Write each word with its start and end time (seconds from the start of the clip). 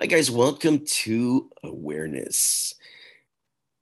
Hi, 0.00 0.06
guys. 0.06 0.30
Welcome 0.30 0.84
to 0.86 1.50
Awareness. 1.64 2.72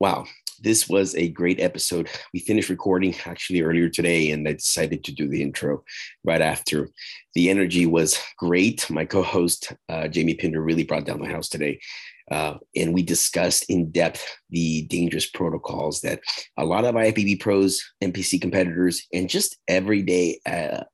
Wow, 0.01 0.25
this 0.63 0.89
was 0.89 1.15
a 1.15 1.29
great 1.29 1.61
episode. 1.61 2.09
We 2.33 2.41
finished 2.41 2.71
recording 2.71 3.15
actually 3.27 3.61
earlier 3.61 3.91
today, 3.91 4.31
and 4.31 4.49
I 4.49 4.55
decided 4.55 5.05
to 5.05 5.13
do 5.13 5.29
the 5.29 5.43
intro 5.43 5.85
right 6.25 6.41
after. 6.41 6.89
The 7.35 7.51
energy 7.51 7.85
was 7.85 8.19
great. 8.39 8.89
My 8.89 9.05
co 9.05 9.23
host, 9.23 9.75
uh, 9.91 10.09
Jamie 10.09 10.33
Pinder, 10.33 10.63
really 10.63 10.85
brought 10.85 11.05
down 11.05 11.21
the 11.21 11.29
house 11.29 11.51
today. 11.51 11.81
Uh, 12.31 12.55
and 12.75 12.95
we 12.95 13.03
discussed 13.03 13.67
in 13.69 13.91
depth 13.91 14.39
the 14.49 14.87
dangerous 14.87 15.27
protocols 15.27 16.01
that 16.01 16.21
a 16.57 16.65
lot 16.65 16.87
of 16.87 16.95
IFBB 16.95 17.41
pros, 17.41 17.85
NPC 18.03 18.41
competitors, 18.41 19.07
and 19.13 19.29
just 19.29 19.59
everyday 19.69 20.41
uh, 20.47 20.85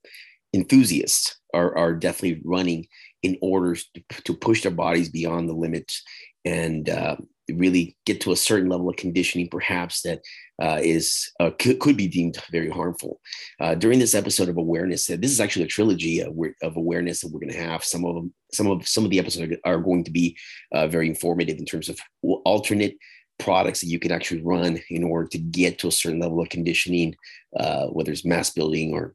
enthusiasts 0.53 1.37
are, 1.55 1.79
are 1.79 1.95
definitely 1.95 2.43
running 2.45 2.89
in 3.23 3.39
order 3.41 3.77
to 4.25 4.35
push 4.35 4.63
their 4.63 4.73
bodies 4.73 5.09
beyond 5.09 5.49
the 5.49 5.55
limits 5.55 6.03
and 6.45 6.89
uh, 6.89 7.17
really 7.51 7.97
get 8.07 8.21
to 8.21 8.33
a 8.33 8.37
certain 8.37 8.69
level 8.69 8.89
of 8.89 8.97
conditioning, 8.97 9.49
perhaps 9.49 10.03
that 10.03 10.21
uh, 10.61 10.79
is 10.83 11.31
uh, 11.41 11.51
could, 11.59 11.79
could, 11.81 11.97
be 11.97 12.09
deemed 12.09 12.37
very 12.51 12.71
harmful. 12.71 13.21
Uh, 13.61 13.75
during 13.75 13.99
this 13.99 14.15
episode 14.15 14.49
of 14.49 14.57
awareness, 14.57 15.07
this 15.07 15.31
is 15.31 15.41
actually 15.41 15.65
a 15.65 15.69
trilogy 15.69 16.21
of, 16.21 16.35
of 16.63 16.77
awareness 16.77 17.21
that 17.21 17.33
we're 17.33 17.41
going 17.41 17.53
to 17.53 17.59
have. 17.59 17.85
Some 17.85 18.05
of 18.05 18.15
them, 18.15 18.33
some 18.53 18.69
of 18.69 18.87
some 18.87 19.05
of 19.05 19.11
the 19.11 19.19
episodes 19.19 19.55
are, 19.65 19.79
going 19.79 20.05
to 20.05 20.11
be 20.11 20.37
uh, 20.73 20.87
very 20.87 21.09
informative 21.09 21.59
in 21.59 21.65
terms 21.65 21.89
of 21.89 21.99
alternate 22.45 22.97
products 23.39 23.81
that 23.81 23.89
you 23.89 23.99
can 23.99 24.13
actually 24.13 24.43
run 24.43 24.81
in 24.91 25.03
order 25.03 25.27
to 25.29 25.39
get 25.39 25.79
to 25.79 25.89
a 25.89 25.93
certain 25.93 26.21
level 26.21 26.41
of 26.41 26.49
conditioning, 26.49 27.15
uh, 27.59 27.87
whether 27.87 28.13
it's 28.13 28.25
mass 28.25 28.51
building 28.51 28.95
or 28.95 29.15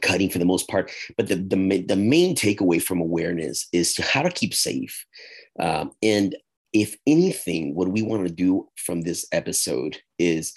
cutting 0.00 0.30
for 0.30 0.38
the 0.38 0.44
most 0.44 0.68
part. 0.68 0.90
But 1.16 1.28
the, 1.28 1.36
the, 1.36 1.84
the 1.86 1.96
main 1.96 2.34
takeaway 2.34 2.82
from 2.82 3.00
awareness 3.00 3.68
is 3.72 3.94
to 3.94 4.02
how 4.02 4.22
to 4.22 4.30
keep 4.30 4.54
safe. 4.54 5.04
Um, 5.60 5.92
and 6.02 6.36
if 6.72 6.96
anything, 7.06 7.74
what 7.74 7.88
we 7.88 8.02
want 8.02 8.26
to 8.26 8.32
do 8.32 8.68
from 8.76 9.02
this 9.02 9.26
episode 9.32 9.98
is 10.18 10.52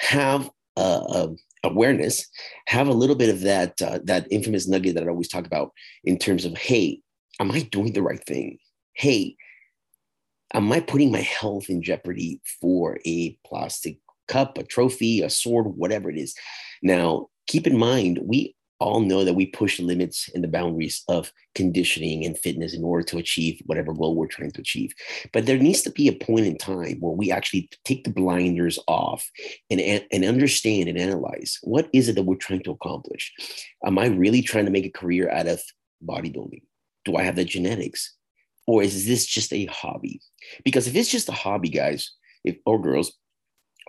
have 0.00 0.50
uh, 0.76 1.28
awareness, 1.62 2.26
have 2.66 2.88
a 2.88 2.92
little 2.92 3.16
bit 3.16 3.30
of 3.30 3.40
that 3.42 3.80
uh, 3.80 4.00
that 4.04 4.26
infamous 4.30 4.66
nugget 4.66 4.94
that 4.94 5.04
I 5.04 5.08
always 5.08 5.28
talk 5.28 5.46
about 5.46 5.72
in 6.02 6.18
terms 6.18 6.44
of, 6.44 6.56
hey, 6.56 7.00
am 7.40 7.50
I 7.50 7.60
doing 7.60 7.92
the 7.92 8.02
right 8.02 8.24
thing? 8.26 8.58
Hey, 8.94 9.36
am 10.52 10.70
I 10.72 10.80
putting 10.80 11.12
my 11.12 11.20
health 11.20 11.68
in 11.68 11.82
jeopardy 11.82 12.40
for 12.60 12.98
a 13.06 13.38
plastic 13.46 13.98
cup, 14.28 14.58
a 14.58 14.64
trophy, 14.64 15.20
a 15.20 15.30
sword, 15.30 15.66
whatever 15.76 16.10
it 16.10 16.18
is? 16.18 16.34
Now, 16.82 17.28
keep 17.46 17.66
in 17.66 17.78
mind, 17.78 18.20
we 18.24 18.53
all 18.80 19.00
know 19.00 19.24
that 19.24 19.34
we 19.34 19.46
push 19.46 19.78
limits 19.78 20.28
and 20.34 20.42
the 20.42 20.48
boundaries 20.48 21.04
of 21.08 21.32
conditioning 21.54 22.24
and 22.24 22.36
fitness 22.36 22.74
in 22.74 22.84
order 22.84 23.04
to 23.04 23.18
achieve 23.18 23.62
whatever 23.66 23.92
goal 23.92 24.14
we're 24.14 24.26
trying 24.26 24.50
to 24.50 24.60
achieve. 24.60 24.92
But 25.32 25.46
there 25.46 25.58
needs 25.58 25.82
to 25.82 25.90
be 25.90 26.08
a 26.08 26.12
point 26.12 26.46
in 26.46 26.58
time 26.58 26.98
where 27.00 27.12
we 27.12 27.30
actually 27.30 27.70
take 27.84 28.04
the 28.04 28.10
blinders 28.10 28.78
off 28.88 29.28
and, 29.70 29.80
and 29.80 30.24
understand 30.24 30.88
and 30.88 30.98
analyze 30.98 31.58
what 31.62 31.88
is 31.92 32.08
it 32.08 32.16
that 32.16 32.24
we're 32.24 32.34
trying 32.36 32.62
to 32.64 32.72
accomplish? 32.72 33.32
Am 33.84 33.98
I 33.98 34.06
really 34.06 34.42
trying 34.42 34.64
to 34.64 34.72
make 34.72 34.86
a 34.86 34.90
career 34.90 35.30
out 35.30 35.46
of 35.46 35.62
bodybuilding? 36.04 36.62
Do 37.04 37.16
I 37.16 37.22
have 37.22 37.36
the 37.36 37.44
genetics? 37.44 38.14
Or 38.66 38.82
is 38.82 39.06
this 39.06 39.26
just 39.26 39.52
a 39.52 39.66
hobby? 39.66 40.20
Because 40.64 40.86
if 40.86 40.96
it's 40.96 41.10
just 41.10 41.28
a 41.28 41.32
hobby, 41.32 41.68
guys, 41.68 42.12
if, 42.44 42.56
or 42.64 42.80
girls, 42.80 43.12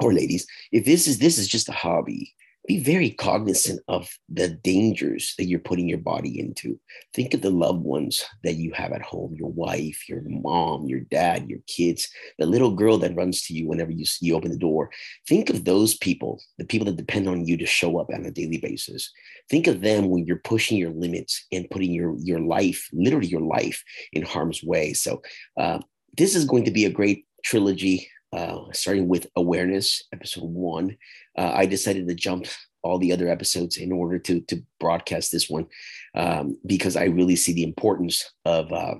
or 0.01 0.13
ladies, 0.13 0.45
if 0.71 0.85
this 0.85 1.07
is 1.07 1.19
this 1.19 1.37
is 1.37 1.47
just 1.47 1.69
a 1.69 1.73
hobby, 1.73 2.33
be 2.67 2.79
very 2.79 3.11
cognizant 3.11 3.79
of 3.87 4.09
the 4.29 4.49
dangers 4.49 5.35
that 5.37 5.45
you're 5.45 5.59
putting 5.59 5.87
your 5.87 5.99
body 5.99 6.39
into. 6.39 6.79
Think 7.13 7.33
of 7.33 7.41
the 7.41 7.49
loved 7.49 7.83
ones 7.83 8.25
that 8.43 8.55
you 8.55 8.71
have 8.73 8.91
at 8.91 9.01
home 9.01 9.35
your 9.37 9.51
wife, 9.51 10.09
your 10.09 10.21
mom, 10.25 10.85
your 10.85 11.01
dad, 11.01 11.49
your 11.49 11.59
kids, 11.67 12.09
the 12.39 12.45
little 12.45 12.75
girl 12.75 12.97
that 12.99 13.15
runs 13.15 13.43
to 13.43 13.53
you 13.53 13.67
whenever 13.67 13.91
you, 13.91 14.05
you 14.21 14.35
open 14.35 14.51
the 14.51 14.57
door. 14.57 14.89
Think 15.27 15.49
of 15.49 15.65
those 15.65 15.95
people, 15.97 16.41
the 16.57 16.65
people 16.65 16.85
that 16.85 16.97
depend 16.97 17.27
on 17.27 17.45
you 17.45 17.57
to 17.57 17.65
show 17.65 17.99
up 17.99 18.09
on 18.13 18.25
a 18.25 18.31
daily 18.31 18.57
basis. 18.57 19.11
Think 19.49 19.67
of 19.67 19.81
them 19.81 20.09
when 20.09 20.25
you're 20.25 20.37
pushing 20.37 20.77
your 20.77 20.91
limits 20.91 21.45
and 21.51 21.69
putting 21.69 21.91
your, 21.91 22.15
your 22.19 22.39
life, 22.39 22.89
literally 22.93 23.27
your 23.27 23.41
life, 23.41 23.83
in 24.11 24.23
harm's 24.23 24.63
way. 24.63 24.93
So, 24.93 25.21
uh, 25.57 25.79
this 26.17 26.35
is 26.35 26.45
going 26.45 26.63
to 26.63 26.71
be 26.71 26.85
a 26.85 26.89
great 26.89 27.25
trilogy 27.43 28.09
uh, 28.35 28.65
starting 28.73 29.07
with 29.07 29.27
awareness, 29.35 30.03
episode 30.13 30.43
one. 30.43 30.97
Uh, 31.37 31.51
I 31.53 31.65
decided 31.65 32.07
to 32.07 32.15
jump 32.15 32.45
all 32.83 32.99
the 32.99 33.13
other 33.13 33.29
episodes 33.29 33.77
in 33.77 33.91
order 33.91 34.19
to 34.19 34.41
to 34.41 34.61
broadcast 34.79 35.31
this 35.31 35.49
one 35.49 35.67
um, 36.15 36.57
because 36.65 36.95
I 36.95 37.05
really 37.05 37.35
see 37.35 37.53
the 37.53 37.63
importance 37.63 38.29
of 38.43 38.71
uh, 38.73 38.95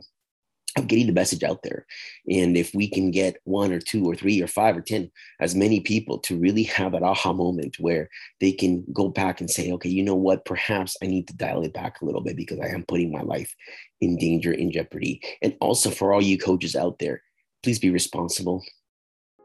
of 0.78 0.88
getting 0.88 1.08
the 1.08 1.14
message 1.14 1.44
out 1.44 1.64
there. 1.64 1.86
And 2.30 2.58
if 2.58 2.74
we 2.74 2.90
can 2.90 3.12
get 3.12 3.38
one 3.44 3.72
or 3.72 3.80
two 3.80 4.06
or 4.06 4.16
three 4.16 4.42
or 4.42 4.48
five 4.48 4.76
or 4.76 4.82
ten, 4.82 5.12
as 5.40 5.54
many 5.54 5.80
people 5.82 6.20
to 6.20 6.38
really 6.38 6.64
have 6.64 6.94
that 6.94 7.04
aha 7.04 7.34
moment 7.34 7.78
where 7.80 8.10
they 8.40 8.52
can 8.52 8.86
go 8.94 9.10
back 9.10 9.42
and 9.42 9.50
say, 9.50 9.72
okay, 9.74 9.90
you 9.90 10.04
know 10.04 10.16
what? 10.16 10.46
Perhaps 10.46 10.98
I 11.04 11.08
need 11.08 11.28
to 11.28 11.36
dial 11.36 11.64
it 11.64 11.74
back 11.74 12.02
a 12.02 12.06
little 12.06 12.22
bit 12.22 12.38
because 12.38 12.60
I 12.60 12.68
am 12.68 12.86
putting 12.86 13.12
my 13.12 13.22
life 13.22 13.54
in 14.00 14.18
danger, 14.18 14.52
in 14.54 14.72
jeopardy. 14.72 15.22
And 15.42 15.56
also 15.60 15.90
for 15.92 16.14
all 16.14 16.22
you 16.22 16.38
coaches 16.38 16.76
out 16.76 17.00
there, 17.00 17.22
please 17.64 17.80
be 17.80 17.90
responsible 17.90 18.64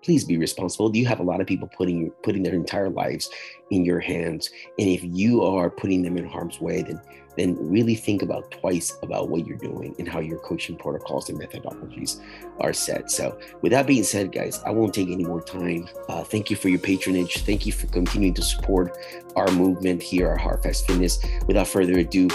please 0.02 0.24
be 0.24 0.38
responsible. 0.38 0.88
Do 0.88 0.98
you 0.98 1.06
have 1.06 1.20
a 1.20 1.24
lot 1.24 1.40
of 1.40 1.46
people 1.46 1.68
putting 1.68 2.10
putting 2.22 2.42
their 2.42 2.54
entire 2.54 2.90
lives 2.90 3.30
in 3.70 3.84
your 3.84 4.00
hands, 4.00 4.50
and 4.78 4.88
if 4.88 5.02
you 5.04 5.42
are 5.44 5.70
putting 5.70 6.02
them 6.02 6.16
in 6.16 6.26
harm's 6.26 6.60
way, 6.60 6.82
then 6.82 7.00
then 7.36 7.56
really 7.58 7.94
think 7.94 8.22
about 8.22 8.50
twice 8.50 8.96
about 9.02 9.28
what 9.28 9.46
you're 9.46 9.56
doing 9.56 9.94
and 9.98 10.08
how 10.08 10.20
your 10.20 10.38
coaching 10.40 10.76
protocols 10.76 11.28
and 11.28 11.40
methodologies 11.40 12.20
are 12.58 12.72
set. 12.72 13.10
So, 13.10 13.38
with 13.62 13.72
that 13.72 13.86
being 13.86 14.04
said, 14.04 14.32
guys, 14.32 14.60
I 14.66 14.70
won't 14.70 14.92
take 14.92 15.08
any 15.08 15.24
more 15.24 15.40
time. 15.40 15.88
Uh, 16.08 16.24
thank 16.24 16.50
you 16.50 16.56
for 16.56 16.68
your 16.68 16.80
patronage. 16.80 17.38
Thank 17.38 17.66
you 17.66 17.72
for 17.72 17.86
continuing 17.86 18.34
to 18.34 18.42
support 18.42 18.96
our 19.36 19.50
movement 19.52 20.02
here 20.02 20.32
at 20.32 20.40
Hard 20.40 20.62
Facts 20.62 20.82
Fitness. 20.82 21.24
Without 21.46 21.68
further 21.68 21.98
ado, 21.98 22.28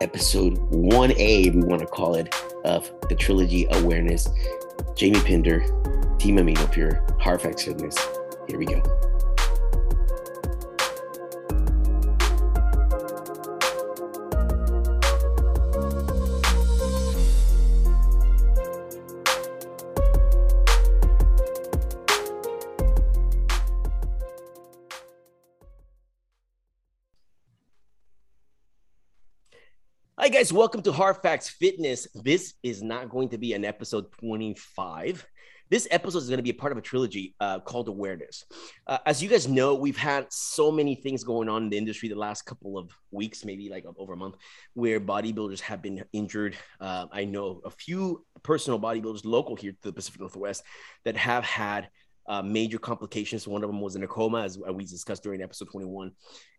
episode 0.00 0.58
1A, 0.72 1.54
we 1.54 1.62
want 1.62 1.80
to 1.80 1.86
call 1.86 2.14
it, 2.14 2.34
of 2.64 2.90
the 3.08 3.14
trilogy 3.14 3.66
Awareness. 3.70 4.28
Jamie 4.94 5.20
Pinder, 5.20 5.60
Team 6.20 6.36
Amino 6.36 6.70
Pure, 6.70 7.02
Hard 7.18 7.40
Facts 7.40 7.64
Fitness. 7.64 7.96
Here 8.46 8.58
we 8.58 8.66
go. 8.66 8.82
Hi, 30.18 30.28
guys. 30.28 30.52
Welcome 30.52 30.82
to 30.82 30.92
Hard 30.92 31.16
Facts 31.22 31.48
Fitness. 31.48 32.06
This 32.14 32.52
is 32.62 32.82
not 32.82 33.08
going 33.08 33.30
to 33.30 33.38
be 33.38 33.54
an 33.54 33.64
episode 33.64 34.12
25. 34.20 35.26
This 35.70 35.86
episode 35.92 36.18
is 36.18 36.28
going 36.28 36.38
to 36.38 36.42
be 36.42 36.50
a 36.50 36.54
part 36.54 36.72
of 36.72 36.78
a 36.78 36.80
trilogy 36.80 37.36
uh, 37.38 37.60
called 37.60 37.86
Awareness. 37.86 38.44
Uh, 38.88 38.98
as 39.06 39.22
you 39.22 39.28
guys 39.28 39.46
know, 39.46 39.72
we've 39.76 39.96
had 39.96 40.26
so 40.28 40.72
many 40.72 40.96
things 40.96 41.22
going 41.22 41.48
on 41.48 41.62
in 41.62 41.70
the 41.70 41.78
industry 41.78 42.08
the 42.08 42.16
last 42.16 42.42
couple 42.42 42.76
of 42.76 42.90
weeks, 43.12 43.44
maybe 43.44 43.68
like 43.68 43.84
over 43.96 44.14
a 44.14 44.16
month, 44.16 44.34
where 44.74 45.00
bodybuilders 45.00 45.60
have 45.60 45.80
been 45.80 46.02
injured. 46.12 46.56
Uh, 46.80 47.06
I 47.12 47.24
know 47.24 47.60
a 47.64 47.70
few 47.70 48.26
personal 48.42 48.80
bodybuilders 48.80 49.24
local 49.24 49.54
here 49.54 49.70
to 49.70 49.78
the 49.80 49.92
Pacific 49.92 50.20
Northwest 50.20 50.64
that 51.04 51.16
have 51.16 51.44
had 51.44 51.88
uh, 52.26 52.42
major 52.42 52.78
complications. 52.78 53.46
One 53.46 53.62
of 53.62 53.70
them 53.70 53.80
was 53.80 53.94
in 53.94 54.02
a 54.02 54.08
coma, 54.08 54.42
as 54.42 54.58
we 54.58 54.84
discussed 54.84 55.22
during 55.22 55.40
episode 55.40 55.70
21. 55.70 56.10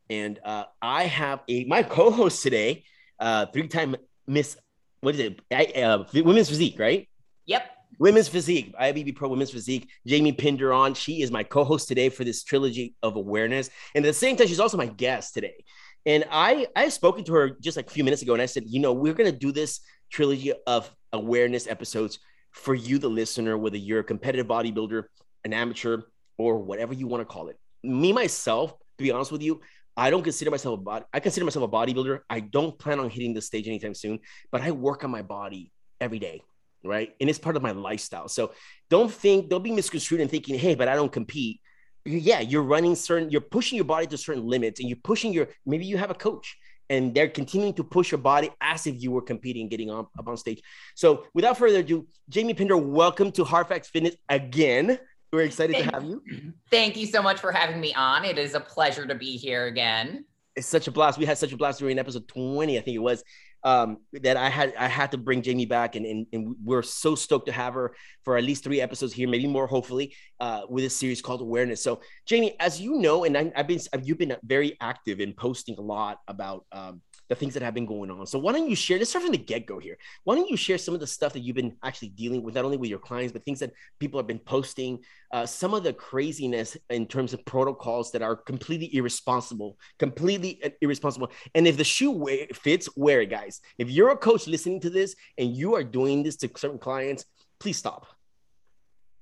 And 0.09 0.39
uh, 0.45 0.63
I 0.81 1.03
have 1.03 1.41
a 1.49 1.65
my 1.65 1.83
co-host 1.83 2.41
today, 2.43 2.85
uh, 3.19 3.47
three-time 3.47 3.97
Miss, 4.25 4.55
what 5.01 5.15
is 5.15 5.19
it, 5.19 5.41
I, 5.51 6.05
women's 6.21 6.47
physique, 6.47 6.79
right? 6.79 7.09
Yep. 7.47 7.63
Women's 7.99 8.27
Physique, 8.27 8.73
IFBB 8.79 9.15
Pro 9.15 9.29
Women's 9.29 9.51
Physique, 9.51 9.89
Jamie 10.07 10.31
Pinder 10.31 10.73
on. 10.73 10.93
She 10.93 11.21
is 11.21 11.31
my 11.31 11.43
co-host 11.43 11.87
today 11.87 12.09
for 12.09 12.23
this 12.23 12.43
trilogy 12.43 12.95
of 13.03 13.15
awareness. 13.15 13.69
And 13.95 14.03
at 14.05 14.07
the 14.07 14.13
same 14.13 14.35
time, 14.35 14.47
she's 14.47 14.59
also 14.59 14.77
my 14.77 14.87
guest 14.87 15.33
today. 15.33 15.63
And 16.05 16.25
I 16.31 16.67
I 16.75 16.89
spoken 16.89 17.23
to 17.25 17.33
her 17.33 17.49
just 17.61 17.77
like 17.77 17.87
a 17.87 17.93
few 17.93 18.03
minutes 18.03 18.21
ago, 18.21 18.33
and 18.33 18.41
I 18.41 18.47
said, 18.47 18.63
you 18.65 18.79
know, 18.79 18.93
we're 18.93 19.13
gonna 19.13 19.31
do 19.31 19.51
this 19.51 19.81
trilogy 20.11 20.51
of 20.65 20.89
awareness 21.13 21.67
episodes 21.67 22.19
for 22.51 22.73
you, 22.73 22.97
the 22.97 23.09
listener, 23.09 23.57
whether 23.57 23.77
you're 23.77 23.99
a 23.99 24.03
competitive 24.03 24.47
bodybuilder, 24.47 25.03
an 25.45 25.53
amateur, 25.53 26.01
or 26.37 26.57
whatever 26.59 26.93
you 26.93 27.07
want 27.07 27.21
to 27.21 27.25
call 27.25 27.49
it. 27.49 27.57
Me 27.83 28.11
myself, 28.11 28.71
to 28.97 29.03
be 29.03 29.11
honest 29.11 29.31
with 29.31 29.41
you, 29.43 29.61
I 29.95 30.09
don't 30.09 30.23
consider 30.23 30.49
myself 30.49 30.79
a 30.79 30.81
body. 30.81 31.05
I 31.13 31.19
consider 31.19 31.45
myself 31.45 31.65
a 31.65 31.71
bodybuilder. 31.71 32.19
I 32.29 32.39
don't 32.39 32.77
plan 32.79 32.99
on 32.99 33.09
hitting 33.09 33.33
the 33.33 33.41
stage 33.41 33.67
anytime 33.67 33.93
soon, 33.93 34.19
but 34.51 34.61
I 34.61 34.71
work 34.71 35.03
on 35.03 35.11
my 35.11 35.21
body 35.21 35.71
every 35.99 36.19
day 36.19 36.41
right? 36.83 37.13
And 37.19 37.29
it's 37.29 37.39
part 37.39 37.55
of 37.55 37.61
my 37.61 37.71
lifestyle. 37.71 38.27
So 38.27 38.53
don't 38.89 39.11
think, 39.11 39.49
don't 39.49 39.63
be 39.63 39.71
misconstrued 39.71 40.21
and 40.21 40.29
thinking, 40.29 40.57
hey, 40.57 40.75
but 40.75 40.87
I 40.87 40.95
don't 40.95 41.11
compete. 41.11 41.61
Yeah, 42.05 42.39
you're 42.39 42.63
running 42.63 42.95
certain, 42.95 43.29
you're 43.29 43.41
pushing 43.41 43.75
your 43.75 43.85
body 43.85 44.07
to 44.07 44.17
certain 44.17 44.47
limits 44.47 44.79
and 44.79 44.89
you're 44.89 44.97
pushing 45.03 45.33
your, 45.33 45.49
maybe 45.65 45.85
you 45.85 45.97
have 45.97 46.09
a 46.09 46.15
coach 46.15 46.57
and 46.89 47.13
they're 47.13 47.29
continuing 47.29 47.73
to 47.75 47.83
push 47.83 48.11
your 48.11 48.17
body 48.17 48.49
as 48.59 48.87
if 48.87 49.01
you 49.01 49.11
were 49.11 49.21
competing, 49.21 49.69
getting 49.69 49.89
on, 49.89 50.07
up 50.17 50.27
on 50.27 50.35
stage. 50.35 50.61
So 50.95 51.25
without 51.33 51.57
further 51.57 51.79
ado, 51.79 52.07
Jamie 52.27 52.53
Pinder, 52.53 52.75
welcome 52.77 53.31
to 53.33 53.45
Hardfacts 53.45 53.87
Fitness 53.87 54.15
again. 54.27 54.99
We're 55.31 55.43
excited 55.43 55.75
thank, 55.75 55.87
to 55.87 55.91
have 55.93 56.03
you. 56.03 56.21
Thank 56.69 56.97
you 56.97 57.05
so 57.05 57.21
much 57.21 57.39
for 57.39 57.51
having 57.51 57.79
me 57.79 57.93
on. 57.93 58.25
It 58.25 58.37
is 58.37 58.55
a 58.55 58.59
pleasure 58.59 59.05
to 59.05 59.15
be 59.15 59.37
here 59.37 59.67
again. 59.67 60.25
It's 60.57 60.67
such 60.67 60.87
a 60.87 60.91
blast. 60.91 61.17
We 61.17 61.25
had 61.25 61.37
such 61.37 61.53
a 61.53 61.57
blast 61.57 61.79
during 61.79 61.97
episode 61.97 62.27
20, 62.27 62.77
I 62.77 62.81
think 62.81 62.95
it 62.95 62.99
was 62.99 63.23
um, 63.63 63.97
that 64.13 64.37
I 64.37 64.49
had 64.49 64.73
I 64.77 64.87
had 64.87 65.11
to 65.11 65.17
bring 65.17 65.41
Jamie 65.41 65.65
back, 65.65 65.95
and, 65.95 66.05
and, 66.05 66.25
and 66.33 66.55
we're 66.63 66.81
so 66.81 67.15
stoked 67.15 67.47
to 67.47 67.51
have 67.51 67.73
her 67.73 67.95
for 68.23 68.37
at 68.37 68.43
least 68.43 68.63
three 68.63 68.81
episodes 68.81 69.13
here, 69.13 69.27
maybe 69.27 69.47
more, 69.47 69.67
hopefully, 69.67 70.15
uh, 70.39 70.61
with 70.69 70.85
a 70.85 70.89
series 70.89 71.21
called 71.21 71.41
Awareness. 71.41 71.83
So, 71.83 72.01
Jamie, 72.25 72.55
as 72.59 72.81
you 72.81 72.99
know, 72.99 73.23
and 73.23 73.37
I, 73.37 73.51
have 73.55 73.67
been 73.67 73.79
you've 74.03 74.17
been 74.17 74.35
very 74.43 74.77
active 74.81 75.19
in 75.19 75.33
posting 75.33 75.77
a 75.77 75.81
lot 75.81 76.19
about 76.27 76.65
um, 76.71 77.01
the 77.31 77.35
things 77.35 77.53
that 77.53 77.63
have 77.63 77.73
been 77.73 77.85
going 77.85 78.11
on. 78.11 78.27
So 78.27 78.37
why 78.37 78.51
don't 78.51 78.69
you 78.69 78.75
share? 78.75 78.97
Let's 78.97 79.11
start 79.11 79.23
from 79.23 79.31
the 79.31 79.37
get 79.37 79.65
go 79.65 79.79
here. 79.79 79.97
Why 80.25 80.35
don't 80.35 80.49
you 80.49 80.57
share 80.57 80.77
some 80.77 80.93
of 80.93 80.99
the 80.99 81.07
stuff 81.07 81.31
that 81.31 81.39
you've 81.39 81.55
been 81.55 81.77
actually 81.81 82.09
dealing 82.09 82.43
with, 82.43 82.55
not 82.55 82.65
only 82.65 82.75
with 82.75 82.89
your 82.89 82.99
clients, 82.99 83.31
but 83.31 83.45
things 83.45 83.59
that 83.59 83.71
people 83.99 84.19
have 84.19 84.27
been 84.27 84.37
posting, 84.37 84.99
uh, 85.31 85.45
some 85.45 85.73
of 85.73 85.83
the 85.83 85.93
craziness 85.93 86.75
in 86.89 87.07
terms 87.07 87.31
of 87.31 87.45
protocols 87.45 88.11
that 88.11 88.21
are 88.21 88.35
completely 88.35 88.93
irresponsible, 88.93 89.77
completely 89.97 90.59
uh, 90.61 90.71
irresponsible. 90.81 91.31
And 91.55 91.65
if 91.65 91.77
the 91.77 91.85
shoe 91.85 92.11
fits, 92.53 92.89
wear 92.97 93.21
it, 93.21 93.29
guys. 93.29 93.61
If 93.77 93.89
you're 93.89 94.09
a 94.09 94.17
coach 94.17 94.45
listening 94.45 94.81
to 94.81 94.89
this 94.89 95.15
and 95.37 95.55
you 95.55 95.73
are 95.75 95.85
doing 95.85 96.23
this 96.23 96.35
to 96.37 96.49
certain 96.57 96.79
clients, 96.79 97.23
please 97.61 97.77
stop. 97.77 98.07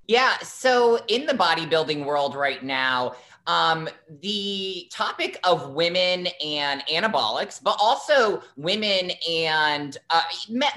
Yeah. 0.09 0.39
So 0.39 0.99
in 1.07 1.27
the 1.27 1.33
bodybuilding 1.33 2.03
world 2.03 2.33
right 2.33 2.63
now, 2.63 3.13
um, 3.45 3.87
the 4.21 4.87
topic 4.91 5.39
of 5.43 5.73
women 5.73 6.27
and 6.43 6.81
anabolics, 6.87 7.61
but 7.61 7.77
also 7.79 8.41
women 8.57 9.11
and 9.29 9.95
uh, 10.09 10.23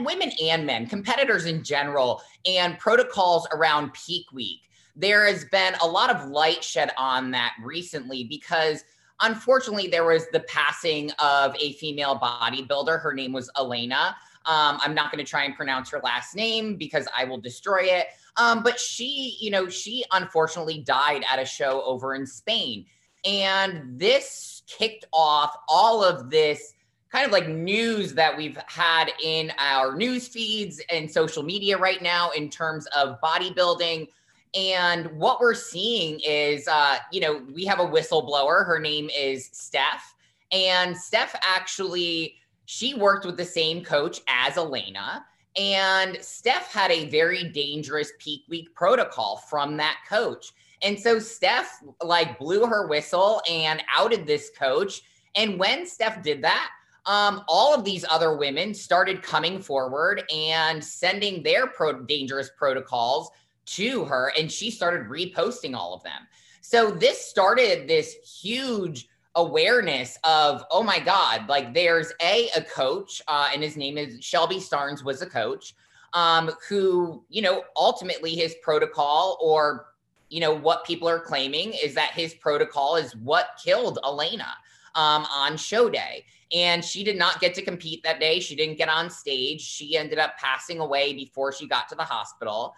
women 0.01 0.33
and 0.43 0.67
men, 0.67 0.87
competitors 0.87 1.47
in 1.47 1.65
general, 1.65 2.21
and 2.45 2.79
protocols 2.79 3.49
around 3.53 3.95
peak 3.95 4.31
week. 4.35 4.69
There 4.97 5.25
has 5.25 5.47
been 5.47 5.77
a 5.81 5.87
lot 5.87 6.15
of 6.15 6.29
light 6.29 6.63
shed 6.63 6.91
on 6.99 7.31
that 7.31 7.55
recently 7.63 8.25
because 8.25 8.85
unfortunately 9.23 9.87
there 9.87 10.05
was 10.05 10.27
the 10.33 10.41
passing 10.41 11.11
of 11.13 11.57
a 11.59 11.73
female 11.75 12.19
bodybuilder. 12.19 13.01
Her 13.01 13.15
name 13.15 13.33
was 13.33 13.51
Elena. 13.57 14.15
Um, 14.47 14.79
I'm 14.83 14.95
not 14.95 15.13
going 15.13 15.25
to 15.25 15.29
try 15.29 15.45
and 15.45 15.55
pronounce 15.55 15.91
her 15.91 16.01
last 16.03 16.35
name 16.35 16.77
because 16.77 17.07
I 17.17 17.25
will 17.25 17.39
destroy 17.39 17.83
it. 17.83 18.07
Um, 18.37 18.63
but 18.63 18.79
she, 18.79 19.37
you 19.41 19.51
know, 19.51 19.69
she 19.69 20.05
unfortunately 20.13 20.79
died 20.79 21.25
at 21.31 21.39
a 21.39 21.45
show 21.45 21.83
over 21.83 22.15
in 22.15 22.27
Spain. 22.27 22.87
And 23.25 23.99
this 23.99 24.63
kicked 24.67 25.07
off 25.13 25.55
all 25.69 26.03
of 26.03 26.31
this 26.31 26.75
kind 27.11 27.27
of 27.27 27.33
like 27.33 27.47
news 27.47 28.15
that 28.15 28.35
we've 28.37 28.59
had 28.67 29.13
in 29.23 29.53
our 29.59 29.95
news 29.95 30.29
feeds 30.29 30.81
and 30.91 31.11
social 31.11 31.43
media 31.43 31.77
right 31.77 32.03
now 32.03 32.31
in 32.31 32.49
terms 32.49 32.87
of 32.97 33.21
bodybuilding. 33.21 34.09
And 34.55 35.07
what 35.19 35.41
we're 35.41 35.55
seeing 35.55 36.21
is, 36.21 36.67
uh, 36.69 36.97
you 37.11 37.21
know, 37.21 37.43
we 37.55 37.65
have 37.67 37.81
a 37.81 37.87
whistleblower. 37.87 38.67
Her 38.67 38.79
name 38.79 39.11
is 39.11 39.49
Steph. 39.53 40.15
And 40.51 40.97
Steph 40.97 41.35
actually, 41.43 42.37
she 42.73 42.95
worked 42.95 43.27
with 43.27 43.37
the 43.37 43.45
same 43.45 43.85
coach 43.85 44.21
as 44.27 44.57
Elena. 44.57 45.27
And 45.59 46.17
Steph 46.23 46.73
had 46.73 46.91
a 46.91 47.11
very 47.11 47.51
dangerous 47.51 48.13
peak 48.19 48.45
week 48.49 48.75
protocol 48.75 49.37
from 49.37 49.77
that 49.77 49.99
coach. 50.09 50.53
And 50.81 50.99
so 50.99 51.19
Steph 51.19 51.83
like 52.03 52.39
blew 52.39 52.65
her 52.65 52.87
whistle 52.87 53.43
and 53.49 53.83
outed 53.95 54.27
this 54.27 54.51
coach. 54.59 55.03
And 55.35 55.59
when 55.59 55.87
Steph 55.87 56.23
did 56.23 56.43
that, 56.45 56.71
um, 57.05 57.43
all 57.47 57.75
of 57.75 57.85
these 57.85 58.07
other 58.09 58.39
women 58.39 58.73
started 58.73 59.23
coming 59.23 59.61
forward 59.61 60.23
and 60.35 60.83
sending 60.83 61.43
their 61.43 61.67
pro- 61.67 62.01
dangerous 62.05 62.51
protocols 62.57 63.31
to 63.67 64.07
her, 64.07 64.33
and 64.39 64.51
she 64.51 64.71
started 64.71 65.09
reposting 65.09 65.77
all 65.77 65.93
of 65.93 66.03
them. 66.05 66.27
So 66.63 66.91
this 66.91 67.27
started 67.27 67.87
this 67.87 68.15
huge 68.41 69.09
awareness 69.35 70.19
of 70.25 70.63
oh 70.71 70.83
my 70.83 70.99
god 70.99 71.49
like 71.49 71.73
there's 71.73 72.13
a 72.23 72.49
a 72.55 72.63
coach 72.63 73.23
uh, 73.29 73.49
and 73.53 73.63
his 73.63 73.77
name 73.77 73.97
is 73.97 74.23
shelby 74.23 74.57
starnes 74.57 75.03
was 75.03 75.23
a 75.23 75.27
coach 75.27 75.75
um, 76.13 76.51
who 76.69 77.25
you 77.31 77.41
know 77.41 77.63
ultimately 77.77 78.35
his 78.35 78.55
protocol 78.63 79.39
or 79.41 79.87
you 80.29 80.41
know 80.41 80.55
what 80.55 80.85
people 80.85 81.09
are 81.09 81.19
claiming 81.21 81.73
is 81.73 81.95
that 81.95 82.11
his 82.11 82.35
protocol 82.35 82.97
is 82.97 83.17
what 83.17 83.59
killed 83.63 83.99
elena 84.05 84.49
um, 84.95 85.27
on 85.31 85.57
show 85.57 85.89
day. 85.89 86.25
And 86.55 86.85
she 86.85 87.03
did 87.03 87.17
not 87.17 87.41
get 87.41 87.55
to 87.55 87.63
compete 87.63 88.03
that 88.03 88.21
day. 88.21 88.41
She 88.41 88.55
didn't 88.55 88.79
get 88.79 88.89
on 88.89 89.09
stage. 89.11 89.61
She 89.61 89.97
ended 89.97 90.19
up 90.19 90.37
passing 90.39 90.81
away 90.81 91.15
before 91.15 91.53
she 91.53 91.67
got 91.67 91.89
to 91.89 91.95
the 91.95 92.05
hospital. 92.05 92.75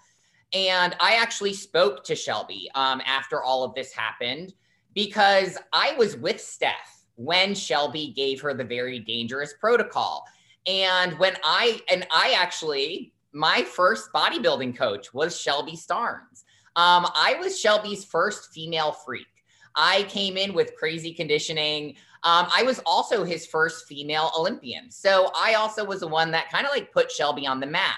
And 0.52 0.94
i 1.00 1.14
actually 1.14 1.54
spoke 1.54 2.04
to 2.04 2.14
shelby 2.14 2.70
um, 2.74 3.02
after 3.06 3.42
all 3.42 3.64
of 3.64 3.74
this 3.74 3.92
happened 3.92 4.54
because 4.94 5.58
I 5.73 5.94
was 5.99 6.17
with 6.17 6.41
Steph 6.41 7.05
when 7.17 7.55
Shelby 7.55 8.12
gave 8.17 8.41
her 8.41 8.55
the 8.55 8.64
very 8.64 8.99
dangerous 8.99 9.55
protocol. 9.61 10.25
And 10.67 11.19
when 11.19 11.37
I, 11.44 11.81
and 11.91 12.06
I 12.11 12.35
actually, 12.38 13.12
my 13.32 13.62
first 13.62 14.11
bodybuilding 14.12 14.76
coach 14.76 15.12
was 15.12 15.38
Shelby 15.38 15.73
Starnes. 15.73 16.44
Um, 16.76 17.06
I 17.14 17.37
was 17.38 17.61
Shelby's 17.61 18.05
first 18.05 18.52
female 18.52 18.93
freak. 18.93 19.26
I 19.76 20.05
came 20.05 20.37
in 20.37 20.55
with 20.55 20.76
crazy 20.76 21.12
conditioning. 21.12 21.97
Um, 22.23 22.47
I 22.55 22.62
was 22.62 22.81
also 22.87 23.25
his 23.25 23.47
first 23.47 23.87
female 23.87 24.31
Olympian. 24.38 24.90
So 24.90 25.31
I 25.37 25.55
also 25.55 25.85
was 25.85 26.00
the 26.00 26.08
one 26.08 26.31
that 26.31 26.50
kind 26.50 26.67
of 26.67 26.73
like 26.73 26.93
put 26.93 27.11
Shelby 27.11 27.47
on 27.47 27.61
the 27.61 27.67
map. 27.67 27.97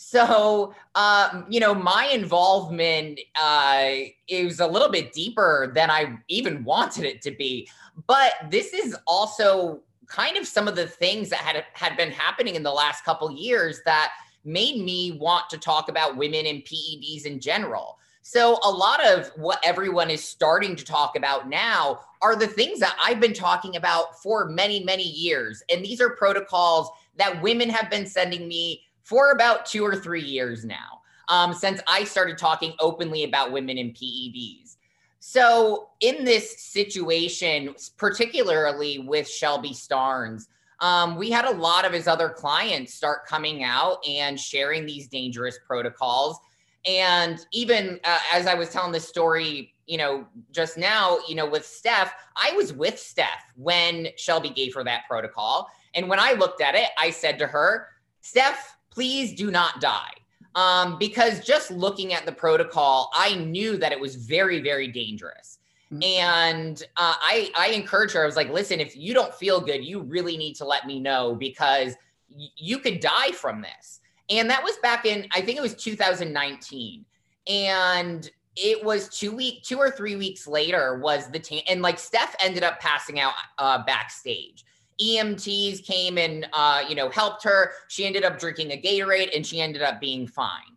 So, 0.00 0.74
um, 0.94 1.44
you 1.48 1.58
know, 1.58 1.74
my 1.74 2.06
involvement 2.06 3.18
uh, 3.34 3.90
is 4.28 4.60
a 4.60 4.66
little 4.66 4.90
bit 4.90 5.12
deeper 5.12 5.72
than 5.74 5.90
I 5.90 6.20
even 6.28 6.62
wanted 6.62 7.04
it 7.04 7.20
to 7.22 7.32
be. 7.32 7.68
But 8.06 8.34
this 8.48 8.72
is 8.72 8.96
also 9.08 9.80
kind 10.06 10.36
of 10.36 10.46
some 10.46 10.68
of 10.68 10.76
the 10.76 10.86
things 10.86 11.30
that 11.30 11.40
had 11.40 11.64
had 11.72 11.96
been 11.96 12.12
happening 12.12 12.54
in 12.54 12.62
the 12.62 12.70
last 12.70 13.04
couple 13.04 13.28
years 13.32 13.80
that 13.86 14.12
made 14.44 14.80
me 14.82 15.18
want 15.20 15.50
to 15.50 15.58
talk 15.58 15.88
about 15.88 16.16
women 16.16 16.46
and 16.46 16.64
PEDs 16.64 17.26
in 17.26 17.40
general. 17.40 17.98
So, 18.22 18.60
a 18.62 18.70
lot 18.70 19.04
of 19.04 19.32
what 19.34 19.58
everyone 19.64 20.10
is 20.10 20.22
starting 20.22 20.76
to 20.76 20.84
talk 20.84 21.16
about 21.16 21.48
now 21.48 22.00
are 22.22 22.36
the 22.36 22.46
things 22.46 22.78
that 22.78 22.96
I've 23.02 23.18
been 23.18 23.34
talking 23.34 23.74
about 23.74 24.22
for 24.22 24.48
many, 24.48 24.84
many 24.84 25.02
years. 25.02 25.60
And 25.72 25.84
these 25.84 26.00
are 26.00 26.10
protocols 26.10 26.88
that 27.16 27.42
women 27.42 27.68
have 27.68 27.90
been 27.90 28.06
sending 28.06 28.46
me 28.46 28.84
for 29.08 29.30
about 29.30 29.64
two 29.64 29.82
or 29.82 29.96
three 29.96 30.22
years 30.22 30.66
now, 30.66 31.00
um, 31.28 31.54
since 31.54 31.80
I 31.88 32.04
started 32.04 32.36
talking 32.36 32.74
openly 32.78 33.24
about 33.24 33.52
women 33.52 33.78
in 33.78 33.92
PEDs. 33.92 34.76
So, 35.18 35.88
in 36.00 36.26
this 36.26 36.62
situation, 36.62 37.74
particularly 37.96 38.98
with 38.98 39.26
Shelby 39.26 39.70
Starnes, 39.70 40.48
um, 40.80 41.16
we 41.16 41.30
had 41.30 41.46
a 41.46 41.50
lot 41.50 41.86
of 41.86 41.92
his 41.92 42.06
other 42.06 42.28
clients 42.28 42.92
start 42.92 43.26
coming 43.26 43.64
out 43.64 44.06
and 44.06 44.38
sharing 44.38 44.84
these 44.84 45.08
dangerous 45.08 45.58
protocols. 45.66 46.38
And 46.86 47.38
even 47.50 47.98
uh, 48.04 48.18
as 48.30 48.46
I 48.46 48.54
was 48.54 48.68
telling 48.68 48.92
this 48.92 49.08
story, 49.08 49.72
you 49.86 49.96
know, 49.96 50.26
just 50.52 50.76
now, 50.76 51.18
you 51.26 51.34
know, 51.34 51.48
with 51.48 51.64
Steph, 51.64 52.12
I 52.36 52.52
was 52.52 52.74
with 52.74 52.98
Steph 52.98 53.52
when 53.56 54.08
Shelby 54.18 54.50
gave 54.50 54.74
her 54.74 54.84
that 54.84 55.04
protocol. 55.08 55.68
And 55.94 56.10
when 56.10 56.20
I 56.20 56.34
looked 56.34 56.60
at 56.60 56.74
it, 56.74 56.90
I 56.98 57.10
said 57.10 57.38
to 57.38 57.46
her, 57.46 57.88
Steph, 58.20 58.77
please 58.98 59.32
do 59.32 59.52
not 59.52 59.80
die. 59.80 60.10
Um, 60.56 60.98
because 60.98 61.46
just 61.46 61.70
looking 61.70 62.14
at 62.14 62.26
the 62.26 62.32
protocol, 62.32 63.12
I 63.14 63.36
knew 63.36 63.76
that 63.76 63.92
it 63.92 64.00
was 64.00 64.16
very, 64.16 64.60
very 64.60 64.88
dangerous. 64.88 65.60
Mm-hmm. 65.92 66.02
And 66.02 66.82
uh, 66.96 67.14
I, 67.16 67.52
I 67.56 67.68
encouraged 67.68 68.14
her. 68.14 68.24
I 68.24 68.26
was 68.26 68.34
like, 68.34 68.50
listen, 68.50 68.80
if 68.80 68.96
you 68.96 69.14
don't 69.14 69.32
feel 69.32 69.60
good, 69.60 69.84
you 69.84 70.00
really 70.00 70.36
need 70.36 70.54
to 70.54 70.64
let 70.64 70.84
me 70.84 70.98
know 70.98 71.36
because 71.36 71.94
y- 72.28 72.48
you 72.56 72.80
could 72.80 72.98
die 72.98 73.30
from 73.30 73.62
this. 73.62 74.00
And 74.30 74.50
that 74.50 74.64
was 74.64 74.76
back 74.82 75.06
in, 75.06 75.28
I 75.32 75.42
think 75.42 75.58
it 75.58 75.62
was 75.62 75.76
2019. 75.76 77.04
And 77.46 78.28
it 78.56 78.84
was 78.84 79.08
two 79.10 79.30
week, 79.30 79.62
two 79.62 79.78
or 79.78 79.92
three 79.92 80.16
weeks 80.16 80.48
later 80.48 80.98
was 80.98 81.30
the 81.30 81.38
team, 81.38 81.62
and 81.68 81.82
like 81.82 82.00
Steph 82.00 82.34
ended 82.44 82.64
up 82.64 82.80
passing 82.80 83.20
out 83.20 83.34
uh, 83.58 83.84
backstage. 83.84 84.64
EMTs 85.00 85.84
came 85.84 86.18
and 86.18 86.48
uh, 86.52 86.82
you 86.88 86.94
know 86.94 87.08
helped 87.08 87.44
her. 87.44 87.72
She 87.88 88.06
ended 88.06 88.24
up 88.24 88.38
drinking 88.38 88.72
a 88.72 88.80
Gatorade 88.80 89.34
and 89.34 89.46
she 89.46 89.60
ended 89.60 89.82
up 89.82 90.00
being 90.00 90.26
fine. 90.26 90.76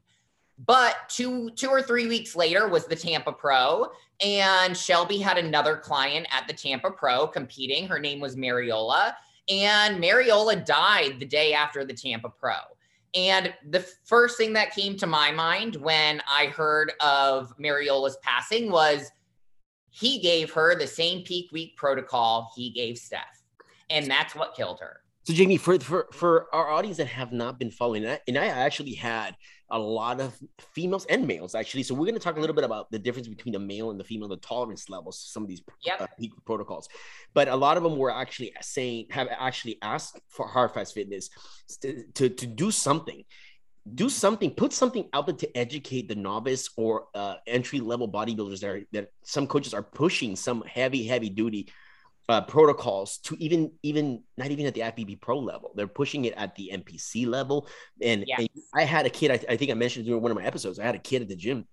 But 0.66 0.96
two 1.10 1.50
two 1.52 1.70
or 1.70 1.82
three 1.82 2.08
weeks 2.08 2.36
later 2.36 2.68
was 2.68 2.86
the 2.86 2.96
Tampa 2.96 3.32
Pro, 3.32 3.88
and 4.24 4.78
Shelby 4.78 5.18
had 5.18 5.38
another 5.38 5.78
client 5.78 6.28
at 6.32 6.48
the 6.48 6.54
Tampa 6.54 6.92
Pro 6.92 7.28
competing. 7.28 7.88
Her 7.88 8.00
name 8.00 8.20
was 8.20 8.36
Mariola, 8.36 9.16
and 9.50 10.02
Mariola 10.02 10.64
died 10.64 11.20
the 11.20 11.26
day 11.26 11.54
after 11.54 11.84
the 11.84 11.94
Tampa 11.94 12.30
Pro. 12.30 12.54
And 13.14 13.54
the 13.70 13.82
first 14.06 14.38
thing 14.38 14.54
that 14.54 14.74
came 14.74 14.96
to 14.98 15.08
my 15.08 15.32
mind 15.32 15.76
when 15.76 16.22
I 16.32 16.46
heard 16.46 16.94
of 17.02 17.54
Mariola's 17.58 18.18
passing 18.22 18.72
was 18.72 19.12
he 19.90 20.20
gave 20.20 20.52
her 20.52 20.76
the 20.76 20.88
same 20.88 21.24
peak 21.24 21.52
week 21.52 21.76
protocol 21.76 22.52
he 22.56 22.70
gave 22.70 22.98
Steph. 22.98 23.41
And 23.92 24.10
that's 24.10 24.36
what 24.36 24.56
killed 24.56 24.80
her. 24.80 25.02
So 25.24 25.34
Jamie, 25.34 25.58
for 25.58 25.80
for 25.80 26.08
for 26.12 26.48
our 26.54 26.70
audience 26.70 26.98
that 26.98 27.08
have 27.08 27.32
not 27.32 27.60
been 27.60 27.70
following 27.70 28.04
that, 28.04 28.22
and 28.28 28.38
I 28.38 28.48
actually 28.48 28.94
had 28.94 29.36
a 29.70 29.78
lot 29.78 30.20
of 30.20 30.36
females 30.74 31.06
and 31.06 31.28
males 31.28 31.54
actually. 31.54 31.84
So 31.84 31.94
we're 31.94 32.06
going 32.06 32.16
to 32.16 32.20
talk 32.20 32.38
a 32.38 32.40
little 32.40 32.56
bit 32.56 32.64
about 32.64 32.90
the 32.92 32.98
difference 32.98 33.28
between 33.28 33.54
the 33.54 33.60
male 33.60 33.92
and 33.92 34.00
the 34.00 34.04
female, 34.04 34.28
the 34.28 34.38
tolerance 34.38 34.90
levels, 34.90 35.20
some 35.32 35.44
of 35.44 35.50
these 35.50 35.62
yep. 35.86 36.02
uh, 36.02 36.08
protocols. 36.46 36.90
But 37.36 37.50
a 37.50 37.56
lot 37.56 37.78
of 37.78 37.84
them 37.84 37.98
were 37.98 38.12
actually 38.12 38.54
saying 38.62 39.08
have 39.12 39.28
actually 39.30 39.78
asked 39.84 40.20
for 40.28 40.48
Hard 40.48 40.72
Facts 40.72 40.92
Fitness 40.92 41.30
to, 41.82 42.04
to, 42.16 42.30
to 42.30 42.48
do 42.48 42.72
something 42.72 43.24
do 43.96 44.10
something 44.10 44.52
put 44.52 44.72
something 44.72 45.10
out 45.14 45.26
there 45.26 45.36
to 45.36 45.58
educate 45.58 46.08
the 46.08 46.14
novice 46.14 46.70
or 46.78 47.08
uh, 47.16 47.36
entry 47.48 47.80
level 47.80 48.08
bodybuilders 48.08 48.60
that, 48.60 48.70
are, 48.70 48.82
that 48.92 49.08
some 49.24 49.48
coaches 49.48 49.74
are 49.74 49.82
pushing 49.82 50.36
some 50.36 50.62
heavy 50.62 51.04
heavy 51.06 51.30
duty 51.30 51.68
uh, 52.30 52.42
protocols 52.42 53.18
to 53.18 53.36
even 53.40 53.72
even 53.84 54.24
not 54.38 54.52
even 54.52 54.66
at 54.66 54.74
the 54.74 54.82
IFBB 54.82 55.22
Pro 55.22 55.40
level. 55.40 55.72
They're 55.76 55.88
pushing 55.88 56.26
it 56.26 56.34
at 56.38 56.56
the 56.56 56.72
NPC 56.74 57.28
level. 57.28 57.68
And, 58.02 58.24
yes. 58.28 58.40
and 58.40 58.50
I 58.74 58.84
had 58.84 59.06
a 59.06 59.10
kid. 59.10 59.32
I, 59.32 59.54
I, 59.54 59.58
think 59.58 59.72
I 59.72 59.74
mentioned 59.74 60.06
during 60.06 60.22
one 60.22 60.32
of 60.32 60.38
my 60.38 60.46
episodes. 60.46 60.80
I 60.80 60.86
had 60.86 60.96
a 60.96 61.00
kid 61.00 61.22
at 61.22 61.28
the 61.28 61.36
gym 61.36 61.68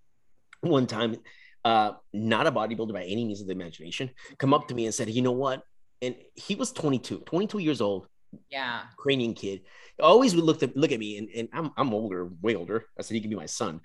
one 0.60 0.86
time, 0.86 1.16
uh, 1.64 1.92
not 2.12 2.46
a 2.46 2.52
bodybuilder 2.52 2.92
by 2.92 3.04
any 3.04 3.24
means 3.24 3.40
of 3.40 3.46
the 3.46 3.52
imagination, 3.52 4.10
come 4.38 4.54
up 4.54 4.68
to 4.68 4.74
me 4.74 4.86
and 4.86 4.94
said, 4.94 5.08
"You 5.10 5.22
know 5.22 5.32
what?" 5.32 5.62
And 6.02 6.14
he 6.34 6.54
was 6.54 6.72
22, 6.72 7.20
22 7.20 7.58
years 7.58 7.80
old. 7.80 8.06
Yeah, 8.50 8.82
Ukrainian 8.92 9.34
kid. 9.34 9.62
Always 10.00 10.34
would 10.34 10.44
look 10.44 10.62
at 10.62 10.76
look 10.76 10.92
at 10.92 10.98
me, 10.98 11.18
and, 11.18 11.28
and 11.34 11.48
I'm 11.52 11.70
I'm 11.76 11.94
older, 11.94 12.28
way 12.40 12.54
older. 12.54 12.84
I 12.98 13.02
said 13.02 13.14
he 13.14 13.20
could 13.20 13.30
be 13.30 13.36
my 13.36 13.46
son. 13.46 13.80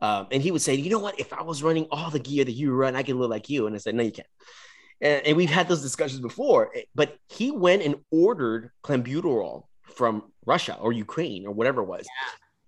Um, 0.00 0.26
and 0.32 0.42
he 0.42 0.50
would 0.50 0.62
say, 0.62 0.74
"You 0.74 0.90
know 0.90 0.98
what? 0.98 1.20
If 1.20 1.32
I 1.32 1.42
was 1.42 1.62
running 1.62 1.86
all 1.90 2.10
the 2.10 2.18
gear 2.18 2.44
that 2.44 2.52
you 2.52 2.72
run, 2.72 2.96
I 2.96 3.02
could 3.02 3.16
look 3.16 3.30
like 3.30 3.48
you." 3.48 3.66
And 3.66 3.74
I 3.74 3.78
said, 3.78 3.94
"No, 3.94 4.02
you 4.02 4.12
can't." 4.12 4.26
And, 5.02 5.26
and 5.26 5.36
we've 5.36 5.50
had 5.50 5.68
those 5.68 5.82
discussions 5.82 6.20
before. 6.20 6.70
Eh, 6.74 6.82
but 6.94 7.16
he 7.28 7.50
went 7.50 7.82
and 7.82 7.96
ordered 8.10 8.70
clenbuterol 8.84 9.64
from 9.82 10.32
Russia 10.46 10.78
or 10.80 10.92
Ukraine 10.92 11.46
or 11.46 11.52
whatever 11.52 11.82
it 11.82 11.86
was, 11.86 12.06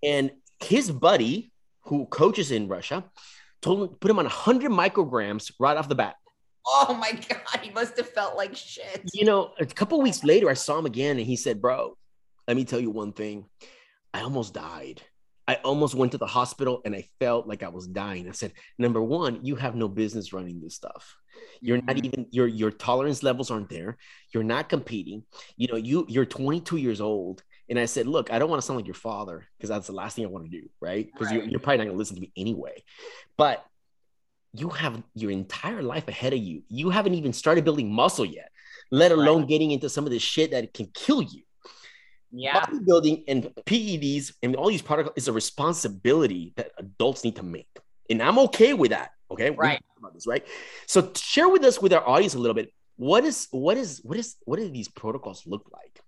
yeah. 0.02 0.10
and 0.10 0.30
his 0.60 0.90
buddy 0.90 1.52
who 1.82 2.06
coaches 2.06 2.50
in 2.50 2.68
Russia 2.68 3.04
told 3.62 3.80
him 3.80 3.96
put 3.96 4.10
him 4.10 4.18
on 4.18 4.24
100 4.24 4.70
micrograms 4.70 5.52
right 5.58 5.76
off 5.76 5.88
the 5.88 5.94
bat. 5.94 6.16
Oh 6.66 6.94
my 6.94 7.12
god, 7.28 7.60
he 7.62 7.70
must 7.70 7.96
have 7.96 8.08
felt 8.08 8.36
like 8.36 8.54
shit. 8.56 9.02
You 9.14 9.24
know, 9.24 9.52
a 9.58 9.66
couple 9.66 10.00
weeks 10.02 10.24
later, 10.24 10.50
I 10.50 10.54
saw 10.54 10.78
him 10.78 10.86
again, 10.86 11.18
and 11.18 11.26
he 11.26 11.36
said, 11.36 11.62
"Bro, 11.62 11.96
let 12.48 12.56
me 12.56 12.64
tell 12.64 12.80
you 12.80 12.90
one 12.90 13.12
thing. 13.12 13.46
I 14.12 14.20
almost 14.20 14.52
died." 14.52 15.00
I 15.46 15.56
almost 15.56 15.94
went 15.94 16.12
to 16.12 16.18
the 16.18 16.26
hospital 16.26 16.80
and 16.86 16.94
I 16.94 17.06
felt 17.20 17.46
like 17.46 17.62
I 17.62 17.68
was 17.68 17.86
dying. 17.86 18.28
I 18.28 18.32
said, 18.32 18.52
number 18.78 19.02
one, 19.02 19.40
you 19.44 19.56
have 19.56 19.74
no 19.74 19.88
business 19.88 20.32
running 20.32 20.62
this 20.62 20.74
stuff. 20.74 21.18
You're 21.60 21.78
not 21.78 21.96
mm-hmm. 21.96 22.06
even 22.06 22.26
your 22.30 22.46
your 22.46 22.70
tolerance 22.70 23.22
levels 23.22 23.50
aren't 23.50 23.70
there. 23.70 23.96
You're 24.32 24.44
not 24.44 24.68
competing. 24.68 25.24
You 25.56 25.68
know, 25.68 25.76
you 25.76 26.04
you're 26.08 26.26
22 26.26 26.76
years 26.76 27.00
old. 27.00 27.42
And 27.68 27.78
I 27.78 27.86
said, 27.86 28.06
look, 28.06 28.30
I 28.30 28.38
don't 28.38 28.50
want 28.50 28.60
to 28.60 28.66
sound 28.66 28.78
like 28.78 28.86
your 28.86 28.94
father 28.94 29.46
because 29.56 29.70
that's 29.70 29.86
the 29.86 29.94
last 29.94 30.16
thing 30.16 30.24
I 30.26 30.28
want 30.28 30.44
to 30.44 30.50
do, 30.50 30.68
right? 30.80 31.06
Because 31.10 31.28
right. 31.28 31.36
you're, 31.36 31.44
you're 31.44 31.60
probably 31.60 31.78
not 31.78 31.84
going 31.84 31.94
to 31.94 31.98
listen 31.98 32.16
to 32.16 32.20
me 32.20 32.30
anyway. 32.36 32.84
But 33.38 33.64
you 34.52 34.68
have 34.68 35.02
your 35.14 35.30
entire 35.30 35.82
life 35.82 36.06
ahead 36.06 36.32
of 36.32 36.38
you. 36.38 36.62
You 36.68 36.90
haven't 36.90 37.14
even 37.14 37.32
started 37.32 37.64
building 37.64 37.90
muscle 37.90 38.24
yet, 38.24 38.50
let 38.90 39.12
alone 39.12 39.40
right. 39.40 39.48
getting 39.48 39.70
into 39.70 39.88
some 39.88 40.04
of 40.04 40.10
this 40.10 40.22
shit 40.22 40.50
that 40.50 40.74
can 40.74 40.86
kill 40.94 41.22
you. 41.22 41.42
Yeah. 42.30 42.60
Bodybuilding 42.60 43.24
and 43.28 43.44
PEDs 43.64 44.32
and 44.42 44.56
all 44.56 44.68
these 44.68 44.82
products 44.82 45.10
is 45.16 45.28
a 45.28 45.32
responsibility 45.32 46.52
that 46.56 46.72
adults 46.78 47.24
need 47.24 47.36
to 47.36 47.42
make. 47.42 47.68
And 48.10 48.22
I'm 48.22 48.38
okay 48.40 48.74
with 48.74 48.90
that. 48.90 49.10
Okay. 49.30 49.50
Right. 49.50 49.80
About 49.98 50.14
this, 50.14 50.26
right? 50.26 50.46
So 50.86 51.10
share 51.16 51.48
with 51.48 51.64
us 51.64 51.80
with 51.80 51.92
our 51.92 52.06
audience 52.06 52.34
a 52.34 52.38
little 52.38 52.54
bit. 52.54 52.72
What 52.96 53.24
is 53.24 53.48
what 53.50 53.76
is 53.76 54.00
what 54.04 54.18
is 54.18 54.36
what 54.44 54.58
do 54.58 54.68
these 54.68 54.88
protocols 54.88 55.42
look 55.46 55.68
like? 55.72 56.00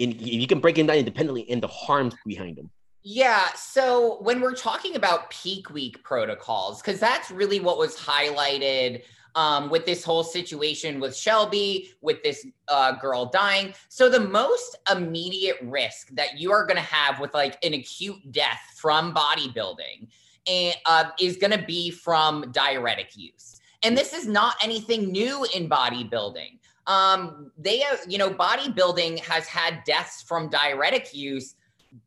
And 0.00 0.20
you 0.20 0.46
can 0.46 0.60
break 0.60 0.74
them 0.74 0.86
down 0.86 0.96
independently 0.96 1.48
and 1.50 1.62
the 1.62 1.68
harms 1.68 2.14
behind 2.26 2.56
them. 2.56 2.70
Yeah. 3.02 3.52
So 3.54 4.18
when 4.22 4.40
we're 4.40 4.54
talking 4.54 4.96
about 4.96 5.30
peak 5.30 5.70
week 5.70 6.02
protocols, 6.02 6.82
because 6.82 6.98
that's 6.98 7.30
really 7.30 7.60
what 7.60 7.78
was 7.78 7.96
highlighted 7.96 9.02
um, 9.34 9.68
with 9.70 9.84
this 9.84 10.04
whole 10.04 10.24
situation 10.24 11.00
with 11.00 11.16
Shelby, 11.16 11.90
with 12.00 12.22
this 12.22 12.46
uh, 12.68 12.92
girl 12.92 13.26
dying. 13.26 13.74
So, 13.88 14.08
the 14.08 14.20
most 14.20 14.76
immediate 14.90 15.56
risk 15.62 16.08
that 16.10 16.38
you 16.38 16.52
are 16.52 16.64
going 16.64 16.76
to 16.76 16.82
have 16.82 17.20
with 17.20 17.34
like 17.34 17.62
an 17.64 17.74
acute 17.74 18.32
death 18.32 18.60
from 18.76 19.14
bodybuilding 19.14 20.08
and, 20.46 20.74
uh, 20.86 21.10
is 21.20 21.36
going 21.36 21.50
to 21.50 21.64
be 21.64 21.90
from 21.90 22.50
diuretic 22.52 23.16
use. 23.16 23.60
And 23.82 23.96
this 23.96 24.12
is 24.12 24.26
not 24.26 24.56
anything 24.62 25.12
new 25.12 25.46
in 25.54 25.68
bodybuilding. 25.68 26.58
Um, 26.86 27.50
they 27.56 27.78
have, 27.78 28.00
you 28.08 28.18
know, 28.18 28.30
bodybuilding 28.30 29.20
has 29.20 29.46
had 29.46 29.84
deaths 29.84 30.22
from 30.22 30.48
diuretic 30.48 31.14
use 31.14 31.54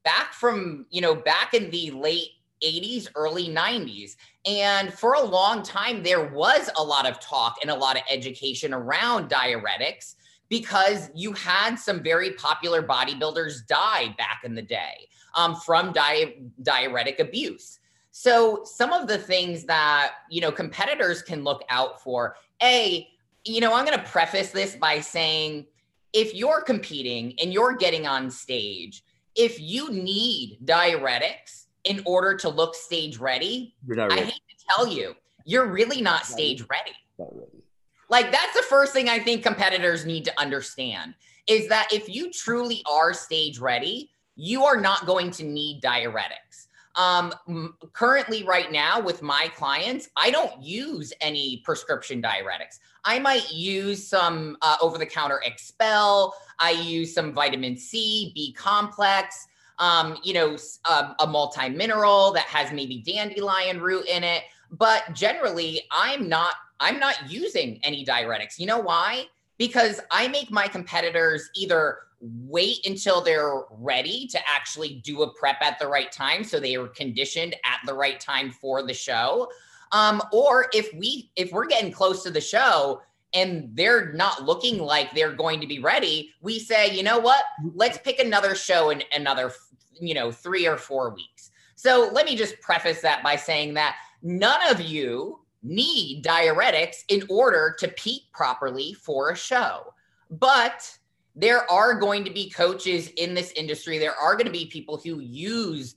back 0.04 0.34
from, 0.34 0.86
you 0.90 1.02
know, 1.02 1.16
back 1.16 1.54
in 1.54 1.70
the 1.72 1.92
late 1.92 2.30
80s, 2.64 3.08
early 3.16 3.48
90s. 3.48 4.16
And 4.46 4.94
for 4.94 5.14
a 5.14 5.24
long 5.24 5.64
time, 5.64 6.04
there 6.04 6.28
was 6.28 6.70
a 6.78 6.84
lot 6.84 7.08
of 7.08 7.20
talk 7.20 7.58
and 7.62 7.70
a 7.70 7.76
lot 7.76 7.96
of 7.96 8.04
education 8.10 8.74
around 8.74 9.30
diuretics 9.30 10.16
because 10.50 11.10
you 11.14 11.34
had 11.34 11.76
some 11.76 12.02
very 12.02 12.32
popular 12.32 12.82
bodybuilders 12.82 13.68
die 13.68 14.16
back 14.18 14.42
in 14.44 14.56
the 14.56 14.62
day 14.62 15.08
um, 15.36 15.56
from 15.56 15.92
di- 15.92 16.36
diuretic 16.64 17.20
abuse. 17.20 17.80
So 18.20 18.62
some 18.64 18.94
of 18.94 19.08
the 19.08 19.20
things 19.20 19.66
that 19.66 20.14
you 20.32 20.42
know 20.42 20.52
competitors 20.52 21.22
can 21.22 21.44
look 21.44 21.64
out 21.70 22.02
for. 22.02 22.36
A, 22.64 23.08
you 23.46 23.62
know, 23.62 23.76
I'm 23.76 23.86
going 23.86 23.96
to 23.96 24.04
preface 24.06 24.50
this 24.50 24.76
by 24.76 25.02
saying 25.02 25.68
if 26.14 26.34
you're 26.34 26.62
competing 26.62 27.36
and 27.40 27.54
you're 27.54 27.76
getting 27.76 28.08
on 28.08 28.32
stage, 28.32 29.04
if 29.36 29.60
you 29.62 29.92
need 29.92 30.58
diuretics, 30.66 31.68
in 31.84 32.02
order 32.08 32.36
to 32.38 32.50
look 32.50 32.74
stage 32.74 33.20
ready, 33.20 33.76
I 33.88 34.16
hate 34.16 34.34
to 34.34 34.66
tell 34.68 34.88
you, 34.88 35.14
you're 35.46 35.68
really 35.68 36.02
not 36.02 36.26
stage 36.26 36.62
ready. 36.72 36.96
Not 37.20 37.36
ready. 37.36 37.64
Like 38.10 38.32
that's 38.32 38.56
the 38.56 38.64
first 38.64 38.94
thing 38.94 39.10
I 39.10 39.20
think 39.20 39.44
competitors 39.44 40.08
need 40.08 40.26
to 40.26 40.42
understand 40.42 41.14
is 41.46 41.68
that 41.70 41.94
if 41.94 42.10
you 42.10 42.32
truly 42.32 42.82
are 42.90 43.14
stage 43.14 43.60
ready, 43.60 44.10
you 44.36 44.64
are 44.64 44.82
not 44.82 45.06
going 45.06 45.30
to 45.32 45.44
need 45.44 45.84
diuretics. 45.84 46.67
Um, 46.98 47.76
currently, 47.94 48.44
right 48.44 48.72
now, 48.72 49.00
with 49.00 49.22
my 49.22 49.50
clients, 49.56 50.10
I 50.18 50.32
don't 50.32 50.62
use 50.62 51.14
any 51.22 51.62
prescription 51.64 52.22
diuretics. 52.22 52.80
I 53.06 53.20
might 53.20 53.52
use 53.52 54.06
some 54.06 54.58
uh, 54.62 54.78
over 54.82 54.98
the 54.98 55.06
counter 55.06 55.42
Xpel. 55.48 56.32
I 56.60 56.72
use 56.72 57.14
some 57.14 57.34
vitamin 57.34 57.78
C, 57.78 58.32
B 58.34 58.52
complex 58.54 59.48
um, 59.80 60.18
you 60.24 60.34
know, 60.34 60.58
a, 60.90 60.94
um, 60.94 61.16
a 61.20 61.28
multi 61.28 61.70
mineral 61.70 62.32
that 62.34 62.46
has 62.46 62.72
maybe 62.72 62.98
dandelion 63.06 63.80
root 63.80 64.06
in 64.08 64.24
it. 64.24 64.44
But 64.72 65.14
generally, 65.14 65.82
I'm 65.92 66.28
not 66.28 66.56
I'm 66.80 67.00
not 67.00 67.30
using 67.30 67.80
any 67.84 68.06
diuretics. 68.06 68.60
You 68.60 68.68
know 68.68 68.80
why? 68.80 69.26
Because 69.58 70.00
I 70.12 70.28
make 70.28 70.52
my 70.52 70.68
competitors 70.68 71.50
either 71.56 72.00
wait 72.20 72.86
until 72.86 73.22
they're 73.22 73.62
ready 73.72 74.28
to 74.28 74.40
actually 74.48 75.02
do 75.04 75.22
a 75.22 75.34
prep 75.34 75.58
at 75.62 75.78
the 75.80 75.88
right 75.88 76.12
time 76.12 76.44
so 76.44 76.60
they 76.60 76.76
are 76.76 76.88
conditioned 76.88 77.56
at 77.64 77.80
the 77.86 77.94
right 77.94 78.20
time 78.20 78.52
for 78.52 78.82
the 78.82 78.94
show 78.94 79.48
um, 79.92 80.22
or 80.32 80.68
if 80.74 80.92
we 80.94 81.32
if 81.36 81.52
we're 81.52 81.68
getting 81.68 81.92
close 81.92 82.24
to 82.24 82.32
the 82.32 82.42
show 82.42 83.02
and 83.34 83.70
they're 83.74 84.14
not 84.14 84.44
looking 84.44 84.80
like 84.80 85.14
they're 85.14 85.34
going 85.34 85.62
to 85.62 85.68
be 85.68 85.80
ready 85.80 86.32
we 86.42 86.58
say 86.58 86.92
you 86.96 87.04
know 87.04 87.20
what 87.20 87.44
let's 87.76 88.00
pick 88.00 88.20
another 88.20 88.56
show 88.56 88.90
in 88.90 89.04
another 89.14 89.52
you 90.00 90.14
know, 90.14 90.32
three 90.32 90.68
or 90.68 90.78
four 90.78 91.14
weeks. 91.14 91.52
So 91.76 92.10
let 92.12 92.26
me 92.26 92.36
just 92.36 92.60
preface 92.62 93.02
that 93.02 93.24
by 93.24 93.36
saying 93.36 93.74
that 93.76 93.98
none 94.22 94.60
of 94.70 94.82
you 94.82 95.40
need 95.64 96.24
diuretics 96.24 97.04
in 97.10 97.24
order 97.30 97.76
to 97.80 97.88
peak 97.90 98.24
properly 98.34 98.94
for 98.94 99.32
a 99.32 99.36
show. 99.36 99.94
But 100.30 100.98
there 101.38 101.70
are 101.72 101.94
going 101.94 102.26
to 102.26 102.32
be 102.32 102.50
coaches 102.50 103.10
in 103.16 103.34
this 103.34 103.52
industry, 103.52 103.98
there 103.98 104.16
are 104.16 104.34
going 104.34 104.48
to 104.48 104.52
be 104.52 104.66
people 104.66 104.98
who 104.98 105.22
use 105.22 105.96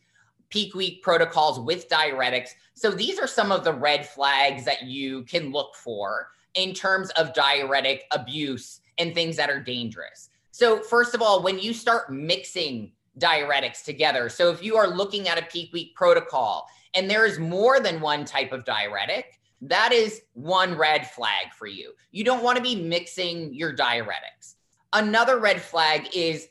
peak 0.51 0.75
week 0.75 1.03
protocols 1.03 1.59
with 1.59 1.89
diuretics. 1.89 2.51
So 2.75 2.91
these 2.91 3.19
are 3.19 3.27
some 3.27 3.51
of 3.51 3.65
the 3.65 3.73
red 3.73 4.07
flags 4.07 4.65
that 4.67 4.85
you 4.85 5.23
can 5.25 5.51
look 5.51 5.75
for 5.75 6.29
in 6.55 6.75
terms 6.75 7.11
of 7.11 7.35
diuretic 7.35 8.05
abuse 8.13 8.81
and 8.99 9.15
things 9.15 9.37
that 9.37 9.51
are 9.51 9.61
dangerous. 9.61 10.29
So, 10.53 10.83
first 10.83 11.15
of 11.15 11.23
all, 11.23 11.43
when 11.43 11.59
you 11.59 11.73
start 11.73 12.13
mixing 12.13 12.93
diuretics 13.19 13.85
together. 13.85 14.29
So 14.29 14.51
if 14.51 14.63
you 14.63 14.77
are 14.77 14.89
looking 14.89 15.29
at 15.29 15.39
a 15.39 15.47
peak 15.47 15.73
week 15.73 15.95
protocol 15.95 16.67
and 16.95 17.09
there 17.09 17.27
is 17.27 17.39
more 17.39 17.81
than 17.81 18.01
one 18.01 18.25
type 18.25 18.53
of 18.53 18.65
diuretic, 18.65 19.39
that 19.63 19.93
is 19.93 20.23
one 20.33 20.77
red 20.77 21.09
flag 21.11 21.53
for 21.57 21.67
you. 21.67 21.93
You 22.13 22.25
don't 22.25 22.43
want 22.43 22.57
to 22.57 22.63
be 22.63 22.75
mixing 22.75 23.53
your 23.53 23.77
diuretics. 23.77 24.55
Another 24.93 25.39
red 25.39 25.61
flag 25.61 26.09
is, 26.15 26.49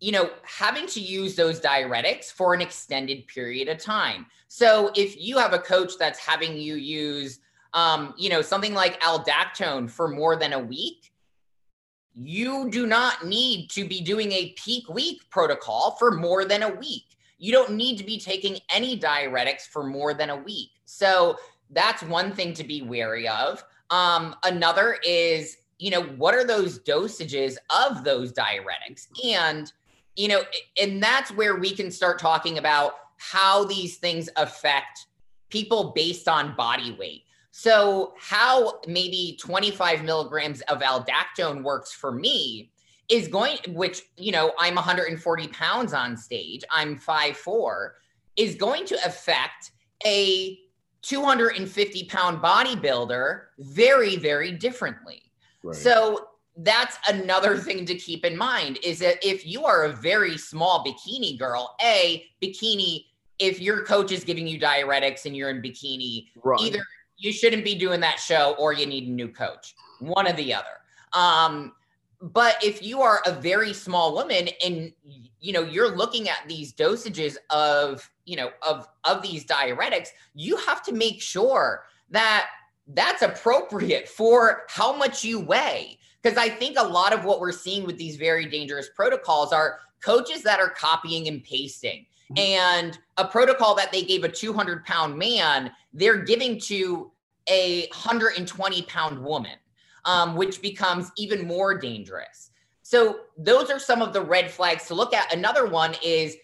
you 0.00 0.12
know, 0.12 0.30
having 0.44 0.86
to 0.86 1.00
use 1.00 1.34
those 1.34 1.60
diuretics 1.60 2.30
for 2.30 2.54
an 2.54 2.60
extended 2.60 3.26
period 3.26 3.68
of 3.68 3.78
time. 3.78 4.26
So 4.48 4.90
if 4.94 5.20
you 5.20 5.38
have 5.38 5.52
a 5.52 5.58
coach 5.58 5.92
that's 5.98 6.18
having 6.18 6.56
you 6.56 6.74
use, 6.74 7.40
um, 7.74 8.14
you 8.16 8.30
know, 8.30 8.42
something 8.42 8.74
like 8.74 9.00
aldactone 9.00 9.90
for 9.90 10.08
more 10.08 10.36
than 10.36 10.52
a 10.52 10.58
week, 10.58 11.12
you 12.12 12.68
do 12.70 12.86
not 12.86 13.26
need 13.26 13.70
to 13.70 13.86
be 13.86 14.00
doing 14.00 14.32
a 14.32 14.54
peak 14.58 14.88
week 14.88 15.22
protocol 15.30 15.96
for 15.98 16.10
more 16.10 16.44
than 16.44 16.62
a 16.62 16.68
week. 16.68 17.04
You 17.38 17.52
don't 17.52 17.72
need 17.72 17.96
to 17.98 18.04
be 18.04 18.18
taking 18.18 18.58
any 18.72 18.98
diuretics 18.98 19.62
for 19.62 19.84
more 19.84 20.12
than 20.12 20.30
a 20.30 20.36
week. 20.36 20.70
So 20.84 21.36
that's 21.70 22.02
one 22.02 22.32
thing 22.32 22.52
to 22.54 22.64
be 22.64 22.82
wary 22.82 23.28
of. 23.28 23.64
Um, 23.90 24.36
another 24.44 24.98
is, 25.04 25.56
you 25.80 25.90
know, 25.90 26.02
what 26.02 26.34
are 26.34 26.44
those 26.44 26.78
dosages 26.80 27.56
of 27.70 28.04
those 28.04 28.32
diuretics? 28.32 29.08
And, 29.24 29.72
you 30.14 30.28
know, 30.28 30.42
and 30.80 31.02
that's 31.02 31.32
where 31.32 31.56
we 31.56 31.74
can 31.74 31.90
start 31.90 32.18
talking 32.18 32.58
about 32.58 32.92
how 33.16 33.64
these 33.64 33.96
things 33.96 34.28
affect 34.36 35.06
people 35.48 35.92
based 35.94 36.28
on 36.28 36.54
body 36.54 36.94
weight. 36.98 37.24
So, 37.50 38.12
how 38.18 38.80
maybe 38.86 39.38
25 39.40 40.04
milligrams 40.04 40.60
of 40.62 40.80
aldactone 40.80 41.64
works 41.64 41.92
for 41.92 42.12
me 42.12 42.70
is 43.08 43.26
going, 43.26 43.58
which, 43.68 44.02
you 44.16 44.32
know, 44.32 44.52
I'm 44.58 44.76
140 44.76 45.48
pounds 45.48 45.92
on 45.92 46.16
stage, 46.16 46.62
I'm 46.70 46.96
5'4, 46.96 47.90
is 48.36 48.54
going 48.54 48.84
to 48.86 48.94
affect 49.04 49.72
a 50.06 50.58
250 51.02 52.04
pound 52.04 52.42
bodybuilder 52.42 53.40
very, 53.58 54.16
very 54.16 54.52
differently. 54.52 55.29
Right. 55.62 55.76
So, 55.76 56.26
that's 56.56 56.98
another 57.08 57.56
thing 57.56 57.86
to 57.86 57.94
keep 57.94 58.24
in 58.24 58.36
mind 58.36 58.78
is 58.82 58.98
that 58.98 59.16
if 59.26 59.46
you 59.46 59.64
are 59.64 59.84
a 59.84 59.92
very 59.92 60.36
small 60.36 60.84
bikini 60.84 61.38
girl, 61.38 61.74
A, 61.80 62.26
bikini, 62.42 63.06
if 63.38 63.60
your 63.60 63.84
coach 63.84 64.12
is 64.12 64.24
giving 64.24 64.46
you 64.46 64.60
diuretics 64.60 65.24
and 65.24 65.34
you're 65.34 65.48
in 65.48 65.62
bikini, 65.62 66.26
right. 66.44 66.60
either 66.60 66.84
you 67.16 67.32
shouldn't 67.32 67.64
be 67.64 67.74
doing 67.74 68.00
that 68.00 68.18
show 68.18 68.54
or 68.58 68.72
you 68.72 68.86
need 68.86 69.06
a 69.06 69.10
new 69.10 69.28
coach, 69.28 69.74
one 70.00 70.26
or 70.26 70.32
the 70.32 70.52
other. 70.52 70.66
Um, 71.12 71.72
but 72.20 72.62
if 72.62 72.82
you 72.82 73.00
are 73.00 73.22
a 73.26 73.32
very 73.32 73.72
small 73.72 74.14
woman 74.14 74.48
and 74.64 74.92
you 75.40 75.52
know 75.52 75.62
you're 75.62 75.96
looking 75.96 76.28
at 76.28 76.38
these 76.46 76.72
dosages 76.72 77.36
of 77.48 78.10
you 78.26 78.36
know 78.36 78.50
of 78.62 78.86
of 79.04 79.22
these 79.22 79.44
diuretics, 79.46 80.08
you 80.34 80.56
have 80.58 80.82
to 80.82 80.92
make 80.92 81.22
sure 81.22 81.84
that 82.10 82.48
that's 82.88 83.22
appropriate 83.22 84.08
for 84.08 84.64
how 84.68 84.92
much 84.92 85.24
you 85.24 85.40
weigh. 85.40 85.98
Because 86.22 86.36
I 86.36 86.48
think 86.48 86.76
a 86.78 86.82
lot 86.82 87.12
of 87.12 87.24
what 87.24 87.40
we're 87.40 87.52
seeing 87.52 87.86
with 87.86 87.96
these 87.96 88.16
very 88.16 88.46
dangerous 88.46 88.90
protocols 88.94 89.52
are 89.52 89.78
coaches 90.02 90.42
that 90.42 90.60
are 90.60 90.70
copying 90.70 91.28
and 91.28 91.42
pasting 91.42 92.06
and 92.36 92.98
a 93.16 93.26
protocol 93.26 93.74
that 93.74 93.90
they 93.92 94.02
gave 94.02 94.24
a 94.24 94.28
200 94.28 94.84
pound 94.84 95.16
man, 95.16 95.72
they're 95.92 96.22
giving 96.22 96.60
to 96.60 97.10
a 97.48 97.88
120 97.88 98.82
pound 98.82 99.22
woman, 99.22 99.56
um, 100.04 100.36
which 100.36 100.62
becomes 100.62 101.10
even 101.16 101.46
more 101.46 101.76
dangerous. 101.76 102.50
So 102.82 103.20
those 103.36 103.70
are 103.70 103.78
some 103.78 104.02
of 104.02 104.12
the 104.12 104.22
red 104.22 104.50
flags 104.50 104.86
to 104.86 104.94
look 104.94 105.14
at. 105.14 105.32
Another 105.34 105.66
one 105.66 105.94
is 106.04 106.36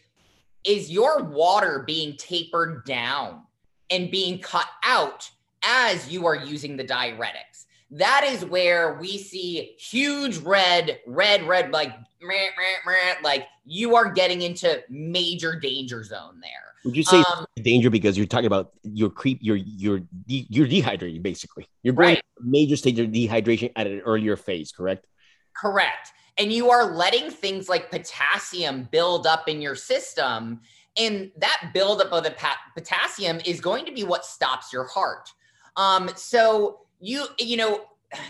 is 0.65 0.91
your 0.91 1.23
water 1.23 1.85
being 1.87 2.17
tapered 2.17 2.85
down 2.85 3.43
and 3.91 4.11
being 4.11 4.41
cut 4.41 4.67
out 4.83 5.31
as 5.67 6.09
you 6.09 6.27
are 6.27 6.37
using 6.37 6.77
the 6.77 6.85
diuretics? 6.85 7.67
that 7.91 8.25
is 8.29 8.45
where 8.45 8.95
we 8.95 9.19
see 9.19 9.77
huge 9.79 10.39
red, 10.39 10.99
red, 11.07 11.47
red, 11.47 11.71
like, 11.71 11.91
meh, 12.21 12.49
meh, 12.57 12.77
meh, 12.85 13.15
like 13.23 13.47
you 13.65 13.95
are 13.95 14.11
getting 14.11 14.43
into 14.43 14.83
major 14.91 15.59
danger 15.59 16.03
zone 16.03 16.41
there. 16.41 16.51
Would 16.85 16.97
you 16.97 17.05
say 17.05 17.19
um, 17.19 17.47
danger 17.57 17.91
because 17.91 18.17
you're 18.17 18.27
talking 18.27 18.47
about 18.47 18.73
your 18.83 19.11
creep, 19.11 19.39
you're 19.41 19.57
you're 19.57 20.01
de- 20.27 20.47
you're 20.49 20.69
dehydrating 20.69 21.23
basically. 21.23 21.69
You're 21.83 21.95
going 21.95 22.15
right. 22.15 22.23
major 22.41 22.77
stage 22.77 22.99
of 22.99 23.09
dehydration 23.09 23.73
at 23.77 23.87
an 23.87 24.01
earlier 24.01 24.37
phase, 24.37 24.73
correct? 24.73 25.07
Correct. 25.55 26.13
And 26.39 26.53
you 26.53 26.71
are 26.71 26.95
letting 26.95 27.31
things 27.31 27.69
like 27.69 27.91
potassium 27.91 28.89
build 28.93 29.27
up 29.27 29.49
in 29.49 29.61
your 29.61 29.75
system, 29.75 30.61
and 30.97 31.33
that 31.39 31.71
buildup 31.73 32.13
of 32.13 32.25
the 32.25 32.35
potassium 32.75 33.41
is 33.45 33.61
going 33.61 33.85
to 33.87 33.93
be 33.93 34.05
what 34.05 34.25
stops 34.25 34.73
your 34.73 34.85
heart. 34.85 35.29
Um, 35.77 36.11
so 36.17 36.81
you 37.01 37.27
you 37.39 37.57
know 37.57 37.83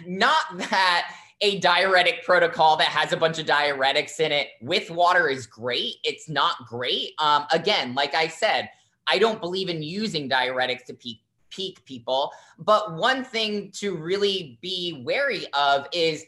not 0.07 0.45
that 0.57 1.13
a 1.43 1.59
diuretic 1.59 2.25
protocol 2.25 2.77
that 2.79 2.89
has 2.89 3.13
a 3.13 3.17
bunch 3.17 3.39
of 3.39 3.47
diuretics 3.47 4.19
in 4.21 4.33
it 4.33 4.49
with 4.63 4.91
water 4.91 5.29
is 5.29 5.47
great. 5.47 5.97
It's 6.03 6.29
not 6.29 6.67
great. 6.67 7.13
Um, 7.19 7.47
again 7.53 7.95
like 7.95 8.15
i 8.15 8.27
said 8.27 8.71
i 9.07 9.19
don't 9.19 9.41
believe 9.41 9.69
in 9.69 9.83
using 9.83 10.29
diuretics 10.29 10.85
to 10.87 10.95
peak 10.95 11.21
peak 11.51 11.85
people. 11.85 12.33
But 12.59 12.97
one 12.97 13.25
thing 13.25 13.71
to 13.77 13.97
really 13.97 14.59
be 14.61 15.03
wary 15.05 15.47
of 15.53 15.87
is 15.93 16.25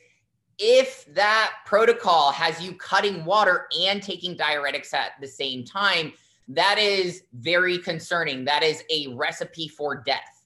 if 0.59 1.04
that 1.14 1.52
protocol 1.66 2.33
has 2.33 2.61
you 2.62 2.74
cutting 2.74 3.24
water 3.24 3.66
and 3.81 4.02
taking 4.02 4.37
diuretics 4.37 4.94
at 4.94 5.12
the 5.20 5.26
same 5.26 5.64
time 5.64 6.12
that 6.48 6.78
is 6.78 7.24
very 7.35 7.76
concerning. 7.76 8.44
That 8.46 8.62
is 8.62 8.83
a 8.90 9.09
recipe 9.09 9.68
for 9.68 10.02
death 10.02 10.38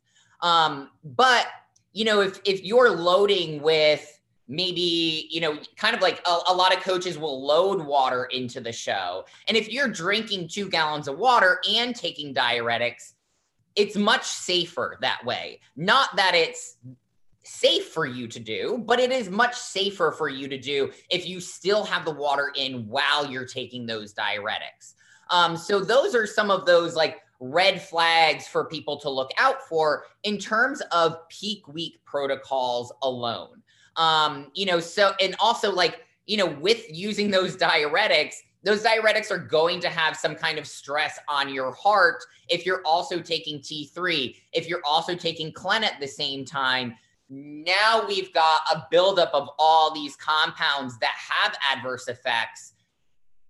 um, 0.43 0.91
but 1.05 1.47
you 1.93 2.05
know, 2.05 2.21
if 2.21 2.41
if 2.45 2.63
you're 2.63 2.91
loading 2.91 3.63
with 3.63 4.21
maybe 4.49 5.29
you 5.31 5.41
know 5.41 5.59
kind 5.77 5.95
of 5.95 6.03
like 6.03 6.21
a, 6.27 6.39
a, 6.49 6.55
lot 6.55 6.77
of 6.77 6.83
coaches 6.83 7.17
will 7.17 7.47
load 7.47 7.85
water 7.85 8.25
into 8.27 8.61
the 8.61 8.73
show. 8.73 9.25
And 9.49 9.57
if 9.57 9.73
you're 9.73 9.89
drinking 9.89 10.49
two 10.49 10.69
gallons 10.69 11.09
of 11.09 11.17
water 11.17 11.61
and 11.69 11.95
taking 11.95 12.35
diuretics 12.35 13.15
it's 13.75 13.97
much 13.97 14.25
safer 14.25 14.99
that 15.01 15.25
way. 15.25 15.61
Not 15.77 16.15
that 16.17 16.35
it's 16.35 16.77
safe 17.45 17.89
for 17.89 18.07
you 18.07 18.29
to 18.29 18.39
do 18.39 18.83
but 18.87 19.01
it 19.01 19.11
is 19.11 19.29
much 19.29 19.57
safer 19.57 20.13
for 20.13 20.29
you 20.29 20.47
to 20.47 20.59
do 20.59 20.91
if 21.11 21.27
you 21.27 21.41
still 21.41 21.83
have 21.85 22.05
the 22.05 22.11
water 22.13 22.53
in 22.55 22.87
while 22.87 23.27
you're 23.27 23.47
taking 23.47 23.87
those 23.87 24.15
diuretics. 24.15 24.95
Um, 25.31 25.57
so 25.57 25.81
those 25.81 26.15
are 26.15 26.27
some 26.27 26.51
of 26.51 26.67
those 26.67 26.95
like 26.95 27.22
red 27.43 27.83
flags 27.83 28.47
for 28.47 28.67
people 28.67 28.97
to 28.97 29.11
look 29.11 29.33
out 29.37 29.61
for 29.69 30.05
in 30.23 30.39
terms 30.39 30.81
of 30.93 31.29
peak 31.29 31.67
week 31.67 31.99
protocols 32.05 32.93
alone. 33.03 33.61
Um, 33.97 34.53
you 34.55 34.65
know, 34.65 34.79
so 34.79 35.13
and 35.21 35.35
also 35.41 35.73
like, 35.73 36.03
you 36.27 36.37
know, 36.37 36.47
with 36.47 36.87
using 36.89 37.33
those 37.33 37.57
diuretics, 37.57 38.35
those 38.63 38.85
diuretics 38.85 39.33
are 39.33 39.39
going 39.39 39.81
to 39.81 39.89
have 39.89 40.17
some 40.17 40.37
kind 40.37 40.57
of 40.57 40.69
stress 40.69 41.19
on 41.29 41.53
your 41.53 41.73
heart 41.73 42.23
if 42.49 42.65
you're 42.65 42.83
also 42.87 43.21
taking 43.21 43.59
T3, 43.59 44.37
if 44.53 44.69
you're 44.69 44.83
also 44.85 45.17
taking 45.17 45.53
Clen 45.53 45.83
at 45.83 45.99
the 45.99 46.07
same 46.07 46.45
time. 46.45 46.95
Now 47.29 48.05
we've 48.07 48.33
got 48.33 48.61
a 48.73 48.87
buildup 48.89 49.35
of 49.35 49.49
all 49.59 49.93
these 49.93 50.15
compounds 50.15 50.97
that 51.01 51.15
have 51.17 51.57
adverse 51.73 52.07
effects. 52.07 52.75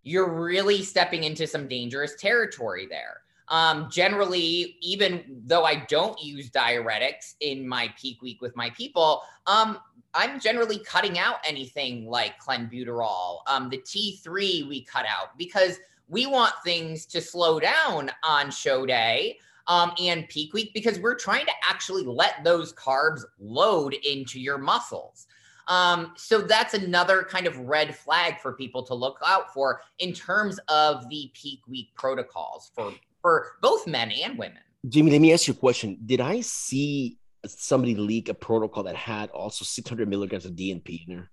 You're 0.02 0.32
really 0.32 0.82
stepping 0.82 1.24
into 1.24 1.46
some 1.46 1.68
dangerous 1.68 2.14
territory 2.18 2.86
there. 2.88 3.21
Um, 3.48 3.88
generally, 3.90 4.76
even 4.80 5.42
though 5.46 5.64
I 5.64 5.84
don't 5.88 6.20
use 6.22 6.50
diuretics 6.50 7.34
in 7.40 7.66
my 7.66 7.92
peak 8.00 8.22
week 8.22 8.40
with 8.40 8.56
my 8.56 8.70
people, 8.70 9.22
um, 9.46 9.78
I'm 10.14 10.40
generally 10.40 10.78
cutting 10.78 11.18
out 11.18 11.36
anything 11.44 12.06
like 12.06 12.40
clenbuterol. 12.40 13.38
Um, 13.46 13.70
the 13.70 13.78
T3 13.78 14.68
we 14.68 14.84
cut 14.84 15.06
out 15.06 15.36
because 15.38 15.78
we 16.08 16.26
want 16.26 16.52
things 16.64 17.06
to 17.06 17.20
slow 17.20 17.58
down 17.58 18.10
on 18.22 18.50
show 18.50 18.84
day 18.84 19.38
um, 19.66 19.92
and 20.00 20.28
peak 20.28 20.52
week 20.52 20.72
because 20.74 20.98
we're 20.98 21.14
trying 21.14 21.46
to 21.46 21.52
actually 21.68 22.04
let 22.04 22.44
those 22.44 22.72
carbs 22.74 23.22
load 23.38 23.94
into 23.94 24.40
your 24.40 24.58
muscles. 24.58 25.26
Um, 25.68 26.12
so 26.16 26.40
that's 26.40 26.74
another 26.74 27.22
kind 27.22 27.46
of 27.46 27.56
red 27.60 27.94
flag 27.94 28.40
for 28.40 28.52
people 28.52 28.82
to 28.84 28.94
look 28.94 29.18
out 29.24 29.54
for 29.54 29.80
in 30.00 30.12
terms 30.12 30.58
of 30.68 31.08
the 31.08 31.30
peak 31.34 31.60
week 31.68 31.90
protocols 31.94 32.70
for 32.74 32.92
for 33.22 33.52
both 33.62 33.86
men 33.86 34.10
and 34.10 34.36
women. 34.36 34.58
Jamie, 34.86 35.12
let 35.12 35.20
me 35.20 35.32
ask 35.32 35.46
you 35.46 35.54
a 35.54 35.56
question. 35.56 35.96
Did 36.04 36.20
I 36.20 36.40
see 36.40 37.18
somebody 37.46 37.94
leak 37.94 38.28
a 38.28 38.34
protocol 38.34 38.82
that 38.84 38.96
had 38.96 39.30
also 39.30 39.64
600 39.64 40.08
milligrams 40.08 40.44
of 40.44 40.52
DNP 40.52 41.06
in 41.06 41.14
there? 41.14 41.30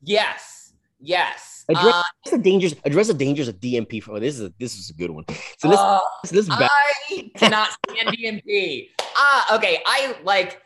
Yes. 0.00 0.72
Yes. 1.00 1.64
Address 1.68 1.94
uh, 1.94 2.30
the 2.30 2.38
dangers. 2.38 2.74
Address 2.84 3.08
the 3.08 3.14
dangers 3.14 3.48
of 3.48 3.56
DNP. 3.56 4.02
For, 4.02 4.12
oh, 4.12 4.20
this 4.20 4.36
is 4.36 4.42
a, 4.42 4.52
this 4.58 4.78
is 4.78 4.90
a 4.90 4.94
good 4.94 5.10
one. 5.10 5.24
So 5.58 5.68
this, 5.68 5.78
uh, 5.78 5.98
this 6.30 6.48
back. 6.48 6.70
I 6.70 7.30
cannot 7.36 7.70
stand 7.90 8.08
DNP. 8.16 8.90
Ah, 9.16 9.56
okay. 9.56 9.82
I 9.84 10.16
like. 10.22 10.62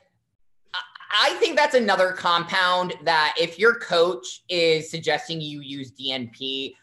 I 1.19 1.31
think 1.35 1.57
that's 1.57 1.75
another 1.75 2.13
compound 2.13 2.95
that 3.05 3.35
if 3.41 3.59
your 3.59 3.79
coach 3.79 4.43
is 4.51 4.91
suggesting 4.91 5.41
you 5.41 5.61
use 5.63 5.93
DNP, 5.93 6.75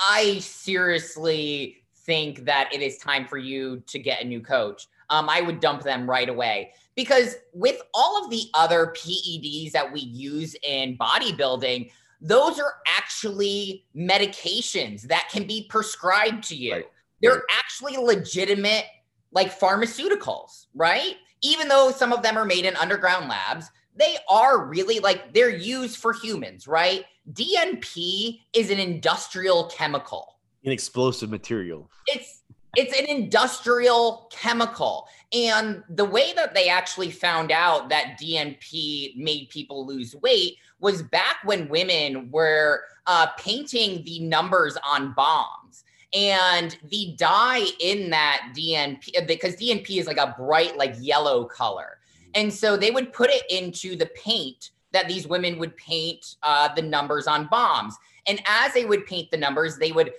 I 0.00 0.38
seriously 0.40 1.85
think 2.06 2.44
that 2.44 2.70
it 2.72 2.80
is 2.80 2.98
time 2.98 3.26
for 3.26 3.36
you 3.36 3.82
to 3.88 3.98
get 3.98 4.22
a 4.22 4.26
new 4.26 4.40
coach, 4.40 4.86
um, 5.10 5.28
I 5.28 5.40
would 5.40 5.60
dump 5.60 5.82
them 5.82 6.08
right 6.08 6.28
away. 6.28 6.72
Because 6.94 7.36
with 7.52 7.82
all 7.92 8.24
of 8.24 8.30
the 8.30 8.44
other 8.54 8.94
PEDs 8.96 9.72
that 9.72 9.92
we 9.92 10.00
use 10.00 10.56
in 10.62 10.96
bodybuilding, 10.96 11.90
those 12.20 12.58
are 12.58 12.76
actually 12.86 13.84
medications 13.94 15.02
that 15.02 15.28
can 15.30 15.46
be 15.46 15.66
prescribed 15.68 16.44
to 16.44 16.56
you. 16.56 16.72
Right. 16.72 16.86
They're 17.20 17.32
right. 17.32 17.42
actually 17.50 17.96
legitimate, 17.98 18.84
like 19.32 19.58
pharmaceuticals, 19.58 20.66
right? 20.74 21.16
Even 21.42 21.68
though 21.68 21.90
some 21.90 22.12
of 22.12 22.22
them 22.22 22.38
are 22.38 22.46
made 22.46 22.64
in 22.64 22.74
underground 22.76 23.28
labs, 23.28 23.70
they 23.94 24.16
are 24.28 24.64
really 24.64 25.00
like 25.00 25.34
they're 25.34 25.54
used 25.54 25.98
for 25.98 26.12
humans, 26.12 26.66
right? 26.66 27.04
DNP 27.32 28.40
is 28.54 28.70
an 28.70 28.78
industrial 28.78 29.64
chemical. 29.64 30.35
An 30.66 30.72
explosive 30.72 31.30
material. 31.30 31.88
It's 32.08 32.42
it's 32.76 32.98
an 32.98 33.06
industrial 33.06 34.28
chemical. 34.30 35.08
And 35.32 35.82
the 35.88 36.04
way 36.04 36.32
that 36.34 36.54
they 36.54 36.68
actually 36.68 37.10
found 37.10 37.50
out 37.50 37.88
that 37.88 38.18
DNP 38.20 39.16
made 39.16 39.48
people 39.48 39.86
lose 39.86 40.14
weight 40.16 40.56
was 40.80 41.02
back 41.02 41.36
when 41.44 41.68
women 41.68 42.30
were 42.30 42.82
uh, 43.06 43.28
painting 43.38 44.04
the 44.04 44.20
numbers 44.20 44.76
on 44.84 45.12
bombs. 45.14 45.84
And 46.12 46.76
the 46.90 47.14
dye 47.16 47.66
in 47.80 48.10
that 48.10 48.52
DNP, 48.54 49.26
because 49.26 49.56
DNP 49.56 49.98
is 49.98 50.06
like 50.06 50.18
a 50.18 50.34
bright, 50.36 50.76
like 50.76 50.94
yellow 51.00 51.44
color. 51.44 51.98
And 52.34 52.52
so 52.52 52.76
they 52.76 52.90
would 52.90 53.12
put 53.12 53.30
it 53.30 53.44
into 53.50 53.96
the 53.96 54.06
paint 54.06 54.70
that 54.92 55.08
these 55.08 55.26
women 55.26 55.58
would 55.58 55.76
paint 55.76 56.36
uh, 56.42 56.74
the 56.74 56.82
numbers 56.82 57.26
on 57.26 57.46
bombs. 57.46 57.96
And 58.26 58.40
as 58.46 58.74
they 58.74 58.84
would 58.84 59.06
paint 59.06 59.30
the 59.30 59.36
numbers, 59.36 59.78
they 59.78 59.92
would 59.92 60.12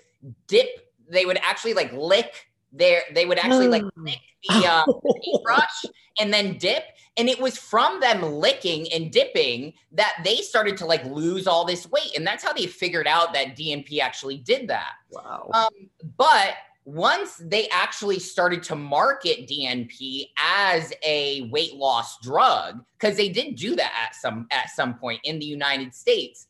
dip, 0.48 0.68
they 1.10 1.26
would 1.26 1.38
actually 1.38 1.74
like 1.74 1.92
lick 1.94 2.48
their, 2.72 3.02
they 3.14 3.26
would 3.26 3.40
actually 3.40 3.68
like 3.68 3.84
hmm. 3.84 4.06
lick 4.06 4.20
the 4.48 4.66
uh, 4.66 4.86
paintbrush 5.24 5.86
and 6.20 6.34
then 6.34 6.58
dip. 6.58 6.84
And 7.18 7.28
it 7.28 7.40
was 7.40 7.58
from 7.58 8.00
them 8.00 8.22
licking 8.22 8.92
and 8.94 9.12
dipping 9.12 9.74
that 9.92 10.14
they 10.24 10.38
started 10.38 10.78
to 10.78 10.86
like 10.86 11.04
lose 11.06 11.48
all 11.48 11.66
this 11.66 11.90
weight. 11.90 12.16
And 12.16 12.28
that's 12.28 12.44
how 12.44 12.54
they 12.54 12.68
figured 12.68 13.08
out 13.08 13.34
that 13.34 13.58
DNP 13.58 14.00
actually 14.00 14.38
did 14.38 14.68
that. 14.68 14.94
Wow. 15.12 15.50
Um, 15.54 15.90
but 16.16 16.56
once 16.88 17.36
they 17.44 17.68
actually 17.68 18.18
started 18.18 18.64
to 18.64 18.74
market 18.76 19.46
DNP 19.46 20.30
as 20.38 20.94
a 21.04 21.50
weight 21.52 21.76
loss 21.76 22.18
drug, 22.22 22.82
because 22.98 23.18
they 23.18 23.28
did 23.28 23.56
do 23.56 23.76
that 23.76 23.92
at 24.08 24.16
some 24.16 24.48
at 24.52 24.70
some 24.70 24.94
point 24.94 25.20
in 25.26 25.38
the 25.38 25.46
United 25.46 25.94
States, 25.94 26.48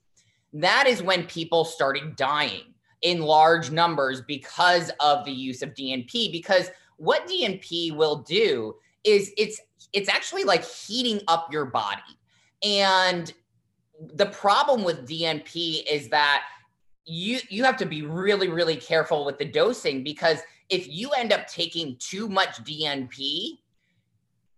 that 0.54 0.86
is 0.86 1.02
when 1.02 1.26
people 1.26 1.66
started 1.66 2.16
dying 2.16 2.74
in 3.02 3.22
large 3.22 3.72
numbers 3.72 4.22
because 4.22 4.92
of 5.00 5.26
the 5.26 5.32
use 5.32 5.62
of 5.62 5.74
DNP. 5.74 6.32
Because 6.32 6.70
what 6.98 7.28
DNP 7.28 7.96
will 7.96 8.18
do 8.18 8.76
is 9.04 9.32
it's 9.38 9.62
it's 9.94 10.10
actually 10.10 10.44
like 10.44 10.64
heating 10.64 11.22
up 11.28 11.52
your 11.52 11.66
body. 11.66 12.02
And 12.64 13.32
the 14.14 14.26
problem 14.28 14.84
with 14.84 15.08
DNP 15.08 15.84
is 15.90 16.10
that 16.10 16.44
you 17.06 17.40
you 17.50 17.64
have 17.64 17.78
to 17.78 17.86
be 17.86 18.02
really 18.02 18.50
really 18.50 18.76
careful 18.76 19.26
with 19.26 19.38
the 19.38 19.46
dosing 19.46 20.04
because 20.04 20.40
if 20.70 20.88
you 20.90 21.12
end 21.12 21.32
up 21.32 21.48
taking 21.48 21.96
too 22.00 22.28
much 22.28 22.64
DNP, 22.64 23.60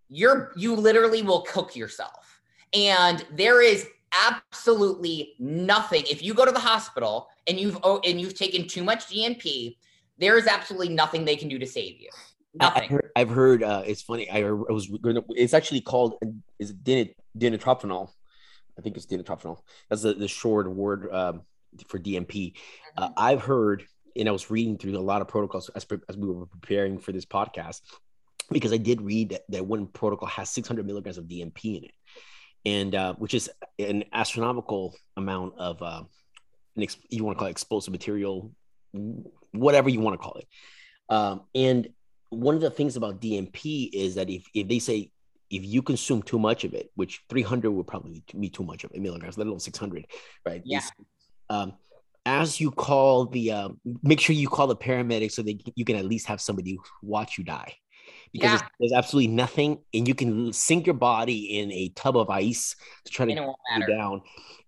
you're 0.07 0.51
you 0.55 0.75
literally 0.75 1.21
will 1.21 1.41
cook 1.41 1.75
yourself. 1.75 2.41
And 2.73 3.25
there 3.31 3.61
is 3.61 3.87
absolutely 4.13 5.35
nothing. 5.39 6.03
If 6.09 6.23
you 6.23 6.33
go 6.33 6.45
to 6.45 6.51
the 6.51 6.59
hospital 6.59 7.27
and 7.47 7.59
you've 7.59 7.77
oh, 7.83 7.99
and 8.05 8.19
you've 8.19 8.35
taken 8.35 8.67
too 8.67 8.83
much 8.83 9.07
DNP, 9.07 9.77
there 10.17 10.37
is 10.37 10.47
absolutely 10.47 10.89
nothing 10.89 11.25
they 11.25 11.35
can 11.35 11.49
do 11.49 11.59
to 11.59 11.65
save 11.65 11.99
you. 11.99 12.09
Nothing. 12.53 12.83
I've 12.83 12.89
heard, 12.89 13.11
I've 13.15 13.29
heard 13.29 13.63
uh, 13.63 13.83
it's 13.85 14.01
funny. 14.01 14.29
I, 14.29 14.39
I 14.39 14.51
was 14.51 14.87
going 14.87 15.21
it's 15.31 15.53
actually 15.53 15.81
called 15.81 16.15
is 16.57 16.71
it 16.71 17.15
dinitrophenol. 17.37 18.09
I 18.77 18.81
think 18.81 18.95
it's 18.95 19.05
dinitrophenol. 19.05 19.59
That's 19.89 20.03
the, 20.03 20.13
the 20.13 20.27
short 20.27 20.69
word 20.71 21.13
um, 21.13 21.41
for 21.87 21.99
DNP. 21.99 22.53
Uh, 22.97 23.07
mm-hmm. 23.07 23.13
I've 23.17 23.41
heard, 23.41 23.85
and 24.15 24.27
I 24.27 24.31
was 24.31 24.49
reading 24.49 24.77
through 24.77 24.97
a 24.97 24.99
lot 24.99 25.21
of 25.21 25.27
protocols 25.27 25.69
as, 25.75 25.85
as 26.07 26.17
we 26.17 26.29
were 26.29 26.45
preparing 26.45 26.97
for 26.97 27.11
this 27.11 27.25
podcast, 27.25 27.81
because 28.51 28.73
I 28.73 28.77
did 28.77 29.01
read 29.01 29.29
that, 29.29 29.41
that 29.49 29.65
one 29.65 29.87
protocol 29.87 30.27
has 30.29 30.49
600 30.49 30.85
milligrams 30.85 31.17
of 31.17 31.25
DNP 31.25 31.77
in 31.77 31.83
it, 31.83 31.91
and 32.65 32.93
uh, 32.95 33.13
which 33.15 33.33
is 33.33 33.49
an 33.77 34.03
astronomical 34.13 34.95
amount 35.17 35.53
of 35.57 35.81
uh, 35.81 36.03
an 36.75 36.83
ex- 36.83 36.97
you 37.09 37.23
want 37.23 37.37
to 37.37 37.39
call 37.39 37.47
it 37.47 37.51
explosive 37.51 37.91
material, 37.91 38.51
whatever 39.51 39.89
you 39.89 39.99
want 39.99 40.19
to 40.19 40.23
call 40.23 40.35
it. 40.35 40.47
Um, 41.09 41.41
and 41.55 41.89
one 42.29 42.55
of 42.55 42.61
the 42.61 42.69
things 42.69 42.95
about 42.95 43.21
DNP 43.21 43.89
is 43.93 44.15
that 44.15 44.29
if, 44.29 44.43
if 44.53 44.67
they 44.67 44.79
say 44.79 45.11
if 45.49 45.65
you 45.65 45.81
consume 45.81 46.21
too 46.21 46.37
much 46.37 46.63
of 46.63 46.75
it, 46.75 46.91
which 46.95 47.21
300 47.29 47.71
would 47.71 47.87
probably 47.87 48.23
be 48.39 48.49
too 48.49 48.63
much 48.63 48.83
of 48.83 48.91
it 48.93 49.01
milligrams, 49.01 49.37
let 49.37 49.47
alone 49.47 49.59
600, 49.59 50.05
right? 50.45 50.61
Yeah 50.63 50.81
um, 51.49 51.73
as 52.25 52.59
you 52.59 52.71
call 52.71 53.25
the 53.25 53.51
uh, 53.51 53.69
make 54.03 54.19
sure 54.19 54.35
you 54.35 54.47
call 54.47 54.67
the 54.67 54.75
paramedics 54.75 55.31
so 55.31 55.41
that 55.41 55.59
you 55.75 55.85
can 55.85 55.95
at 55.95 56.05
least 56.05 56.27
have 56.27 56.41
somebody 56.41 56.77
watch 57.01 57.37
you 57.37 57.43
die 57.43 57.73
because 58.31 58.61
yeah. 58.61 58.67
there's 58.79 58.93
absolutely 58.93 59.27
nothing 59.27 59.79
and 59.93 60.07
you 60.07 60.15
can 60.15 60.53
sink 60.53 60.85
your 60.85 60.95
body 60.95 61.59
in 61.59 61.71
a 61.71 61.89
tub 61.89 62.17
of 62.17 62.29
ice 62.29 62.75
to 63.05 63.11
try 63.11 63.25
to 63.25 63.35
cool 63.35 63.57
you 63.77 63.87
down 63.87 64.21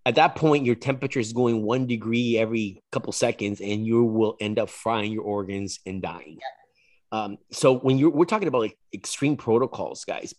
at 0.06 0.16
that 0.16 0.36
point 0.36 0.66
your 0.66 0.76
temperature 0.76 1.20
is 1.20 1.34
going 1.34 1.64
one 1.64 1.86
degree 1.88 2.38
every 2.38 2.82
couple 2.92 3.12
seconds 3.14 3.62
and 3.62 3.86
you 3.86 4.04
will 4.04 4.36
end 4.40 4.60
up 4.60 4.70
frying 4.70 5.12
your 5.12 5.24
organs 5.24 5.80
and 5.86 6.02
dying 6.02 6.38
yeah. 6.40 7.24
um, 7.24 7.38
so 7.52 7.78
when 7.80 7.98
you're 7.98 8.12
we're 8.12 8.26
talking 8.26 8.48
about 8.48 8.62
like 8.62 8.78
extreme 8.94 9.38
protocols 9.38 10.06
guys 10.06 10.34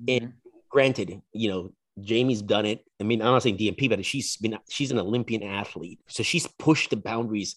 mm-hmm. 0.00 0.24
and 0.24 0.32
granted 0.68 1.20
you 1.32 1.50
know 1.50 1.72
Jamie's 2.02 2.40
done 2.40 2.66
it. 2.66 2.84
I 3.00 3.04
mean, 3.04 3.20
I'm 3.20 3.32
not 3.32 3.42
saying 3.42 3.58
DNP, 3.58 3.90
but 3.90 4.04
she's 4.04 4.36
been 4.36 4.58
she's 4.70 4.90
an 4.90 4.98
Olympian 4.98 5.42
athlete, 5.42 6.00
so 6.08 6.22
she's 6.22 6.46
pushed 6.46 6.90
the 6.90 6.96
boundaries 6.96 7.56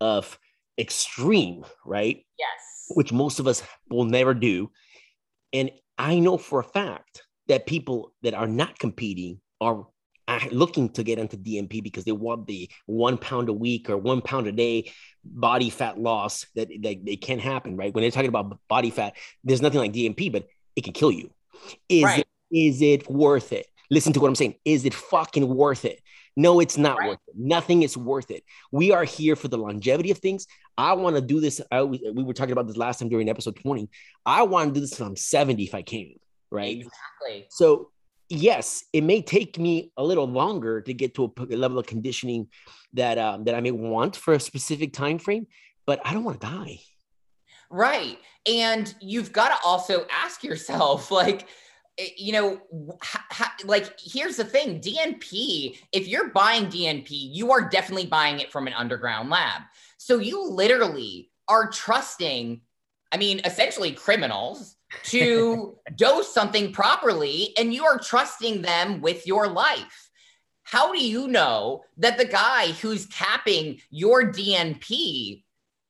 of 0.00 0.38
extreme, 0.78 1.64
right? 1.84 2.24
Yes. 2.38 2.48
Which 2.94 3.12
most 3.12 3.40
of 3.40 3.46
us 3.46 3.62
will 3.88 4.04
never 4.04 4.34
do. 4.34 4.70
And 5.52 5.70
I 5.98 6.18
know 6.18 6.36
for 6.36 6.60
a 6.60 6.64
fact 6.64 7.22
that 7.48 7.66
people 7.66 8.12
that 8.22 8.34
are 8.34 8.46
not 8.46 8.78
competing 8.78 9.40
are 9.60 9.86
uh, 10.28 10.40
looking 10.52 10.88
to 10.90 11.02
get 11.02 11.18
into 11.18 11.36
DNP 11.36 11.82
because 11.82 12.04
they 12.04 12.12
want 12.12 12.46
the 12.46 12.70
one 12.86 13.18
pound 13.18 13.48
a 13.48 13.52
week 13.52 13.90
or 13.90 13.96
one 13.96 14.22
pound 14.22 14.46
a 14.46 14.52
day 14.52 14.92
body 15.24 15.70
fat 15.70 15.98
loss 15.98 16.46
that, 16.54 16.68
that 16.82 16.96
it 17.04 17.20
can 17.20 17.40
happen, 17.40 17.76
right? 17.76 17.92
When 17.92 18.02
they're 18.02 18.12
talking 18.12 18.28
about 18.28 18.58
body 18.68 18.90
fat, 18.90 19.16
there's 19.42 19.60
nothing 19.60 19.80
like 19.80 19.92
DNP, 19.92 20.30
but 20.30 20.46
it 20.76 20.84
can 20.84 20.92
kill 20.92 21.10
you. 21.10 21.30
Is 21.88 22.04
right. 22.04 22.20
it, 22.20 22.28
is 22.56 22.80
it 22.80 23.10
worth 23.10 23.52
it? 23.52 23.66
Listen 23.90 24.12
to 24.12 24.20
what 24.20 24.28
I'm 24.28 24.34
saying. 24.34 24.54
Is 24.64 24.84
it 24.84 24.94
fucking 24.94 25.46
worth 25.46 25.84
it? 25.84 26.00
No, 26.36 26.60
it's 26.60 26.78
not 26.78 26.98
right. 26.98 27.08
worth 27.08 27.18
it. 27.26 27.34
Nothing 27.36 27.82
is 27.82 27.96
worth 27.96 28.30
it. 28.30 28.44
We 28.70 28.92
are 28.92 29.04
here 29.04 29.36
for 29.36 29.48
the 29.48 29.58
longevity 29.58 30.10
of 30.10 30.18
things. 30.18 30.46
I 30.78 30.92
want 30.92 31.16
to 31.16 31.22
do 31.22 31.40
this. 31.40 31.60
I, 31.70 31.82
we 31.82 32.22
were 32.22 32.32
talking 32.32 32.52
about 32.52 32.66
this 32.66 32.76
last 32.76 33.00
time 33.00 33.08
during 33.08 33.28
episode 33.28 33.56
20. 33.56 33.88
I 34.24 34.42
want 34.42 34.68
to 34.68 34.74
do 34.74 34.80
this 34.80 34.92
until 34.92 35.08
I'm 35.08 35.16
70 35.16 35.62
if 35.64 35.74
I 35.74 35.82
can. 35.82 36.14
Right. 36.50 36.78
Exactly. 36.78 37.46
So, 37.50 37.90
yes, 38.28 38.84
it 38.92 39.02
may 39.02 39.22
take 39.22 39.58
me 39.58 39.92
a 39.96 40.04
little 40.04 40.26
longer 40.26 40.80
to 40.80 40.94
get 40.94 41.14
to 41.16 41.32
a 41.38 41.56
level 41.56 41.78
of 41.78 41.86
conditioning 41.86 42.48
that 42.94 43.18
um, 43.18 43.44
that 43.44 43.54
I 43.54 43.60
may 43.60 43.70
want 43.70 44.16
for 44.16 44.34
a 44.34 44.40
specific 44.40 44.92
time 44.92 45.18
frame, 45.18 45.46
but 45.86 46.00
I 46.04 46.12
don't 46.12 46.24
want 46.24 46.40
to 46.40 46.46
die. 46.46 46.78
Right. 47.70 48.18
And 48.46 48.92
you've 49.00 49.32
got 49.32 49.48
to 49.50 49.64
also 49.64 50.06
ask 50.10 50.42
yourself, 50.42 51.10
like, 51.10 51.48
Eh, 52.00 52.08
you 52.16 52.32
know, 52.32 52.60
like 53.64 53.98
here's 54.00 54.36
the 54.36 54.44
thing 54.44 54.80
DNP, 54.80 55.78
if 55.92 56.08
you're 56.08 56.30
buying 56.30 56.66
DNP, 56.66 57.08
you 57.10 57.52
are 57.52 57.68
definitely 57.68 58.06
buying 58.06 58.40
it 58.40 58.50
from 58.50 58.66
an 58.66 58.72
underground 58.72 59.30
lab. 59.30 59.62
So 59.98 60.18
you 60.18 60.48
literally 60.48 61.30
are 61.48 61.70
trusting, 61.70 62.62
I 63.12 63.16
mean, 63.16 63.40
essentially 63.44 63.92
criminals 63.92 64.76
to 65.04 65.76
dose 65.96 66.32
something 66.32 66.72
properly, 66.72 67.52
and 67.58 67.74
you 67.74 67.84
are 67.84 67.98
trusting 67.98 68.62
them 68.62 69.00
with 69.00 69.26
your 69.26 69.48
life. 69.48 70.10
How 70.62 70.92
do 70.92 71.04
you 71.04 71.26
know 71.26 71.82
that 71.96 72.16
the 72.16 72.24
guy 72.24 72.68
who's 72.72 73.06
capping 73.06 73.80
your 73.90 74.32
DNP 74.32 75.42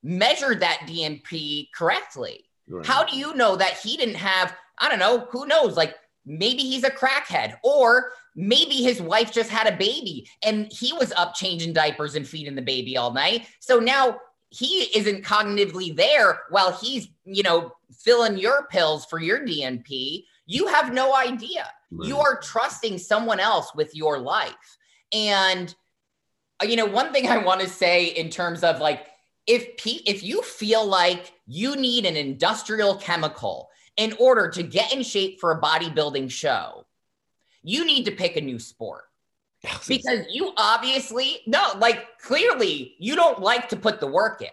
measured 0.03 0.61
that 0.61 0.81
DNP 0.87 1.69
correctly? 1.75 2.45
Right. 2.69 2.87
How 2.87 3.05
do 3.05 3.17
you 3.17 3.35
know 3.35 3.57
that 3.57 3.79
he 3.79 3.97
didn't 3.97 4.15
have 4.15 4.55
I 4.81 4.89
don't 4.89 4.99
know, 4.99 5.29
who 5.31 5.47
knows? 5.47 5.77
Like 5.77 5.95
maybe 6.27 6.63
he's 6.63 6.85
a 6.85 6.91
crackhead 6.91 7.55
or 7.63 8.13
maybe 8.35 8.75
his 8.75 9.01
wife 9.01 9.33
just 9.33 9.51
had 9.51 9.73
a 9.73 9.77
baby 9.77 10.29
and 10.45 10.71
he 10.73 10.93
was 10.93 11.13
up 11.13 11.35
changing 11.35 11.73
diapers 11.73 12.15
and 12.15 12.27
feeding 12.27 12.55
the 12.55 12.63
baby 12.63 12.97
all 12.97 13.13
night. 13.13 13.47
So 13.61 13.79
now 13.79 14.19
he 14.49 14.89
isn't 14.95 15.25
cognitively 15.25 15.95
there 15.95 16.43
while 16.51 16.73
he's, 16.73 17.09
you 17.25 17.43
know, 17.43 17.73
filling 17.93 18.39
your 18.39 18.67
pills 18.67 19.05
for 19.07 19.21
your 19.21 19.41
DNP. 19.47 20.25
You 20.47 20.67
have 20.67 20.93
no 20.93 21.15
idea. 21.15 21.69
Right. 21.93 22.09
You 22.09 22.19
are 22.19 22.41
trusting 22.41 22.99
someone 22.99 23.41
else 23.41 23.75
with 23.75 23.95
your 23.95 24.19
life. 24.19 24.79
And 25.13 25.75
uh, 26.63 26.67
you 26.67 26.77
know, 26.77 26.87
one 26.87 27.13
thing 27.13 27.29
I 27.29 27.39
want 27.39 27.61
to 27.61 27.69
say 27.69 28.07
in 28.07 28.29
terms 28.29 28.63
of 28.63 28.81
like 28.81 29.07
if 29.47 29.77
P- 29.77 30.03
if 30.07 30.23
you 30.23 30.43
feel 30.43 30.85
like 30.85 31.33
you 31.47 31.77
need 31.77 32.05
an 32.05 32.17
industrial 32.17 32.97
chemical 32.97 33.71
in 33.97 34.15
order 34.19 34.49
to 34.51 34.63
get 34.63 34.93
in 34.93 35.03
shape 35.03 35.41
for 35.41 35.53
a 35.53 35.61
bodybuilding 35.61 36.31
show, 36.31 36.87
you 37.63 37.85
need 37.85 38.05
to 38.05 38.13
pick 38.13 38.37
a 38.37 38.41
new 38.41 38.59
sport. 38.59 39.05
Because 39.87 40.21
you 40.31 40.53
obviously, 40.57 41.41
no, 41.47 41.73
like 41.77 42.19
clearly 42.19 42.95
you 42.99 43.15
don't 43.15 43.41
like 43.41 43.69
to 43.69 43.77
put 43.77 44.01
the 44.01 44.07
work 44.07 44.41
in. 44.41 44.49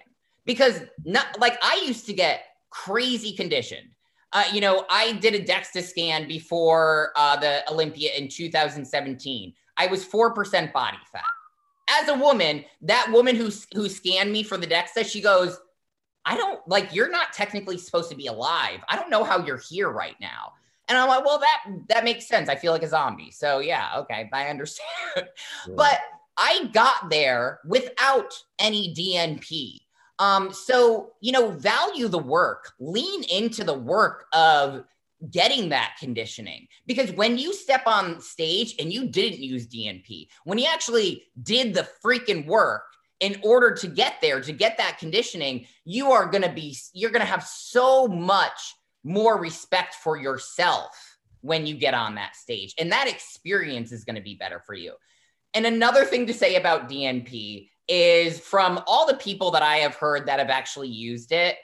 Because 0.45 0.81
not 1.05 1.39
like 1.39 1.57
I 1.61 1.83
used 1.85 2.05
to 2.07 2.13
get 2.13 2.43
crazy 2.69 3.33
conditioned. 3.33 3.89
Uh, 4.33 4.43
you 4.51 4.59
know, 4.59 4.85
I 4.89 5.13
did 5.13 5.35
a 5.35 5.43
DEXA 5.43 5.83
scan 5.83 6.27
before 6.27 7.11
uh, 7.15 7.37
the 7.37 7.69
Olympia 7.71 8.11
in 8.17 8.27
2017. 8.27 9.53
I 9.77 9.87
was 9.87 10.05
4% 10.05 10.73
body 10.73 10.97
fat. 11.11 11.23
As 11.89 12.09
a 12.09 12.15
woman, 12.15 12.65
that 12.81 13.09
woman 13.11 13.35
who, 13.35 13.49
who 13.73 13.87
scanned 13.87 14.31
me 14.31 14.43
for 14.43 14.57
the 14.57 14.67
DEXA, 14.67 15.05
she 15.05 15.21
goes, 15.21 15.57
I 16.27 16.35
don't 16.35 16.59
like, 16.67 16.93
you're 16.93 17.09
not 17.09 17.31
technically 17.31 17.77
supposed 17.77 18.09
to 18.09 18.15
be 18.15 18.27
alive. 18.27 18.81
I 18.89 18.97
don't 18.97 19.09
know 19.09 19.23
how 19.23 19.45
you're 19.45 19.61
here 19.69 19.89
right 19.89 20.15
now. 20.19 20.53
And 20.89 20.97
I'm 20.97 21.07
like, 21.07 21.25
well, 21.25 21.39
that 21.39 21.63
that 21.87 22.03
makes 22.03 22.27
sense. 22.27 22.49
I 22.49 22.55
feel 22.55 22.71
like 22.71 22.83
a 22.83 22.87
zombie. 22.87 23.31
So 23.31 23.59
yeah, 23.59 23.91
okay, 23.97 24.29
I 24.31 24.47
understand. 24.47 24.87
Yeah. 25.67 25.73
But 25.75 25.99
I 26.37 26.69
got 26.71 27.09
there 27.09 27.59
without 27.65 28.33
any 28.59 28.93
DNP. 28.93 29.79
Um, 30.19 30.53
so 30.53 31.13
you 31.21 31.31
know, 31.31 31.51
value 31.51 32.07
the 32.07 32.19
work, 32.19 32.73
lean 32.79 33.23
into 33.23 33.63
the 33.63 33.73
work 33.73 34.25
of 34.33 34.85
getting 35.31 35.69
that 35.69 35.95
conditioning 35.99 36.67
because 36.85 37.11
when 37.13 37.37
you 37.37 37.53
step 37.53 37.81
on 37.87 38.21
stage 38.21 38.75
and 38.79 38.93
you 38.93 39.07
didn't 39.07 39.39
use 39.39 39.67
DNP, 39.67 40.27
when 40.43 40.57
you 40.57 40.67
actually 40.71 41.23
did 41.41 41.73
the 41.73 41.87
freaking 42.03 42.45
work 42.45 42.83
in 43.19 43.39
order 43.43 43.73
to 43.73 43.87
get 43.87 44.15
there, 44.21 44.41
to 44.41 44.51
get 44.51 44.77
that 44.77 44.97
conditioning, 44.99 45.65
you 45.85 46.11
are 46.11 46.27
going 46.27 46.43
to 46.43 46.51
be, 46.51 46.77
you're 46.93 47.11
going 47.11 47.25
to 47.25 47.31
have 47.31 47.43
so 47.43 48.07
much 48.07 48.75
more 49.03 49.39
respect 49.39 49.95
for 49.95 50.17
yourself 50.17 51.17
when 51.41 51.65
you 51.65 51.75
get 51.75 51.93
on 51.93 52.15
that 52.15 52.35
stage. 52.35 52.73
And 52.77 52.91
that 52.91 53.07
experience 53.07 53.91
is 53.91 54.03
going 54.03 54.15
to 54.15 54.21
be 54.21 54.35
better 54.35 54.61
for 54.65 54.73
you. 54.73 54.93
And 55.53 55.65
another 55.65 56.05
thing 56.05 56.27
to 56.27 56.33
say 56.33 56.55
about 56.55 56.89
DNP 56.89 57.69
is 57.87 58.39
from 58.39 58.81
all 58.85 59.07
the 59.07 59.15
people 59.15 59.51
that 59.51 59.63
I 59.63 59.77
have 59.77 59.95
heard 59.95 60.27
that 60.27 60.39
have 60.39 60.49
actually 60.49 60.89
used 60.89 61.31
it, 61.31 61.55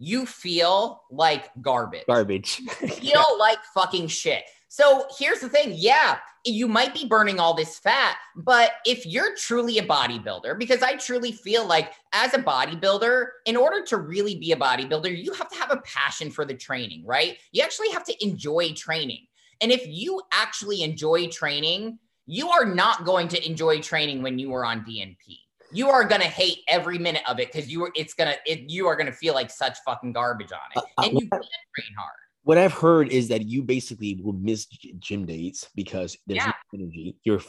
you 0.00 0.24
feel 0.24 1.02
like 1.10 1.50
garbage. 1.60 2.04
Garbage. 2.08 2.60
you 2.60 2.88
feel 2.88 3.38
like 3.38 3.58
fucking 3.74 4.08
shit. 4.08 4.42
So 4.68 5.06
here's 5.18 5.40
the 5.40 5.48
thing. 5.48 5.72
Yeah, 5.74 6.18
you 6.44 6.66
might 6.66 6.94
be 6.94 7.04
burning 7.04 7.38
all 7.38 7.54
this 7.54 7.78
fat, 7.78 8.16
but 8.34 8.72
if 8.86 9.04
you're 9.04 9.36
truly 9.36 9.78
a 9.78 9.86
bodybuilder, 9.86 10.58
because 10.58 10.82
I 10.82 10.94
truly 10.94 11.32
feel 11.32 11.66
like 11.66 11.92
as 12.12 12.32
a 12.32 12.38
bodybuilder, 12.38 13.26
in 13.44 13.56
order 13.56 13.84
to 13.86 13.98
really 13.98 14.36
be 14.36 14.52
a 14.52 14.56
bodybuilder, 14.56 15.22
you 15.22 15.34
have 15.34 15.50
to 15.50 15.56
have 15.56 15.70
a 15.70 15.82
passion 15.82 16.30
for 16.30 16.46
the 16.46 16.54
training, 16.54 17.04
right? 17.04 17.36
You 17.52 17.62
actually 17.62 17.90
have 17.90 18.04
to 18.04 18.24
enjoy 18.24 18.72
training. 18.72 19.26
And 19.60 19.70
if 19.70 19.86
you 19.86 20.22
actually 20.32 20.82
enjoy 20.82 21.28
training, 21.28 21.98
you 22.26 22.48
are 22.48 22.64
not 22.64 23.04
going 23.04 23.28
to 23.28 23.46
enjoy 23.46 23.80
training 23.80 24.22
when 24.22 24.38
you 24.38 24.54
are 24.54 24.64
on 24.64 24.80
DNP. 24.84 25.16
You 25.72 25.88
are 25.90 26.04
gonna 26.04 26.24
hate 26.24 26.58
every 26.68 26.98
minute 26.98 27.22
of 27.28 27.38
it 27.38 27.52
because 27.52 27.70
you 27.70 27.84
are. 27.84 27.90
It's 27.94 28.14
gonna. 28.14 28.36
It, 28.46 28.70
you 28.70 28.86
are 28.86 28.96
gonna 28.96 29.12
feel 29.12 29.34
like 29.34 29.50
such 29.50 29.78
fucking 29.84 30.12
garbage 30.12 30.52
on 30.52 30.58
it, 30.74 30.78
uh, 30.78 30.82
uh, 30.98 31.04
and 31.04 31.12
you 31.20 31.28
can't 31.28 31.42
train 31.42 31.94
hard 31.96 32.16
what 32.42 32.58
I've 32.58 32.72
heard 32.72 33.10
is 33.10 33.28
that 33.28 33.46
you 33.46 33.62
basically 33.62 34.18
will 34.22 34.32
miss 34.32 34.66
gym 34.98 35.26
dates 35.26 35.68
because 35.74 36.16
there's 36.26 36.38
yeah. 36.38 36.52
no 36.72 36.80
energy. 36.80 37.16
You're 37.22 37.40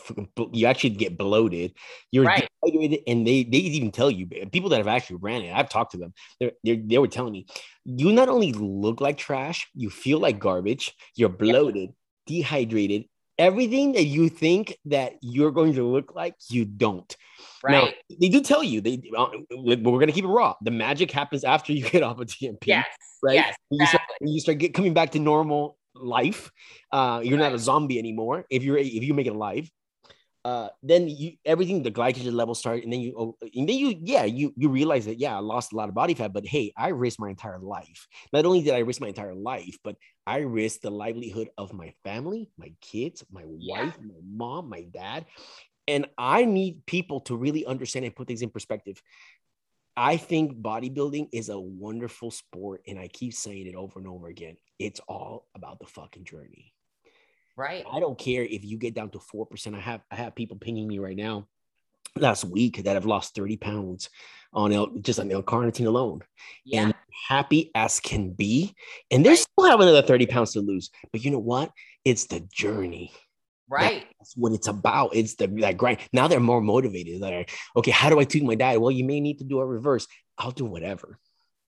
you 0.52 0.68
actually 0.68 0.92
get 0.92 1.18
bloated. 1.18 1.74
You're 2.12 2.26
right. 2.26 2.48
dehydrated, 2.64 3.00
and 3.08 3.26
they 3.26 3.44
they 3.44 3.58
even 3.58 3.92
tell 3.92 4.12
you 4.12 4.28
people 4.28 4.70
that 4.70 4.78
have 4.78 4.88
actually 4.88 5.18
ran 5.18 5.44
it. 5.44 5.54
I've 5.54 5.70
talked 5.70 5.94
to 5.94 5.98
them. 5.98 6.14
They 6.40 6.76
they 6.76 6.98
were 6.98 7.08
telling 7.08 7.34
me 7.34 7.48
you 7.86 8.12
not 8.12 8.30
only 8.30 8.52
look 8.54 9.00
like 9.00 9.18
trash, 9.18 9.68
you 9.74 9.90
feel 9.90 10.20
like 10.20 10.40
garbage. 10.40 10.94
You're 11.16 11.30
bloated, 11.30 11.94
yeah. 12.28 12.44
dehydrated. 12.44 13.06
Everything 13.38 13.94
that 13.94 14.04
you 14.04 14.30
think 14.30 14.78
that 14.86 15.14
you're 15.22 15.52
going 15.52 15.74
to 15.74 15.84
look 15.84 16.14
like, 16.14 16.36
you 16.50 16.66
don't. 16.66 17.16
Right. 17.64 17.94
Now, 18.10 18.16
they 18.20 18.30
do 18.30 18.42
tell 18.42 18.64
you 18.64 18.82
they 18.82 19.02
uh, 19.16 19.28
we're 19.52 19.76
going 19.78 20.08
to 20.08 20.14
keep 20.14 20.26
it 20.26 20.30
raw. 20.30 20.56
The 20.62 20.72
magic 20.72 21.12
happens 21.12 21.44
after 21.44 21.74
you 21.74 21.84
get 21.90 22.04
off 22.04 22.20
of 22.20 22.28
DNP. 22.28 22.66
Yes. 22.66 22.88
Right. 23.24 23.36
Yes. 23.36 23.56
Exactly. 23.72 23.78
You 23.80 23.86
start, 23.88 24.02
you 24.22 24.40
start 24.40 24.58
get, 24.58 24.74
coming 24.74 24.94
back 24.94 25.12
to 25.12 25.20
normal 25.20 25.78
life. 25.96 26.52
Uh, 26.92 27.22
you're 27.24 27.38
right. 27.38 27.46
not 27.46 27.54
a 27.54 27.60
zombie 27.60 28.00
anymore. 28.00 28.46
If 28.50 28.64
you're 28.64 28.78
if 28.78 29.04
you 29.04 29.14
make 29.14 29.28
it 29.28 29.34
alive, 29.34 29.70
uh, 30.44 30.70
then 30.82 31.08
you 31.08 31.34
everything 31.46 31.84
the 31.84 31.92
glycogen 31.92 32.34
levels 32.34 32.60
start, 32.60 32.84
and 32.84 32.92
then 32.92 33.00
you 33.00 33.14
oh, 33.18 33.38
and 33.54 33.70
then 33.70 33.76
you 33.76 33.96
yeah 34.02 34.24
you 34.24 34.54
you 34.58 34.70
realize 34.70 35.06
that 35.06 35.20
yeah 35.20 35.36
I 35.36 35.40
lost 35.40 35.74
a 35.74 35.76
lot 35.76 35.90
of 35.90 35.96
body 35.96 36.14
fat, 36.14 36.34
but 36.34 36.48
hey 36.48 36.74
I 36.76 36.90
risked 36.90 37.20
my 37.20 37.30
entire 37.30 37.60
life. 37.60 38.08
Not 38.34 38.46
only 38.46 38.62
did 38.62 38.74
I 38.74 38.80
risk 38.80 39.02
my 39.02 39.10
entire 39.10 39.36
life, 39.36 39.78
but 39.84 39.98
I 40.26 40.40
risked 40.40 40.82
the 40.82 40.92
livelihood 40.92 41.50
of 41.58 41.74
my 41.74 41.94
family, 42.04 42.50
my 42.58 42.74
kids, 42.82 43.24
my 43.32 43.44
yeah. 43.58 43.86
wife, 43.86 43.98
my 44.02 44.16
mom, 44.24 44.70
my 44.70 44.82
dad, 44.82 45.26
and 45.88 46.08
I 46.18 46.46
need 46.46 46.86
people 46.86 47.22
to 47.22 47.36
really 47.36 47.66
understand 47.66 48.06
and 48.06 48.16
put 48.16 48.28
things 48.28 48.42
in 48.42 48.50
perspective. 48.50 49.02
I 49.96 50.18
think 50.18 50.62
bodybuilding 50.62 51.30
is 51.34 51.50
a 51.50 51.60
wonderful 51.60 52.32
sport, 52.32 52.82
and 52.88 52.98
I 52.98 53.08
keep 53.08 53.34
saying 53.34 53.68
it 53.68 53.76
over 53.76 54.00
and 54.00 54.08
over 54.08 54.28
again. 54.28 54.58
It's 54.80 55.02
all 55.08 55.48
about 55.54 55.80
the 55.80 55.88
fucking 55.88 56.24
journey. 56.24 56.74
Right. 57.58 57.84
I 57.92 58.00
don't 58.00 58.18
care 58.18 58.44
if 58.44 58.64
you 58.64 58.78
get 58.78 58.96
down 58.96 59.10
to 59.12 59.20
four 59.20 59.46
percent. 59.46 59.76
I 59.76 59.80
have 59.80 60.02
I 60.10 60.16
have 60.16 60.36
people 60.36 60.58
pinging 60.58 60.88
me 60.88 61.00
right 61.00 61.18
now 61.18 61.48
last 62.16 62.44
week 62.44 62.84
that 62.84 62.94
have 62.94 63.06
lost 63.06 63.36
30 63.36 63.58
pounds 63.58 64.10
on 64.54 64.74
L, 64.74 64.88
just 65.02 65.20
on 65.20 65.32
L-carnitine 65.32 65.88
alone 65.88 66.22
yeah. 66.66 66.84
and 66.84 66.94
happy 67.28 67.72
as 67.74 68.00
can 68.00 68.32
be. 68.32 68.76
And 69.10 69.26
they 69.26 69.36
still 69.36 69.66
have 69.66 69.80
another 69.80 70.02
30 70.02 70.26
pounds 70.26 70.54
to 70.54 70.60
lose. 70.60 70.90
But 71.12 71.24
you 71.24 71.32
know 71.32 71.40
what? 71.40 71.72
It's 72.04 72.26
the 72.26 72.42
journey. 72.54 73.14
Right. 73.70 74.06
That's 74.20 74.36
what 74.36 74.52
it's 74.52 74.68
about. 74.68 75.16
It's 75.16 75.36
the 75.36 75.48
that 75.48 75.78
grind. 75.78 76.00
Now 76.12 76.28
they're 76.28 76.40
more 76.40 76.62
motivated. 76.62 77.22
They're 77.22 77.40
like, 77.40 77.52
okay, 77.78 77.92
how 77.92 78.10
do 78.10 78.20
I 78.20 78.26
tweak 78.26 78.44
my 78.44 78.56
diet? 78.56 78.82
Well, 78.82 78.92
you 78.92 79.06
may 79.06 79.20
need 79.20 79.40
to 79.40 79.46
do 79.46 79.60
a 79.60 79.66
reverse. 79.66 80.08
I'll 80.38 80.52
do 80.52 80.66
whatever. 80.66 81.18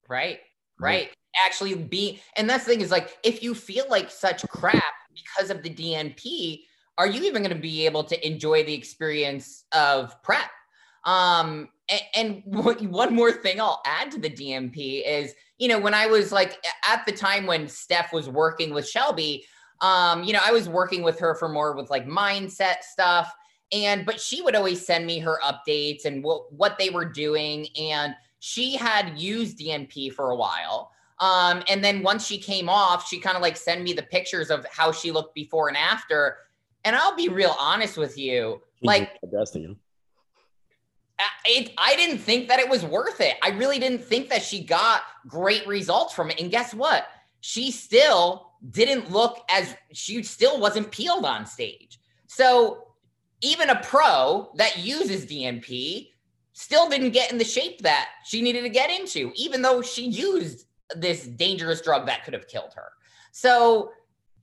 Right. 0.09 0.39
Right. 0.79 1.11
Actually 1.45 1.75
be 1.75 2.21
and 2.35 2.49
that's 2.49 2.65
the 2.65 2.71
thing 2.71 2.81
is 2.81 2.91
like 2.91 3.17
if 3.23 3.41
you 3.41 3.55
feel 3.55 3.85
like 3.89 4.11
such 4.11 4.47
crap 4.49 4.93
because 5.13 5.49
of 5.49 5.63
the 5.63 5.69
DNP, 5.69 6.59
are 6.97 7.07
you 7.07 7.23
even 7.23 7.41
going 7.41 7.55
to 7.55 7.61
be 7.61 7.85
able 7.85 8.03
to 8.03 8.27
enjoy 8.27 8.63
the 8.63 8.73
experience 8.73 9.63
of 9.71 10.21
prep? 10.23 10.49
Um, 11.05 11.69
and, 11.89 12.43
and 12.45 12.91
one 12.91 13.13
more 13.13 13.31
thing 13.31 13.59
I'll 13.59 13.81
add 13.85 14.11
to 14.11 14.19
the 14.19 14.29
DNP 14.29 15.03
is, 15.05 15.33
you 15.57 15.67
know, 15.67 15.79
when 15.79 15.93
I 15.93 16.07
was 16.07 16.31
like 16.31 16.63
at 16.87 17.05
the 17.05 17.11
time 17.11 17.45
when 17.45 17.67
Steph 17.67 18.13
was 18.13 18.29
working 18.29 18.73
with 18.73 18.87
Shelby, 18.87 19.45
um, 19.83 20.23
you 20.23 20.31
know, 20.31 20.39
I 20.43 20.51
was 20.51 20.69
working 20.69 21.03
with 21.03 21.19
her 21.19 21.35
for 21.35 21.49
more 21.49 21.75
with 21.75 21.91
like 21.91 22.07
mindset 22.07 22.81
stuff. 22.81 23.31
And 23.71 24.05
but 24.05 24.19
she 24.19 24.41
would 24.41 24.55
always 24.55 24.85
send 24.85 25.05
me 25.05 25.19
her 25.19 25.39
updates 25.43 26.05
and 26.05 26.23
what 26.23 26.51
what 26.53 26.77
they 26.79 26.89
were 26.89 27.05
doing. 27.05 27.67
And 27.77 28.15
she 28.39 28.75
had 28.75 29.19
used 29.19 29.59
DNP 29.59 30.13
for 30.13 30.31
a 30.31 30.35
while. 30.35 30.91
Um, 31.19 31.63
and 31.69 31.83
then 31.83 32.01
once 32.01 32.25
she 32.25 32.37
came 32.37 32.69
off, 32.69 33.07
she 33.07 33.19
kind 33.19 33.35
of 33.35 33.41
like 33.41 33.57
sent 33.57 33.83
me 33.83 33.93
the 33.93 34.03
pictures 34.03 34.49
of 34.49 34.65
how 34.71 34.91
she 34.91 35.11
looked 35.11 35.35
before 35.35 35.67
and 35.67 35.77
after. 35.77 36.37
And 36.85 36.95
I'll 36.95 37.15
be 37.15 37.29
real 37.29 37.55
honest 37.59 37.97
with 37.97 38.17
you, 38.17 38.61
like 38.81 39.11
you. 39.61 39.77
It, 41.45 41.71
I 41.77 41.95
didn't 41.95 42.17
think 42.17 42.47
that 42.49 42.59
it 42.59 42.69
was 42.69 42.83
worth 42.83 43.21
it. 43.21 43.35
I 43.41 43.49
really 43.49 43.79
didn't 43.79 44.03
think 44.03 44.29
that 44.29 44.43
she 44.43 44.63
got 44.63 45.03
great 45.27 45.65
results 45.67 46.13
from 46.13 46.29
it. 46.31 46.39
And 46.39 46.51
guess 46.51 46.73
what? 46.73 47.07
She 47.39 47.71
still 47.71 48.52
didn't 48.69 49.11
look 49.11 49.39
as 49.49 49.75
she 49.91 50.23
still 50.23 50.59
wasn't 50.59 50.91
peeled 50.91 51.25
on 51.25 51.45
stage. 51.45 51.99
So 52.27 52.87
even 53.41 53.69
a 53.69 53.81
pro 53.83 54.51
that 54.55 54.77
uses 54.77 55.25
DNP 55.25 56.09
still 56.53 56.87
didn't 56.87 57.11
get 57.11 57.31
in 57.31 57.37
the 57.37 57.43
shape 57.43 57.81
that 57.81 58.09
she 58.25 58.41
needed 58.41 58.61
to 58.61 58.69
get 58.69 58.89
into, 58.89 59.31
even 59.35 59.61
though 59.61 59.81
she 59.81 60.05
used 60.05 60.65
this 60.95 61.25
dangerous 61.25 61.81
drug 61.81 62.05
that 62.05 62.23
could 62.23 62.33
have 62.33 62.47
killed 62.47 62.73
her. 62.75 62.91
So, 63.31 63.91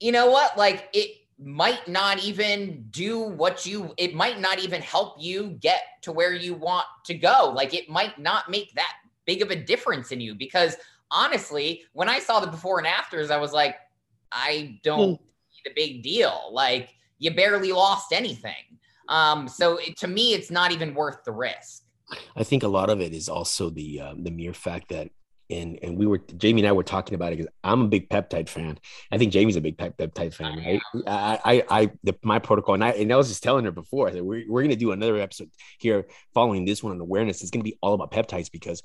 you 0.00 0.12
know 0.12 0.30
what? 0.30 0.58
Like 0.58 0.88
it 0.92 1.16
might 1.38 1.88
not 1.88 2.22
even 2.22 2.84
do 2.90 3.20
what 3.20 3.64
you, 3.64 3.94
it 3.96 4.14
might 4.14 4.40
not 4.40 4.58
even 4.58 4.82
help 4.82 5.14
you 5.18 5.56
get 5.60 5.82
to 6.02 6.12
where 6.12 6.34
you 6.34 6.54
want 6.54 6.86
to 7.04 7.14
go. 7.14 7.52
Like 7.54 7.72
it 7.72 7.88
might 7.88 8.18
not 8.18 8.50
make 8.50 8.74
that 8.74 8.92
big 9.24 9.40
of 9.40 9.50
a 9.50 9.56
difference 9.56 10.12
in 10.12 10.20
you 10.20 10.34
because 10.34 10.76
honestly, 11.10 11.84
when 11.92 12.08
I 12.08 12.18
saw 12.18 12.40
the 12.40 12.46
before 12.46 12.78
and 12.78 12.86
afters, 12.86 13.30
I 13.30 13.38
was 13.38 13.52
like, 13.52 13.76
I 14.32 14.78
don't 14.82 15.14
mm. 15.14 15.18
see 15.50 15.60
the 15.64 15.72
big 15.74 16.02
deal. 16.02 16.50
Like 16.52 16.90
you 17.18 17.30
barely 17.32 17.72
lost 17.72 18.12
anything. 18.12 18.78
Um, 19.08 19.48
so 19.48 19.76
it, 19.78 19.96
to 19.98 20.08
me, 20.08 20.34
it's 20.34 20.50
not 20.50 20.72
even 20.72 20.94
worth 20.94 21.24
the 21.24 21.32
risk. 21.32 21.82
I 22.36 22.44
think 22.44 22.62
a 22.62 22.68
lot 22.68 22.90
of 22.90 23.00
it 23.00 23.12
is 23.12 23.28
also 23.28 23.70
the 23.70 24.00
uh, 24.00 24.14
the 24.16 24.30
mere 24.30 24.54
fact 24.54 24.88
that 24.88 25.10
and 25.50 25.78
and 25.82 25.96
we 25.96 26.06
were 26.06 26.18
Jamie 26.18 26.62
and 26.62 26.68
I 26.68 26.72
were 26.72 26.84
talking 26.84 27.14
about 27.14 27.32
it 27.32 27.38
because 27.38 27.52
I'm 27.64 27.82
a 27.82 27.88
big 27.88 28.08
peptide 28.08 28.48
fan. 28.48 28.78
I 29.10 29.18
think 29.18 29.32
Jamie's 29.32 29.56
a 29.56 29.60
big 29.60 29.76
peptide 29.76 30.32
fan, 30.32 30.58
right? 30.58 30.80
I 31.06 31.40
I, 31.44 31.80
I 31.82 31.90
the, 32.04 32.16
my 32.22 32.38
protocol 32.38 32.74
and 32.74 32.84
I 32.84 32.90
and 32.90 33.12
I 33.12 33.16
was 33.16 33.28
just 33.28 33.42
telling 33.42 33.64
her 33.64 33.70
before 33.70 34.10
that 34.10 34.24
we're 34.24 34.44
we're 34.48 34.62
gonna 34.62 34.76
do 34.76 34.92
another 34.92 35.18
episode 35.18 35.50
here 35.78 36.06
following 36.34 36.64
this 36.64 36.82
one 36.82 36.92
on 36.92 37.00
awareness. 37.00 37.42
It's 37.42 37.50
gonna 37.50 37.64
be 37.64 37.78
all 37.82 37.94
about 37.94 38.12
peptides 38.12 38.50
because 38.50 38.82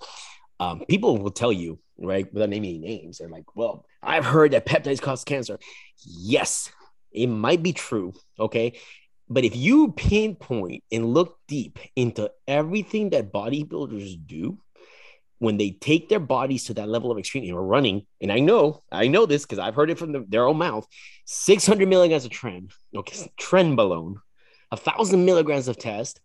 um, 0.60 0.84
people 0.88 1.18
will 1.18 1.32
tell 1.32 1.52
you 1.52 1.80
right 1.98 2.32
without 2.34 2.50
naming 2.50 2.84
any 2.84 2.98
names. 2.98 3.18
They're 3.18 3.30
like, 3.30 3.56
well, 3.56 3.86
I've 4.02 4.26
heard 4.26 4.52
that 4.52 4.66
peptides 4.66 5.02
cause 5.02 5.24
cancer. 5.24 5.60
Yes, 6.06 6.72
it 7.12 7.28
might 7.28 7.64
be 7.64 7.74
true. 7.74 8.14
Okay. 8.40 8.80
But 9.28 9.44
if 9.44 9.56
you 9.56 9.92
pinpoint 9.92 10.84
and 10.92 11.14
look 11.14 11.40
deep 11.48 11.80
into 11.96 12.32
everything 12.48 13.10
that 13.10 13.34
bodybuilders 13.34 14.18
do, 14.28 14.60
when 15.40 15.58
they 15.58 15.72
take 15.72 16.10
their 16.10 16.20
bodies 16.20 16.66
to 16.66 16.74
that 16.76 16.88
level 16.88 17.12
of 17.12 17.18
extreme, 17.18 17.54
or 17.54 17.64
running, 17.64 18.06
and 18.22 18.32
I 18.32 18.40
know, 18.40 18.84
I 18.92 19.08
know 19.08 19.26
this 19.26 19.44
because 19.44 19.60
I've 19.60 19.76
heard 19.76 19.90
it 19.90 20.00
from 20.00 20.12
the, 20.12 20.26
their 20.28 20.46
own 20.46 20.58
mouth, 20.58 20.88
600 21.26 21.88
milligrams 21.88 22.26
of 22.26 22.32
tren, 22.32 22.72
okay, 22.96 23.30
trenbolone, 23.40 24.16
a 24.72 24.78
thousand 24.78 25.26
milligrams 25.26 25.68
of 25.68 25.78
test, 25.78 26.22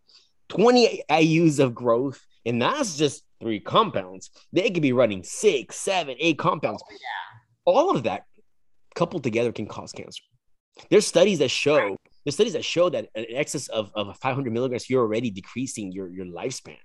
20 0.50 1.02
IUs 1.10 1.58
of 1.58 1.74
growth, 1.74 2.24
and 2.46 2.60
that's 2.60 2.96
just 2.96 3.24
three 3.40 3.60
compounds. 3.60 4.30
They 4.52 4.70
could 4.70 4.82
be 4.82 4.92
running 4.92 5.22
six, 5.22 5.76
seven, 5.76 6.16
eight 6.18 6.38
compounds. 6.38 6.82
Oh, 6.84 6.92
yeah. 6.92 7.38
All 7.64 7.90
of 7.94 8.04
that 8.04 8.24
coupled 8.94 9.22
together 9.22 9.52
can 9.52 9.66
cause 9.66 9.92
cancer. 9.92 10.22
There's 10.90 11.06
studies 11.06 11.40
that 11.40 11.50
show 11.50 11.96
there's 12.24 12.34
studies 12.34 12.52
that 12.52 12.64
show 12.64 12.90
that 12.90 13.08
an 13.14 13.26
excess 13.30 13.68
of, 13.68 13.90
of 13.94 14.14
500 14.18 14.52
milligrams, 14.52 14.90
you're 14.90 15.02
already 15.02 15.30
decreasing 15.30 15.90
your, 15.90 16.08
your 16.10 16.26
lifespan 16.26 16.76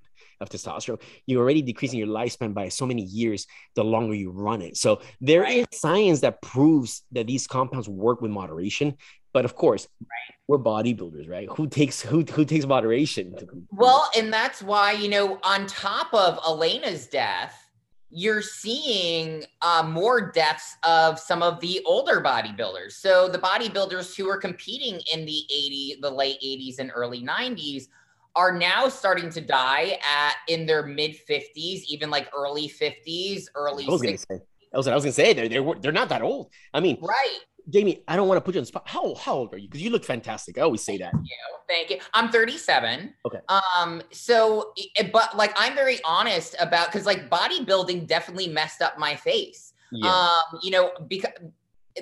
of 0.41 0.49
testosterone. 0.49 1.01
You're 1.25 1.41
already 1.41 1.61
decreasing 1.61 1.99
your 1.99 2.07
lifespan 2.07 2.53
by 2.53 2.69
so 2.69 2.85
many 2.85 3.03
years 3.03 3.47
the 3.75 3.83
longer 3.83 4.13
you 4.13 4.31
run 4.31 4.61
it. 4.61 4.77
So 4.77 5.01
there 5.21 5.41
right. 5.41 5.67
is 5.71 5.79
science 5.79 6.21
that 6.21 6.41
proves 6.41 7.03
that 7.11 7.27
these 7.27 7.47
compounds 7.47 7.87
work 7.87 8.21
with 8.21 8.31
moderation. 8.31 8.95
But 9.33 9.43
of 9.43 9.55
course, 9.55 9.87
right. 10.01 10.35
we're 10.47 10.59
bodybuilders, 10.59 11.29
right? 11.29 11.49
Who 11.57 11.67
takes 11.67 12.01
who 12.01 12.21
who 12.23 12.45
takes 12.45 12.65
moderation? 12.65 13.35
Well, 13.69 14.09
and 14.17 14.31
that's 14.31 14.63
why 14.63 14.93
you 14.93 15.09
know, 15.09 15.39
on 15.43 15.67
top 15.67 16.13
of 16.13 16.39
Elena's 16.45 17.07
death, 17.07 17.65
you're 18.09 18.41
seeing 18.41 19.43
uh, 19.61 19.83
more 19.85 20.31
deaths 20.31 20.77
of 20.83 21.19
some 21.19 21.43
of 21.43 21.59
the 21.59 21.81
older 21.85 22.21
bodybuilders. 22.21 22.93
So 22.93 23.27
the 23.27 23.37
bodybuilders 23.37 24.15
who 24.15 24.25
were 24.25 24.37
competing 24.37 25.01
in 25.13 25.25
the 25.25 25.41
80, 25.53 25.97
the 26.01 26.09
late 26.09 26.37
80s 26.41 26.79
and 26.79 26.91
early 26.95 27.21
90s 27.21 27.87
are 28.35 28.57
now 28.57 28.89
starting 28.89 29.29
to 29.31 29.41
die 29.41 29.97
at 30.05 30.35
in 30.47 30.65
their 30.65 30.85
mid 30.85 31.15
50s, 31.29 31.83
even 31.87 32.09
like 32.09 32.29
early 32.35 32.67
50s, 32.67 33.45
early. 33.55 33.85
I 33.87 33.91
was 33.91 34.01
gonna 34.01 34.17
say, 34.17 34.41
I 34.73 34.77
was, 34.77 34.87
I 34.87 34.95
was 34.95 35.03
gonna 35.03 35.13
say 35.13 35.33
they're 35.33 35.49
they're 35.49 35.73
they're 35.81 35.91
not 35.91 36.09
that 36.09 36.21
old. 36.21 36.51
I 36.73 36.79
mean, 36.79 36.97
right. 37.01 37.39
Jamie, 37.69 38.03
I 38.07 38.15
don't 38.15 38.27
want 38.27 38.37
to 38.37 38.41
put 38.41 38.53
you 38.53 38.59
on 38.59 38.63
the 38.63 38.67
spot. 38.67 38.83
How 38.85 39.15
how 39.15 39.33
old 39.35 39.53
are 39.53 39.57
you? 39.57 39.67
Because 39.67 39.81
you 39.81 39.89
look 39.89 40.03
fantastic. 40.03 40.57
I 40.57 40.61
always 40.61 40.83
say 40.83 40.97
that. 40.97 41.11
Thank 41.11 41.25
you. 41.25 41.57
Thank 41.67 41.89
you. 41.89 41.97
I'm 42.13 42.29
37. 42.29 43.13
Okay. 43.25 43.39
Um. 43.77 44.01
So, 44.11 44.73
but 45.11 45.35
like, 45.35 45.53
I'm 45.55 45.75
very 45.75 45.99
honest 46.05 46.55
about 46.59 46.87
because 46.87 47.05
like 47.05 47.29
bodybuilding 47.29 48.07
definitely 48.07 48.49
messed 48.49 48.81
up 48.81 48.99
my 48.99 49.15
face. 49.15 49.73
Yeah. 49.91 50.11
Um. 50.11 50.59
You 50.61 50.71
know, 50.71 50.91
because 51.07 51.31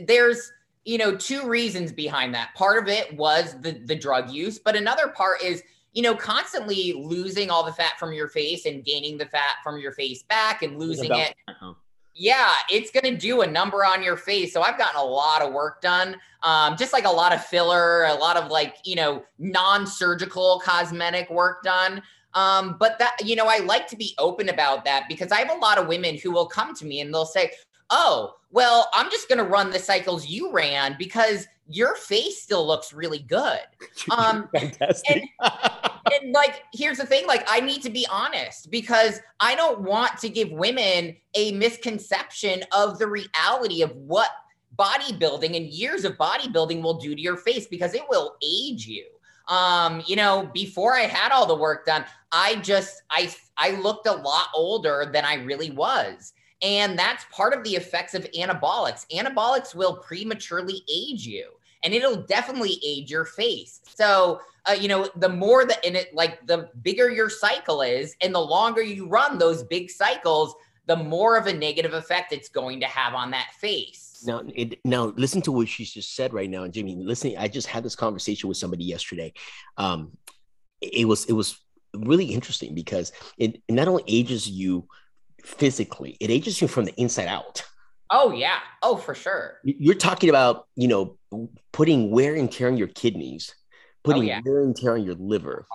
there's 0.05 0.51
you 0.83 0.97
know 0.97 1.15
two 1.15 1.47
reasons 1.47 1.91
behind 1.91 2.33
that. 2.35 2.53
Part 2.55 2.81
of 2.81 2.89
it 2.89 3.15
was 3.15 3.59
the 3.61 3.81
the 3.85 3.95
drug 3.95 4.31
use, 4.31 4.59
but 4.59 4.75
another 4.75 5.09
part 5.09 5.41
is 5.41 5.63
you 5.93 6.01
know 6.01 6.15
constantly 6.15 6.93
losing 6.93 7.49
all 7.49 7.63
the 7.63 7.73
fat 7.73 7.97
from 7.97 8.13
your 8.13 8.27
face 8.27 8.65
and 8.65 8.83
gaining 8.83 9.17
the 9.17 9.25
fat 9.25 9.57
from 9.63 9.79
your 9.79 9.91
face 9.91 10.23
back 10.23 10.61
and 10.61 10.79
losing 10.79 11.11
it. 11.13 11.35
Uh-huh 11.47 11.73
yeah, 12.15 12.51
it's 12.69 12.91
going 12.91 13.03
to 13.03 13.19
do 13.19 13.41
a 13.41 13.47
number 13.47 13.83
on 13.83 14.03
your 14.03 14.17
face. 14.17 14.53
So 14.53 14.61
I've 14.61 14.77
gotten 14.77 14.99
a 14.99 15.03
lot 15.03 15.41
of 15.41 15.51
work 15.51 15.81
done, 15.81 16.15
um, 16.43 16.77
just 16.77 16.93
like 16.93 17.05
a 17.05 17.11
lot 17.11 17.33
of 17.33 17.43
filler, 17.43 18.05
a 18.05 18.13
lot 18.13 18.37
of 18.37 18.51
like, 18.51 18.75
you 18.85 18.95
know, 18.95 19.23
non 19.39 19.87
surgical 19.87 20.61
cosmetic 20.63 21.29
work 21.29 21.63
done. 21.63 22.01
Um, 22.35 22.77
but 22.79 22.99
that, 22.99 23.17
you 23.23 23.35
know, 23.35 23.47
I 23.47 23.59
like 23.59 23.87
to 23.87 23.95
be 23.95 24.13
open 24.17 24.49
about 24.49 24.85
that 24.85 25.05
because 25.07 25.31
I 25.31 25.39
have 25.39 25.51
a 25.51 25.59
lot 25.59 25.77
of 25.77 25.87
women 25.87 26.17
who 26.17 26.31
will 26.31 26.47
come 26.47 26.75
to 26.75 26.85
me 26.85 27.01
and 27.01 27.13
they'll 27.13 27.25
say, 27.25 27.51
oh, 27.93 28.35
well, 28.49 28.89
I'm 28.93 29.09
just 29.11 29.29
going 29.29 29.37
to 29.37 29.43
run 29.43 29.69
the 29.69 29.79
cycles 29.79 30.27
you 30.27 30.51
ran 30.51 30.95
because 30.97 31.47
your 31.67 31.95
face 31.95 32.41
still 32.41 32.65
looks 32.65 32.91
really 32.91 33.19
good. 33.19 33.59
Um, 34.11 34.49
Fantastic. 34.53 35.23
And, 35.39 35.53
and 36.11 36.33
like, 36.33 36.63
here's 36.73 36.97
the 36.97 37.05
thing 37.05 37.25
like, 37.25 37.45
I 37.47 37.61
need 37.61 37.81
to 37.83 37.89
be 37.89 38.05
honest 38.11 38.69
because 38.69 39.21
I 39.39 39.55
don't 39.55 39.81
want 39.81 40.17
to 40.19 40.29
give 40.29 40.51
women 40.51 41.15
a 41.35 41.53
misconception 41.53 42.63
of 42.73 42.99
the 42.99 43.07
reality 43.07 43.81
of 43.81 43.95
what 43.95 44.29
bodybuilding 44.77 45.55
and 45.55 45.67
years 45.67 46.03
of 46.03 46.17
bodybuilding 46.17 46.81
will 46.81 46.95
do 46.95 47.15
to 47.15 47.21
your 47.21 47.37
face 47.37 47.67
because 47.67 47.93
it 47.93 48.03
will 48.09 48.35
age 48.43 48.85
you. 48.87 49.05
Um, 49.47 50.03
you 50.05 50.15
know, 50.15 50.49
before 50.53 50.95
I 50.95 51.03
had 51.03 51.31
all 51.31 51.45
the 51.45 51.55
work 51.55 51.85
done, 51.85 52.03
I 52.31 52.55
just 52.57 53.03
I 53.09 53.33
I 53.57 53.71
looked 53.71 54.07
a 54.07 54.13
lot 54.13 54.47
older 54.53 55.09
than 55.11 55.23
I 55.23 55.35
really 55.35 55.71
was. 55.71 56.33
And 56.63 56.97
that's 56.97 57.25
part 57.31 57.53
of 57.53 57.63
the 57.63 57.75
effects 57.75 58.13
of 58.13 58.23
anabolics. 58.31 59.05
Anabolics 59.11 59.75
will 59.75 59.97
prematurely 59.97 60.81
age 60.89 61.27
you 61.27 61.51
and 61.83 61.93
it'll 61.93 62.23
definitely 62.23 62.79
age 62.85 63.11
your 63.11 63.25
face. 63.25 63.81
So, 63.95 64.39
uh, 64.67 64.71
you 64.73 64.87
know, 64.87 65.09
the 65.17 65.29
more 65.29 65.65
that 65.65 65.85
in 65.85 65.95
it, 65.95 66.13
like 66.13 66.45
the 66.47 66.69
bigger 66.81 67.09
your 67.09 67.29
cycle 67.29 67.81
is 67.81 68.15
and 68.21 68.33
the 68.33 68.39
longer 68.39 68.81
you 68.81 69.07
run 69.07 69.37
those 69.37 69.63
big 69.63 69.91
cycles, 69.91 70.55
the 70.85 70.95
more 70.95 71.37
of 71.37 71.47
a 71.47 71.53
negative 71.53 71.93
effect 71.93 72.31
it's 72.31 72.49
going 72.49 72.79
to 72.79 72.85
have 72.85 73.13
on 73.13 73.31
that 73.31 73.51
face. 73.59 74.23
Now, 74.25 74.41
it, 74.55 74.79
now 74.85 75.13
listen 75.17 75.41
to 75.43 75.51
what 75.51 75.67
she's 75.67 75.91
just 75.91 76.15
said 76.15 76.33
right 76.33 76.49
now, 76.49 76.63
and 76.63 76.73
Jimmy. 76.73 76.95
Listen, 76.95 77.35
I 77.37 77.49
just 77.49 77.67
had 77.67 77.83
this 77.83 77.95
conversation 77.95 78.47
with 78.47 78.57
somebody 78.57 78.85
yesterday. 78.85 79.33
Um, 79.77 80.17
it 80.81 81.05
was 81.05 81.25
it 81.25 81.33
was 81.33 81.59
really 81.93 82.25
interesting 82.25 82.73
because 82.73 83.11
it, 83.37 83.61
it 83.67 83.73
not 83.73 83.89
only 83.89 84.03
ages 84.07 84.49
you 84.49 84.87
physically, 85.43 86.17
it 86.19 86.29
ages 86.29 86.61
you 86.61 86.67
from 86.67 86.85
the 86.85 86.93
inside 86.99 87.27
out. 87.27 87.63
Oh 88.09 88.31
yeah. 88.31 88.59
Oh, 88.81 88.95
for 88.95 89.15
sure. 89.15 89.59
You're 89.63 89.95
talking 89.95 90.29
about, 90.29 90.67
you 90.75 90.87
know, 90.87 91.17
putting 91.71 92.11
wear 92.11 92.35
and 92.35 92.51
tear 92.51 92.67
on 92.67 92.77
your 92.77 92.87
kidneys, 92.87 93.55
putting 94.03 94.23
oh, 94.23 94.25
yeah. 94.25 94.41
wear 94.45 94.61
and 94.61 94.75
tear 94.75 94.93
on 94.93 95.03
your 95.03 95.15
liver. 95.15 95.65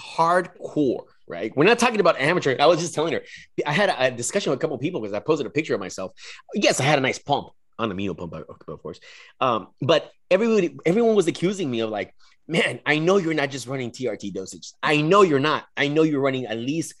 Hard. 0.00 0.50
Hardcore, 0.56 1.04
right? 1.26 1.56
We're 1.56 1.64
not 1.64 1.78
talking 1.78 2.00
about 2.00 2.20
amateur. 2.20 2.56
I 2.60 2.66
was 2.66 2.80
just 2.80 2.94
telling 2.94 3.12
her. 3.12 3.22
I 3.66 3.72
had 3.72 3.94
a, 3.96 4.10
discussion 4.10 4.50
with 4.50 4.58
a 4.58 4.60
couple 4.60 4.78
people 4.78 5.00
because 5.00 5.14
I 5.14 5.20
posted 5.20 5.46
a 5.46 5.50
picture 5.50 5.74
of 5.74 5.80
myself. 5.80 6.12
Yes, 6.54 6.80
I 6.80 6.84
had 6.84 6.98
a 6.98 7.02
nice 7.02 7.18
pump 7.18 7.48
on 7.78 7.88
the 7.88 7.94
amino 7.94 8.16
pump, 8.16 8.34
of 8.34 8.82
course. 8.82 9.00
Um, 9.40 9.68
but 9.80 10.10
everybody, 10.30 10.76
everyone 10.84 11.14
was 11.14 11.26
accusing 11.26 11.70
me 11.70 11.80
of 11.80 11.90
like, 11.90 12.14
man, 12.46 12.80
I 12.86 12.98
know 12.98 13.16
you're 13.16 13.34
not 13.34 13.50
just 13.50 13.66
running 13.66 13.90
TRT 13.90 14.32
dosage. 14.32 14.72
I 14.82 15.00
know 15.00 15.22
you're 15.22 15.40
not. 15.40 15.64
I 15.76 15.88
know 15.88 16.02
you're 16.02 16.20
running 16.20 16.46
at 16.46 16.58
least 16.58 16.94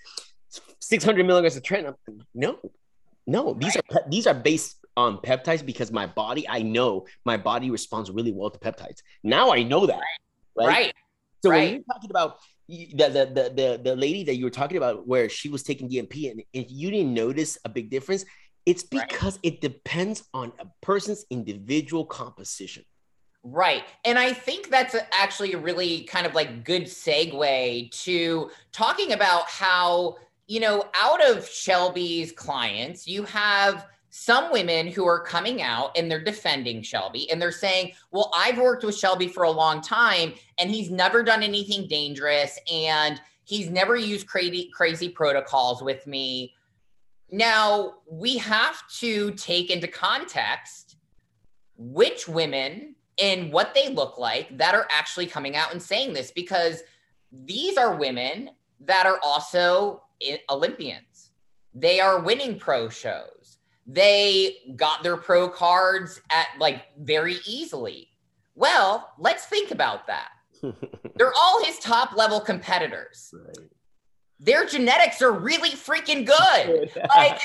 600 0.80 1.26
milligrams 1.26 1.56
of 1.56 1.62
tren. 1.62 1.94
No, 2.34 2.58
no, 3.26 3.54
these 3.54 3.76
right. 3.76 3.84
are 3.92 4.10
these 4.10 4.26
are 4.26 4.34
based 4.34 4.84
on 4.96 5.18
peptides 5.18 5.64
because 5.64 5.90
my 5.90 6.06
body, 6.06 6.48
I 6.48 6.62
know 6.62 7.06
my 7.24 7.36
body 7.36 7.70
responds 7.70 8.10
really 8.10 8.32
well 8.32 8.50
to 8.50 8.58
peptides. 8.58 9.00
Now 9.22 9.52
I 9.52 9.62
know 9.62 9.86
that. 9.86 10.00
Right. 10.56 10.66
right. 10.66 10.92
So 11.42 11.50
right. 11.50 11.58
when 11.58 11.72
you're 11.74 11.82
talking 11.92 12.10
about 12.10 12.38
the, 12.68 12.88
the 12.94 13.08
the 13.08 13.52
the 13.54 13.80
the 13.82 13.96
lady 13.96 14.24
that 14.24 14.36
you 14.36 14.44
were 14.44 14.50
talking 14.50 14.76
about 14.76 15.06
where 15.06 15.28
she 15.28 15.48
was 15.48 15.62
taking 15.62 15.88
DNP, 15.88 16.30
and 16.30 16.42
if 16.52 16.66
you 16.70 16.90
didn't 16.90 17.12
notice 17.12 17.58
a 17.64 17.68
big 17.68 17.90
difference, 17.90 18.24
it's 18.66 18.82
because 18.82 19.38
it 19.42 19.60
depends 19.60 20.24
on 20.32 20.52
a 20.58 20.66
person's 20.80 21.24
individual 21.30 22.06
composition. 22.06 22.84
Right. 23.46 23.84
And 24.06 24.18
I 24.18 24.32
think 24.32 24.70
that's 24.70 24.96
actually 25.12 25.52
a 25.52 25.58
really 25.58 26.04
kind 26.04 26.26
of 26.26 26.34
like 26.34 26.64
good 26.64 26.84
segue 26.84 27.90
to 28.04 28.50
talking 28.72 29.12
about 29.12 29.50
how 29.50 30.16
you 30.46 30.60
know, 30.60 30.84
out 30.94 31.24
of 31.24 31.48
Shelby's 31.48 32.32
clients, 32.32 33.06
you 33.06 33.24
have 33.24 33.86
some 34.10 34.52
women 34.52 34.86
who 34.86 35.06
are 35.06 35.20
coming 35.20 35.60
out 35.60 35.90
and 35.96 36.08
they're 36.08 36.22
defending 36.22 36.82
Shelby 36.82 37.28
and 37.30 37.42
they're 37.42 37.50
saying, 37.50 37.92
Well, 38.12 38.30
I've 38.32 38.58
worked 38.58 38.84
with 38.84 38.96
Shelby 38.96 39.26
for 39.26 39.42
a 39.42 39.50
long 39.50 39.80
time 39.80 40.34
and 40.58 40.70
he's 40.70 40.90
never 40.90 41.24
done 41.24 41.42
anything 41.42 41.88
dangerous 41.88 42.58
and 42.72 43.20
he's 43.42 43.68
never 43.68 43.96
used 43.96 44.26
crazy, 44.28 44.70
crazy 44.72 45.08
protocols 45.08 45.82
with 45.82 46.06
me. 46.06 46.54
Now, 47.30 47.94
we 48.08 48.38
have 48.38 48.86
to 48.98 49.32
take 49.32 49.70
into 49.70 49.88
context 49.88 50.96
which 51.76 52.28
women 52.28 52.94
and 53.20 53.52
what 53.52 53.74
they 53.74 53.88
look 53.88 54.16
like 54.16 54.56
that 54.58 54.76
are 54.76 54.86
actually 54.90 55.26
coming 55.26 55.56
out 55.56 55.72
and 55.72 55.82
saying 55.82 56.12
this 56.12 56.30
because 56.30 56.82
these 57.32 57.76
are 57.76 57.96
women 57.96 58.50
that 58.80 59.06
are 59.06 59.18
also 59.24 60.02
Olympians. 60.50 61.30
They 61.74 62.00
are 62.00 62.20
winning 62.20 62.58
pro 62.58 62.88
shows. 62.88 63.58
They 63.86 64.56
got 64.76 65.02
their 65.02 65.16
pro 65.16 65.48
cards 65.48 66.20
at 66.30 66.46
like 66.58 66.84
very 66.98 67.38
easily. 67.46 68.08
Well, 68.54 69.12
let's 69.18 69.46
think 69.46 69.70
about 69.70 70.06
that. 70.06 70.28
They're 71.16 71.34
all 71.36 71.64
his 71.64 71.78
top 71.78 72.16
level 72.16 72.40
competitors. 72.40 73.34
Right. 73.34 73.68
Their 74.40 74.66
genetics 74.66 75.20
are 75.22 75.32
really 75.32 75.70
freaking 75.70 76.26
good. 76.26 76.90
like, 77.16 77.40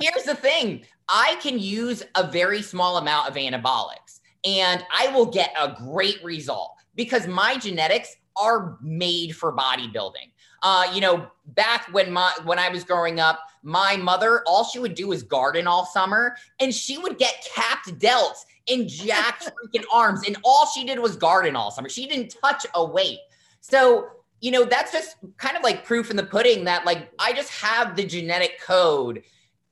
here's 0.00 0.24
the 0.24 0.34
thing 0.34 0.84
I 1.08 1.36
can 1.42 1.58
use 1.58 2.02
a 2.14 2.26
very 2.26 2.62
small 2.62 2.96
amount 2.96 3.28
of 3.28 3.34
anabolics 3.34 4.20
and 4.44 4.84
I 4.96 5.08
will 5.08 5.26
get 5.26 5.52
a 5.60 5.74
great 5.84 6.22
result 6.22 6.72
because 6.94 7.26
my 7.26 7.56
genetics 7.56 8.16
are 8.36 8.78
made 8.80 9.36
for 9.36 9.54
bodybuilding. 9.54 10.32
Uh, 10.62 10.90
you 10.92 11.00
know, 11.00 11.26
back 11.48 11.88
when 11.92 12.12
my 12.12 12.32
when 12.44 12.58
I 12.58 12.68
was 12.68 12.84
growing 12.84 13.20
up, 13.20 13.40
my 13.62 13.96
mother 13.96 14.42
all 14.46 14.64
she 14.64 14.78
would 14.78 14.94
do 14.94 15.08
was 15.08 15.22
garden 15.22 15.66
all 15.66 15.86
summer, 15.86 16.36
and 16.60 16.74
she 16.74 16.98
would 16.98 17.18
get 17.18 17.46
capped 17.54 17.88
delts 17.98 18.44
and 18.68 18.88
jacked 18.88 19.50
freaking 19.74 19.84
arms, 19.92 20.26
and 20.26 20.36
all 20.44 20.66
she 20.66 20.84
did 20.84 20.98
was 20.98 21.16
garden 21.16 21.56
all 21.56 21.70
summer. 21.70 21.88
She 21.88 22.06
didn't 22.06 22.34
touch 22.42 22.66
a 22.74 22.84
weight. 22.84 23.18
So 23.60 24.08
you 24.40 24.50
know, 24.50 24.64
that's 24.64 24.92
just 24.92 25.16
kind 25.36 25.56
of 25.56 25.62
like 25.62 25.84
proof 25.84 26.10
in 26.10 26.16
the 26.16 26.24
pudding 26.24 26.64
that 26.64 26.84
like 26.84 27.10
I 27.18 27.32
just 27.32 27.50
have 27.50 27.96
the 27.96 28.04
genetic 28.04 28.60
code 28.60 29.22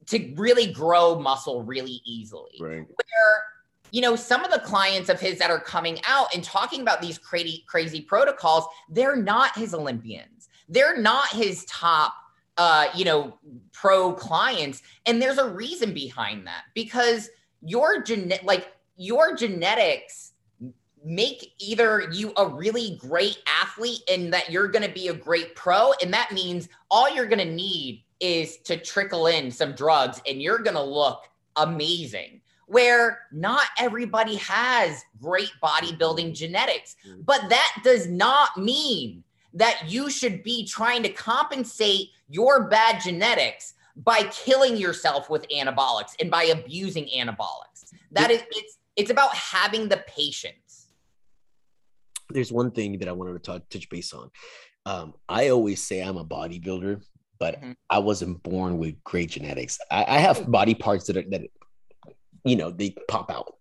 to 0.07 0.33
really 0.37 0.73
grow 0.73 1.19
muscle 1.19 1.63
really 1.63 2.01
easily. 2.05 2.57
Right. 2.61 2.87
Where, 2.87 3.43
you 3.91 4.01
know, 4.01 4.17
some 4.17 4.45
of 4.45 4.51
the 4.51 4.61
clients 4.61 5.09
of 5.09 5.21
his 5.21 5.39
that 5.39 5.51
are 5.51 5.61
coming 5.61 6.01
out 6.07 6.35
and 6.35 6.43
talking 6.43 6.81
about 6.81 7.01
these 7.01 7.19
crazy, 7.19 7.65
crazy 7.67 8.01
protocols, 8.01 8.65
they're 8.89 9.17
not 9.17 9.57
his 9.57 9.75
Olympians. 9.75 10.36
They're 10.69 10.97
not 11.01 11.29
his 11.29 11.65
top, 11.67 12.15
uh, 12.57 12.87
you 12.95 13.05
know, 13.05 13.39
pro 13.73 14.13
clients. 14.13 14.83
And 15.07 15.21
there's 15.21 15.39
a 15.39 15.49
reason 15.49 15.95
behind 15.95 16.47
that 16.47 16.65
because 16.75 17.31
your 17.63 18.03
genet, 18.03 18.45
like 18.45 18.73
your 18.97 19.35
genetics 19.37 20.33
make 21.05 21.53
either 21.61 22.09
you 22.13 22.33
a 22.37 22.49
really 22.49 22.97
great 22.99 23.39
athlete 23.63 24.01
and 24.11 24.33
that 24.33 24.51
you're 24.51 24.67
going 24.67 24.85
to 24.87 24.93
be 24.93 25.07
a 25.09 25.15
great 25.15 25.55
pro 25.55 25.93
and 26.03 26.13
that 26.13 26.33
means 26.33 26.69
all 26.91 27.09
you're 27.15 27.27
going 27.27 27.39
to 27.39 27.45
need 27.55 28.03
is 28.19 28.57
to 28.59 28.77
trickle 28.77 29.29
in 29.29 29.49
some 29.51 29.73
drugs 29.73 30.21
and 30.27 30.43
you're 30.43 30.59
going 30.59 30.75
to 30.75 30.83
look 30.83 31.29
amazing 31.57 32.41
where 32.67 33.21
not 33.31 33.67
everybody 33.79 34.35
has 34.37 35.05
great 35.23 35.53
bodybuilding 35.63 36.35
genetics 36.35 36.97
Mm. 37.07 37.25
but 37.25 37.43
that 37.51 37.81
does 37.85 38.09
not 38.09 38.57
mean 38.57 39.23
that 39.57 39.83
you 39.89 40.09
should 40.11 40.43
be 40.43 40.65
trying 40.67 41.03
to 41.03 41.09
compensate 41.09 42.11
your 42.29 42.69
bad 42.69 43.01
genetics 43.01 43.75
by 43.97 44.23
killing 44.25 44.77
yourself 44.77 45.29
with 45.31 45.47
anabolics 45.49 46.13
and 46.21 46.31
by 46.31 46.45
abusing 46.45 47.07
anabolics 47.17 47.93
that 48.13 48.31
is 48.31 48.43
it's 48.51 48.79
it's 48.95 49.11
about 49.11 49.35
having 49.35 49.89
the 49.89 49.97
patience 50.07 50.89
there's 52.29 52.53
one 52.53 52.71
thing 52.71 52.99
that 52.99 53.09
I 53.09 53.13
wanted 53.13 53.35
to 53.35 53.39
talk, 53.39 53.69
touch 53.69 53.89
base 53.89 54.13
on. 54.13 54.31
Um, 54.85 55.15
I 55.29 55.51
always 55.51 55.87
say 55.87 56.01
I'm 56.01 56.17
a 56.17 56.25
bodybuilder, 56.25 57.01
but 57.39 57.61
Mhm. 57.63 57.77
I 57.89 58.01
wasn't 58.01 58.43
born 58.43 58.79
with 58.79 59.03
great 59.05 59.31
genetics. 59.31 59.79
I, 59.93 60.05
I 60.17 60.19
have 60.19 60.51
body 60.51 60.75
parts 60.75 61.07
that 61.07 61.17
are 61.17 61.25
that, 61.31 61.43
you 62.45 62.57
know, 62.57 62.71
they 62.73 62.97
pop 63.09 63.31
out, 63.31 63.55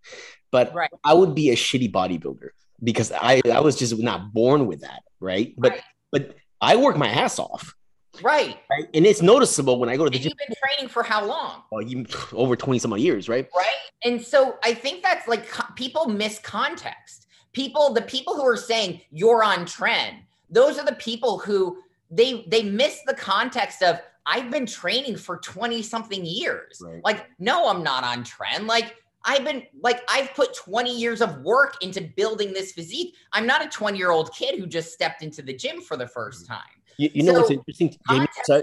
but 0.50 0.74
Right. 0.74 0.90
I 1.04 1.14
would 1.14 1.34
be 1.34 1.50
a 1.50 1.54
shitty 1.56 1.92
bodybuilder 1.92 2.48
because 2.82 3.12
I 3.12 3.40
I 3.50 3.60
was 3.60 3.76
just 3.76 3.96
not 3.98 4.32
born 4.34 4.66
with 4.66 4.80
that, 4.80 5.02
right? 5.20 5.54
But 5.56 5.72
Right. 5.72 5.82
but 6.12 6.36
I 6.60 6.76
work 6.76 6.96
my 6.96 7.08
ass 7.08 7.38
off, 7.38 7.74
right 8.22 8.58
right? 8.70 8.88
And 8.94 9.04
it's 9.06 9.22
noticeable 9.22 9.78
when 9.78 9.88
I 9.88 9.96
go 9.96 10.04
to 10.04 10.10
the 10.10 10.16
and 10.16 10.22
gym. 10.22 10.32
you've 10.38 10.48
been 10.48 10.56
training 10.64 10.88
for 10.88 11.02
how 11.02 11.24
long 11.24 11.62
Well, 11.70 11.82
you 11.82 12.06
over 12.32 12.56
twenty 12.56 12.78
some 12.78 12.92
odd 12.92 13.00
years, 13.00 13.28
right? 13.28 13.48
right 13.56 13.66
and 14.04 14.20
so 14.20 14.58
i 14.62 14.74
think 14.74 15.02
that's 15.02 15.26
like 15.26 15.46
people 15.74 16.06
miss 16.06 16.38
context 16.40 17.26
people 17.54 17.94
the 17.94 18.02
people 18.02 18.34
who 18.36 18.44
are 18.46 18.56
saying 18.56 19.00
you're 19.10 19.42
on 19.42 19.60
tren 19.64 20.18
those 20.50 20.78
are 20.78 20.84
the 20.84 20.94
people 20.96 21.38
who 21.38 21.78
they 22.10 22.44
they 22.48 22.62
miss 22.62 23.00
the 23.06 23.14
context 23.14 23.82
of 23.82 23.98
i've 24.26 24.50
been 24.50 24.66
training 24.66 25.16
for 25.16 25.38
20 25.38 25.80
something 25.82 26.24
years 26.26 26.82
Right. 26.84 27.00
like 27.04 27.26
no 27.38 27.68
i'm 27.70 27.82
not 27.82 28.04
on 28.04 28.22
tren 28.22 28.66
like 28.66 28.96
I've 29.26 29.44
been 29.44 29.64
like 29.82 30.02
I've 30.08 30.32
put 30.34 30.54
20 30.54 30.96
years 30.96 31.20
of 31.20 31.42
work 31.42 31.82
into 31.82 32.00
building 32.16 32.52
this 32.52 32.72
physique. 32.72 33.16
I'm 33.32 33.46
not 33.46 33.64
a 33.64 33.68
20 33.68 33.98
year 33.98 34.10
old 34.10 34.32
kid 34.32 34.58
who 34.58 34.66
just 34.66 34.92
stepped 34.92 35.22
into 35.22 35.42
the 35.42 35.52
gym 35.52 35.80
for 35.80 35.96
the 35.96 36.06
first 36.06 36.44
mm-hmm. 36.44 36.54
time. 36.54 36.62
You, 36.96 37.10
you 37.12 37.22
know 37.24 37.34
what's 37.34 37.50
interesting, 37.50 37.94
Jamie? 38.08 38.26
So- 38.44 38.62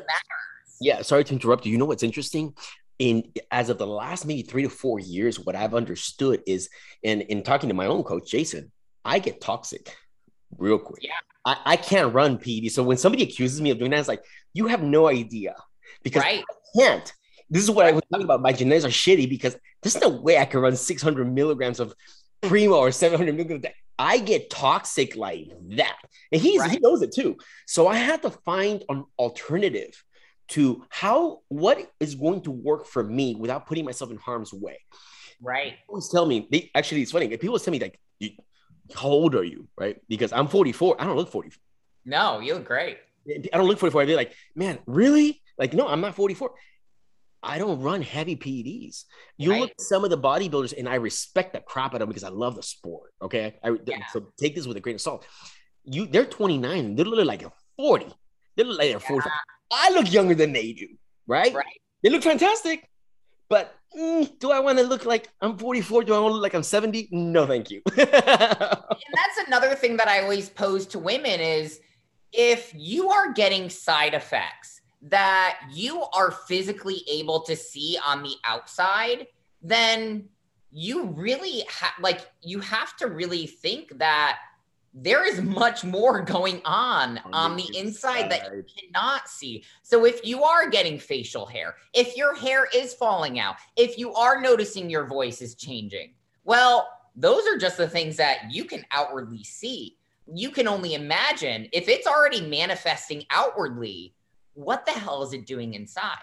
Yeah, 0.82 1.02
sorry 1.02 1.24
to 1.26 1.34
interrupt 1.34 1.66
you. 1.66 1.72
You 1.72 1.78
know 1.78 1.86
what's 1.86 2.04
interesting? 2.04 2.54
In 3.00 3.32
as 3.52 3.70
of 3.70 3.78
the 3.78 3.88
last 3.88 4.26
maybe 4.26 4.44
three 4.44 4.64
to 4.64 4.70
four 4.70 5.00
years, 5.00 5.40
what 5.40 5.56
I've 5.56 5.76
understood 5.76 6.42
is, 6.48 6.70
and 7.04 7.22
in 7.24 7.44
talking 7.44 7.70
to 7.70 7.76
my 7.76 7.88
own 7.88 8.04
coach, 8.04 8.30
Jason, 8.30 8.72
I 9.04 9.20
get 9.20 9.42
toxic 9.42 9.96
real 10.58 10.80
quick. 10.80 11.04
Yeah. 11.04 11.12
I, 11.46 11.58
I 11.66 11.76
can't 11.76 12.14
run 12.14 12.38
PD. 12.38 12.72
So 12.72 12.84
when 12.84 12.98
somebody 12.98 13.24
accuses 13.24 13.60
me 13.62 13.72
of 13.72 13.80
doing 13.80 13.92
that, 13.92 14.00
it's 14.00 14.08
like, 14.08 14.24
you 14.54 14.68
have 14.68 14.84
no 14.84 15.08
idea. 15.08 15.56
Because 16.04 16.22
Right. 16.22 16.44
I 16.50 16.80
can't. 16.80 17.14
This 17.50 17.64
is 17.64 17.72
what 17.72 17.86
I 17.86 17.92
was 17.92 18.04
talking 18.12 18.26
about. 18.26 18.42
My 18.42 18.54
genetics 18.54 18.86
are 18.86 18.90
shitty 18.90 19.30
because 19.30 19.56
there's 19.82 20.00
no 20.00 20.10
way 20.10 20.38
I 20.38 20.46
can 20.46 20.60
run 20.62 20.76
600 20.76 21.32
milligrams 21.32 21.80
of 21.80 21.94
primo 22.42 22.76
or 22.78 22.92
700 22.92 23.36
milligrams. 23.36 23.66
I 24.00 24.20
get 24.20 24.50
toxic 24.50 25.16
like 25.16 25.50
that. 25.72 25.98
And 26.32 26.42
he's 26.42 26.64
he 26.66 26.80
knows 26.80 27.02
it 27.02 27.14
too. 27.14 27.38
So 27.68 27.88
I 27.88 27.96
had 27.96 28.22
to 28.24 28.32
find 28.32 28.84
an 28.90 29.06
alternative 29.20 30.04
to 30.50 30.86
how 30.90 31.42
what 31.48 31.80
is 32.00 32.16
going 32.16 32.42
to 32.42 32.52
work 32.52 32.86
for 32.86 33.04
me 33.04 33.36
without 33.36 33.66
putting 33.68 33.86
myself 33.86 34.12
in 34.12 34.18
harm's 34.18 34.52
way. 34.54 34.80
Right. 35.42 35.74
People 35.74 35.94
always 35.94 36.10
tell 36.10 36.26
me, 36.26 36.48
they 36.52 36.72
actually 36.76 37.02
it's 37.02 37.12
funny. 37.12 37.28
People 37.38 37.60
tell 37.60 37.72
me 37.72 37.80
like, 37.80 38.00
"You- 38.20 38.32
how 38.94 39.08
old 39.08 39.36
are 39.36 39.44
you? 39.44 39.68
Right? 39.78 39.98
Because 40.10 40.34
I'm 40.34 40.48
44. 40.48 41.00
I 41.00 41.06
don't 41.06 41.16
look 41.16 41.30
44. 41.32 41.60
No, 42.06 42.40
you 42.40 42.56
look 42.56 42.66
great. 42.66 42.98
I 43.30 43.58
don't 43.58 43.68
look 43.68 43.80
44. 43.80 44.02
I'd 44.02 44.08
be 44.08 44.16
like, 44.16 44.34
man, 44.56 44.80
really? 44.86 45.42
Like, 45.58 45.74
no, 45.74 45.88
I'm 45.88 46.02
not 46.02 46.16
44. 46.16 46.54
I 47.44 47.58
don't 47.58 47.82
run 47.82 48.02
heavy 48.02 48.36
PEDs. 48.36 49.04
You 49.38 49.52
Right. 49.52 49.62
look 49.62 49.72
at 49.72 49.82
some 49.82 50.04
of 50.04 50.10
the 50.10 50.18
bodybuilders, 50.18 50.74
and 50.78 50.88
I 50.88 50.96
respect 50.96 51.54
the 51.54 51.60
crap 51.60 51.92
out 51.92 51.96
of 51.96 52.00
them 52.00 52.10
because 52.10 52.24
I 52.24 52.30
love 52.30 52.56
the 52.56 52.64
sport. 52.64 53.14
Okay. 53.22 53.60
I, 53.64 53.78
Yeah. 53.86 54.06
So 54.12 54.32
take 54.38 54.56
this 54.56 54.66
with 54.66 54.78
a 54.78 54.80
grain 54.80 54.96
of 54.96 55.02
salt. 55.02 55.26
You 55.84 56.06
they're 56.08 56.26
29, 56.26 56.96
they 56.96 57.04
look 57.04 57.26
like 57.26 57.44
a 57.44 57.52
40. 57.78 58.08
They 58.56 58.64
look 58.64 58.78
like 58.80 58.90
they're 58.90 59.00
40. 59.00 59.30
I 59.72 59.90
look 59.92 60.12
younger 60.12 60.36
than 60.36 60.54
they 60.54 60.74
do, 60.74 60.88
right? 61.28 61.54
Right. 61.54 61.82
They 62.02 62.10
look 62.10 62.24
fantastic. 62.24 62.90
But 63.50 63.76
mm, 63.96 64.40
do 64.40 64.52
I 64.52 64.60
want 64.60 64.78
to 64.80 64.84
look 64.86 65.06
like 65.06 65.30
I'm 65.42 65.58
44? 65.58 66.06
Do 66.06 66.14
I 66.14 66.20
want 66.20 66.32
to 66.32 66.36
look 66.36 66.44
like 66.44 66.54
I'm 66.54 66.64
70? 66.64 67.10
No, 67.12 67.46
thank 67.46 67.70
you. 67.70 67.82
and 67.98 68.08
that's 68.08 69.38
another 69.48 69.76
thing 69.76 69.98
that 69.98 70.08
I 70.08 70.22
always 70.24 70.50
pose 70.50 70.86
to 70.88 71.00
women 71.00 71.40
is 71.40 71.80
if 72.32 72.72
you 72.76 73.10
are 73.10 73.34
getting 73.34 73.70
side 73.70 74.14
effects 74.14 74.82
that 75.04 75.60
you 75.72 76.04
are 76.14 76.32
physically 76.32 77.04
able 77.10 77.42
to 77.42 77.56
see 77.56 77.98
on 78.06 78.24
the 78.24 78.36
outside, 78.46 79.28
then 79.62 80.30
you 80.72 81.06
really 81.08 81.64
have 81.70 81.92
like 82.02 82.22
you 82.42 82.60
have 82.60 82.96
to 82.98 83.08
really 83.08 83.46
think 83.46 83.98
that 84.00 84.40
there 84.94 85.26
is 85.28 85.42
much 85.42 85.84
more 85.84 86.22
going 86.22 86.62
on 86.66 87.20
On 87.26 87.34
on 87.34 87.56
the 87.58 87.68
the 87.72 87.78
inside 87.80 88.30
that 88.30 88.52
you 88.54 88.64
cannot 88.64 89.28
see. 89.28 89.64
So 89.82 90.06
if 90.06 90.26
you 90.26 90.44
are 90.44 90.70
getting 90.70 91.00
facial 91.00 91.46
hair, 91.46 91.76
if 91.94 92.16
your 92.16 92.36
hair 92.36 92.68
is 92.74 92.94
falling 92.94 93.40
out, 93.40 93.56
if 93.76 93.98
you 93.98 94.14
are 94.14 94.40
noticing 94.40 94.90
your 94.90 95.06
voice 95.06 95.42
is 95.42 95.56
changing, 95.56 96.14
well, 96.44 96.88
those 97.16 97.46
are 97.48 97.58
just 97.58 97.78
the 97.78 97.88
things 97.88 98.18
that 98.18 98.52
you 98.52 98.66
can 98.66 98.86
outwardly 98.92 99.44
see. 99.44 99.98
You 100.32 100.52
can 100.52 100.68
only 100.68 100.94
imagine 100.94 101.70
if 101.74 101.90
it's 101.90 102.08
already 102.08 102.42
manifesting 102.42 103.24
outwardly, 103.30 104.16
what 104.54 104.86
the 104.86 104.92
hell 104.92 105.24
is 105.24 105.34
it 105.34 105.46
doing 105.46 105.74
inside? 105.74 106.18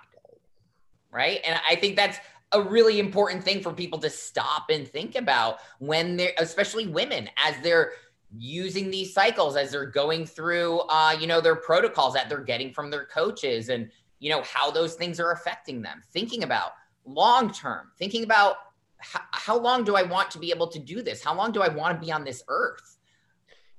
Right? 1.12 1.40
And 1.44 1.58
I 1.68 1.74
think 1.74 1.96
that's 1.96 2.18
a 2.52 2.62
really 2.62 2.98
important 2.98 3.44
thing 3.44 3.62
for 3.62 3.72
people 3.72 3.98
to 3.98 4.10
stop 4.10 4.70
and 4.70 4.86
think 4.86 5.16
about 5.16 5.58
when 5.78 6.16
they're 6.16 6.32
especially 6.38 6.86
women 6.86 7.28
as 7.36 7.54
they're 7.62 7.92
using 8.36 8.90
these 8.90 9.12
cycles 9.12 9.56
as 9.56 9.72
they're 9.72 9.86
going 9.86 10.26
through 10.26 10.80
uh, 10.88 11.16
you 11.18 11.26
know 11.26 11.40
their 11.40 11.56
protocols 11.56 12.14
that 12.14 12.28
they're 12.28 12.42
getting 12.42 12.72
from 12.72 12.90
their 12.90 13.04
coaches 13.06 13.68
and 13.68 13.90
you 14.18 14.30
know 14.30 14.42
how 14.42 14.70
those 14.70 14.94
things 14.94 15.20
are 15.20 15.32
affecting 15.32 15.80
them 15.82 16.02
thinking 16.12 16.42
about 16.42 16.72
long 17.04 17.52
term 17.52 17.90
thinking 17.98 18.24
about 18.24 18.56
how, 18.98 19.20
how 19.32 19.58
long 19.58 19.84
do 19.84 19.96
i 19.96 20.02
want 20.02 20.30
to 20.30 20.38
be 20.38 20.50
able 20.50 20.66
to 20.66 20.78
do 20.78 21.02
this 21.02 21.22
how 21.22 21.34
long 21.34 21.50
do 21.52 21.62
i 21.62 21.68
want 21.68 22.00
to 22.00 22.04
be 22.04 22.12
on 22.12 22.24
this 22.24 22.42
earth 22.48 22.98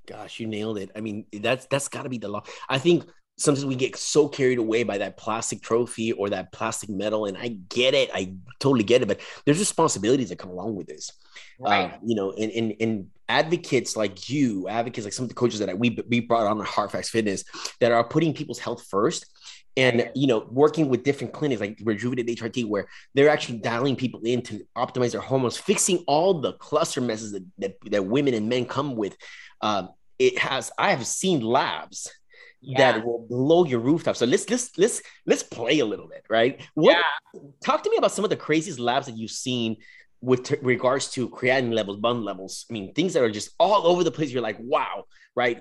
Gosh, 0.06 0.40
you 0.40 0.48
nailed 0.48 0.78
it. 0.78 0.90
I 0.96 1.00
mean, 1.00 1.26
that's 1.32 1.66
that's 1.66 1.88
got 1.88 2.02
to 2.02 2.08
be 2.08 2.18
the 2.18 2.28
law. 2.28 2.42
I 2.68 2.78
think 2.78 3.04
sometimes 3.36 3.64
we 3.64 3.74
get 3.74 3.96
so 3.96 4.28
carried 4.28 4.58
away 4.58 4.82
by 4.82 4.98
that 4.98 5.16
plastic 5.16 5.62
trophy 5.62 6.12
or 6.12 6.30
that 6.30 6.52
plastic 6.52 6.90
medal, 6.90 7.26
and 7.26 7.36
I 7.36 7.48
get 7.68 7.94
it. 7.94 8.10
I 8.12 8.34
totally 8.60 8.84
get 8.84 9.02
it. 9.02 9.08
But 9.08 9.20
there's 9.44 9.58
responsibilities 9.58 10.28
that 10.28 10.38
come 10.38 10.50
along 10.50 10.76
with 10.76 10.86
this. 10.86 11.10
right 11.58 11.92
Uh, 11.92 11.98
you 12.04 12.14
know, 12.14 12.32
and, 12.32 12.52
and 12.52 12.74
and 12.80 13.06
advocates 13.28 13.96
like 13.96 14.28
you, 14.28 14.68
advocates 14.68 15.04
like 15.04 15.14
some 15.14 15.24
of 15.24 15.28
the 15.28 15.34
coaches 15.34 15.60
that 15.60 15.78
we 15.78 15.98
we 16.08 16.20
brought 16.20 16.46
on 16.46 16.60
at 16.60 16.66
Hard 16.66 16.90
Facts 16.90 17.10
Fitness 17.10 17.44
that 17.80 17.92
are 17.92 18.04
putting 18.04 18.34
people's 18.34 18.58
health 18.58 18.86
first. 18.88 19.26
And 19.74 20.10
you 20.14 20.26
know, 20.26 20.46
working 20.50 20.90
with 20.90 21.02
different 21.02 21.32
clinics 21.32 21.62
like 21.62 21.80
Rejuvenate 21.82 22.26
HRT, 22.26 22.66
where 22.66 22.86
they're 23.14 23.30
actually 23.30 23.58
dialing 23.58 23.96
people 23.96 24.20
in 24.20 24.42
to 24.42 24.66
optimize 24.76 25.12
their 25.12 25.22
hormones, 25.22 25.56
fixing 25.56 26.04
all 26.06 26.42
the 26.42 26.52
cluster 26.54 27.00
messes 27.00 27.32
that, 27.32 27.44
that, 27.56 27.76
that 27.90 28.04
women 28.04 28.34
and 28.34 28.50
men 28.50 28.66
come 28.66 28.96
with. 28.96 29.16
Um, 29.62 29.88
it 30.18 30.38
has 30.38 30.70
I 30.76 30.90
have 30.90 31.06
seen 31.06 31.40
labs 31.40 32.10
yeah 32.62 32.92
that 32.92 33.04
will 33.04 33.26
blow 33.28 33.64
your 33.64 33.80
rooftop. 33.80 34.16
So 34.16 34.26
let's 34.26 34.48
let's 34.48 34.78
let's 34.78 35.02
let's 35.26 35.42
play 35.42 35.80
a 35.80 35.84
little 35.84 36.08
bit, 36.08 36.24
right? 36.30 36.60
What 36.74 36.96
yeah 36.96 37.02
talk 37.64 37.82
to 37.82 37.90
me 37.90 37.96
about 37.96 38.12
some 38.12 38.24
of 38.24 38.30
the 38.30 38.36
craziest 38.36 38.78
labs 38.78 39.06
that 39.06 39.16
you've 39.16 39.30
seen 39.30 39.76
with 40.20 40.44
t- 40.44 40.56
regards 40.62 41.10
to 41.10 41.28
creatinine 41.28 41.74
levels, 41.74 41.96
bun 41.96 42.24
levels. 42.24 42.66
I 42.70 42.72
mean, 42.72 42.94
things 42.94 43.14
that 43.14 43.22
are 43.22 43.30
just 43.30 43.50
all 43.58 43.86
over 43.86 44.04
the 44.04 44.10
place. 44.10 44.30
You're 44.30 44.42
like, 44.42 44.58
wow, 44.60 45.04
right? 45.34 45.58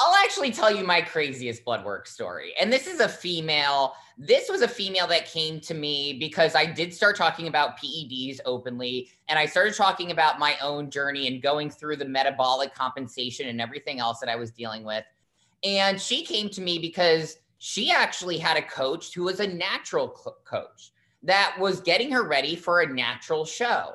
I'll 0.00 0.14
actually 0.22 0.52
tell 0.52 0.74
you 0.74 0.84
my 0.84 1.00
craziest 1.00 1.64
blood 1.64 1.84
work 1.84 2.06
story. 2.06 2.52
And 2.60 2.72
this 2.72 2.86
is 2.86 3.00
a 3.00 3.08
female. 3.08 3.94
This 4.18 4.48
was 4.48 4.60
a 4.60 4.68
female 4.68 5.06
that 5.08 5.26
came 5.26 5.60
to 5.60 5.74
me 5.74 6.18
because 6.20 6.54
I 6.54 6.66
did 6.66 6.92
start 6.92 7.16
talking 7.16 7.48
about 7.48 7.78
PEDs 7.78 8.38
openly. 8.44 9.10
And 9.28 9.38
I 9.38 9.46
started 9.46 9.74
talking 9.74 10.10
about 10.10 10.38
my 10.38 10.56
own 10.62 10.90
journey 10.90 11.26
and 11.26 11.42
going 11.42 11.70
through 11.70 11.96
the 11.96 12.04
metabolic 12.04 12.74
compensation 12.74 13.48
and 13.48 13.60
everything 13.60 13.98
else 13.98 14.20
that 14.20 14.28
I 14.28 14.36
was 14.36 14.50
dealing 14.50 14.84
with. 14.84 15.04
And 15.64 16.00
she 16.00 16.24
came 16.24 16.48
to 16.50 16.60
me 16.60 16.78
because 16.78 17.36
she 17.58 17.90
actually 17.90 18.38
had 18.38 18.56
a 18.56 18.62
coach 18.62 19.12
who 19.14 19.24
was 19.24 19.40
a 19.40 19.46
natural 19.46 20.08
coach 20.44 20.92
that 21.24 21.56
was 21.58 21.80
getting 21.80 22.12
her 22.12 22.22
ready 22.22 22.54
for 22.54 22.80
a 22.80 22.92
natural 22.92 23.44
show. 23.44 23.94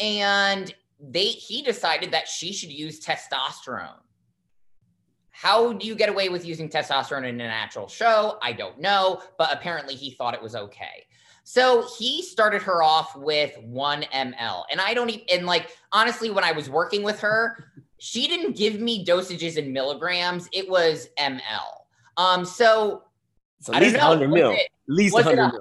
And 0.00 0.74
they 0.98 1.26
he 1.26 1.62
decided 1.62 2.10
that 2.12 2.26
she 2.26 2.52
should 2.52 2.72
use 2.72 3.04
testosterone. 3.04 4.00
How 5.30 5.72
do 5.72 5.86
you 5.86 5.94
get 5.94 6.08
away 6.08 6.28
with 6.28 6.44
using 6.44 6.68
testosterone 6.68 7.28
in 7.28 7.40
a 7.40 7.46
natural 7.48 7.88
show? 7.88 8.38
I 8.42 8.52
don't 8.52 8.80
know, 8.80 9.20
but 9.38 9.52
apparently 9.52 9.94
he 9.94 10.12
thought 10.12 10.34
it 10.34 10.42
was 10.42 10.54
okay. 10.56 11.06
So 11.42 11.86
he 11.98 12.22
started 12.22 12.62
her 12.62 12.82
off 12.82 13.14
with 13.14 13.56
1 13.58 14.02
ml. 14.02 14.62
And 14.70 14.80
I 14.80 14.94
don't 14.94 15.10
even, 15.10 15.26
and 15.30 15.46
like, 15.46 15.76
honestly, 15.92 16.30
when 16.30 16.44
I 16.44 16.52
was 16.52 16.70
working 16.70 17.02
with 17.02 17.20
her, 17.20 17.72
she 18.04 18.28
didn't 18.28 18.54
give 18.54 18.80
me 18.80 19.02
dosages 19.02 19.56
in 19.56 19.72
milligrams, 19.72 20.46
it 20.52 20.68
was 20.68 21.08
ml. 21.18 21.40
Um, 22.18 22.44
so 22.44 23.04
I 23.72 23.80
don't 23.80 23.94
know. 23.94 24.08
100 24.10 24.28
mil. 24.28 24.50
It, 24.50 24.58
at 24.58 24.68
least 24.88 25.14
was 25.14 25.24
100 25.24 25.42
it 25.42 25.60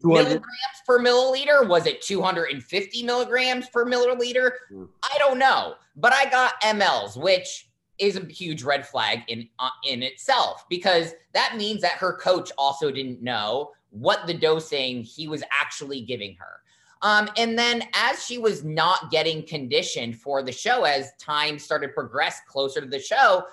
100 0.00 0.24
milligrams 0.24 0.46
per 0.86 0.98
milliliter? 0.98 1.68
Was 1.68 1.84
it 1.84 2.00
250 2.00 3.02
milligrams 3.02 3.68
per 3.68 3.84
milliliter? 3.84 4.52
Mm. 4.72 4.88
I 5.02 5.18
don't 5.18 5.38
know, 5.38 5.74
but 5.96 6.14
I 6.14 6.30
got 6.30 6.58
mLs, 6.62 7.22
which 7.22 7.68
is 7.98 8.16
a 8.16 8.24
huge 8.24 8.62
red 8.62 8.86
flag 8.86 9.20
in 9.28 9.46
uh, 9.58 9.68
in 9.86 10.02
itself 10.02 10.64
because 10.70 11.12
that 11.34 11.56
means 11.58 11.82
that 11.82 11.92
her 11.92 12.14
coach 12.14 12.50
also 12.56 12.90
didn't 12.90 13.22
know 13.22 13.72
what 13.90 14.26
the 14.26 14.32
dosing 14.32 15.02
he 15.02 15.28
was 15.28 15.42
actually 15.52 16.00
giving 16.00 16.36
her. 16.36 16.62
Um, 17.02 17.28
and 17.36 17.58
then 17.58 17.82
as 17.94 18.24
she 18.24 18.38
was 18.38 18.62
not 18.62 19.10
getting 19.10 19.46
conditioned 19.46 20.16
for 20.16 20.42
the 20.42 20.52
show, 20.52 20.84
as 20.84 21.12
time 21.18 21.58
started 21.58 21.94
progress 21.94 22.40
closer 22.46 22.80
to 22.80 22.86
the 22.86 22.98
show, 22.98 23.44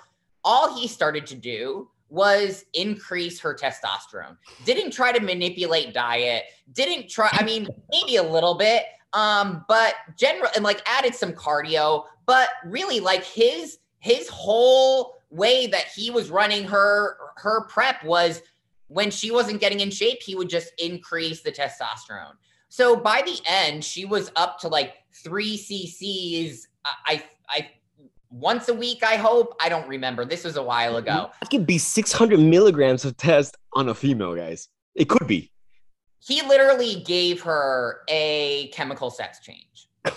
all 0.44 0.78
he 0.78 0.86
started 0.86 1.26
to 1.26 1.34
do 1.34 1.88
was 2.10 2.64
increase 2.74 3.40
her 3.40 3.54
testosterone. 3.54 4.36
Didn't 4.64 4.92
try 4.92 5.12
to 5.12 5.20
manipulate 5.20 5.92
diet. 5.92 6.44
Didn't 6.72 7.08
try, 7.08 7.28
I 7.32 7.44
mean, 7.44 7.68
maybe 7.90 8.16
a 8.16 8.22
little 8.22 8.54
bit, 8.54 8.84
um, 9.12 9.64
but 9.68 9.94
general 10.16 10.50
and 10.54 10.64
like 10.64 10.80
added 10.86 11.14
some 11.14 11.32
cardio, 11.32 12.04
but 12.26 12.48
really 12.64 13.00
like 13.00 13.24
his 13.24 13.78
his 14.00 14.28
whole 14.28 15.16
way 15.30 15.66
that 15.66 15.86
he 15.94 16.10
was 16.10 16.30
running 16.30 16.64
her 16.64 17.16
her 17.36 17.64
prep 17.64 18.04
was 18.04 18.42
when 18.88 19.10
she 19.10 19.30
wasn't 19.30 19.60
getting 19.60 19.80
in 19.80 19.90
shape, 19.90 20.22
he 20.22 20.34
would 20.34 20.48
just 20.48 20.72
increase 20.78 21.42
the 21.42 21.52
testosterone. 21.52 22.32
So 22.68 22.96
by 22.96 23.22
the 23.24 23.40
end, 23.46 23.84
she 23.84 24.04
was 24.04 24.30
up 24.36 24.58
to 24.60 24.68
like 24.68 24.94
three 25.22 25.56
cc's. 25.56 26.68
I 26.84 27.22
I 27.48 27.70
once 28.30 28.68
a 28.68 28.74
week. 28.74 29.02
I 29.02 29.16
hope. 29.16 29.56
I 29.60 29.68
don't 29.68 29.88
remember. 29.88 30.24
This 30.24 30.44
was 30.44 30.56
a 30.56 30.62
while 30.62 30.96
ago. 30.96 31.30
It 31.42 31.50
could 31.50 31.66
be 31.66 31.78
600 31.78 32.38
milligrams 32.38 33.04
of 33.04 33.16
test 33.16 33.56
on 33.74 33.88
a 33.88 33.94
female, 33.94 34.34
guys. 34.34 34.68
It 34.94 35.08
could 35.08 35.26
be. 35.26 35.50
He 36.20 36.42
literally 36.42 37.02
gave 37.06 37.42
her 37.42 38.00
a 38.08 38.68
chemical 38.68 39.10
sex 39.10 39.38
change. 39.40 39.88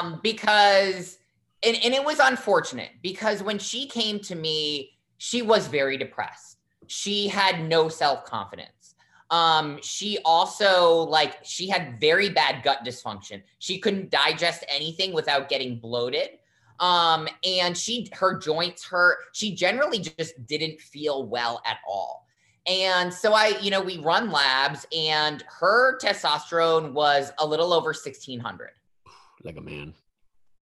um, 0.00 0.20
because 0.22 1.18
and, 1.64 1.76
and 1.82 1.94
it 1.94 2.04
was 2.04 2.18
unfortunate 2.18 2.90
because 3.02 3.42
when 3.42 3.58
she 3.58 3.86
came 3.86 4.18
to 4.20 4.34
me, 4.34 4.90
she 5.18 5.42
was 5.42 5.66
very 5.66 5.96
depressed. 5.96 6.58
She 6.86 7.28
had 7.28 7.66
no 7.66 7.88
self-confidence. 7.88 8.68
Um, 9.30 9.78
she 9.82 10.18
also 10.24 10.98
like 11.04 11.38
she 11.42 11.68
had 11.68 11.98
very 12.00 12.28
bad 12.28 12.62
gut 12.62 12.84
dysfunction. 12.84 13.42
She 13.58 13.78
couldn't 13.78 14.10
digest 14.10 14.64
anything 14.68 15.12
without 15.12 15.48
getting 15.48 15.78
bloated. 15.78 16.30
Um 16.80 17.28
and 17.46 17.76
she 17.76 18.08
her 18.12 18.38
joints 18.38 18.84
hurt. 18.84 19.18
She 19.32 19.54
generally 19.54 19.98
just 19.98 20.46
didn't 20.46 20.80
feel 20.80 21.26
well 21.26 21.62
at 21.64 21.78
all. 21.88 22.26
And 22.66 23.12
so 23.12 23.32
i 23.32 23.58
you 23.60 23.70
know 23.70 23.80
we 23.80 23.98
run 23.98 24.30
labs 24.30 24.86
and 24.96 25.42
her 25.48 25.98
testosterone 25.98 26.92
was 26.92 27.32
a 27.38 27.46
little 27.46 27.72
over 27.72 27.88
1600 27.88 28.70
like 29.42 29.56
a 29.56 29.60
man. 29.60 29.94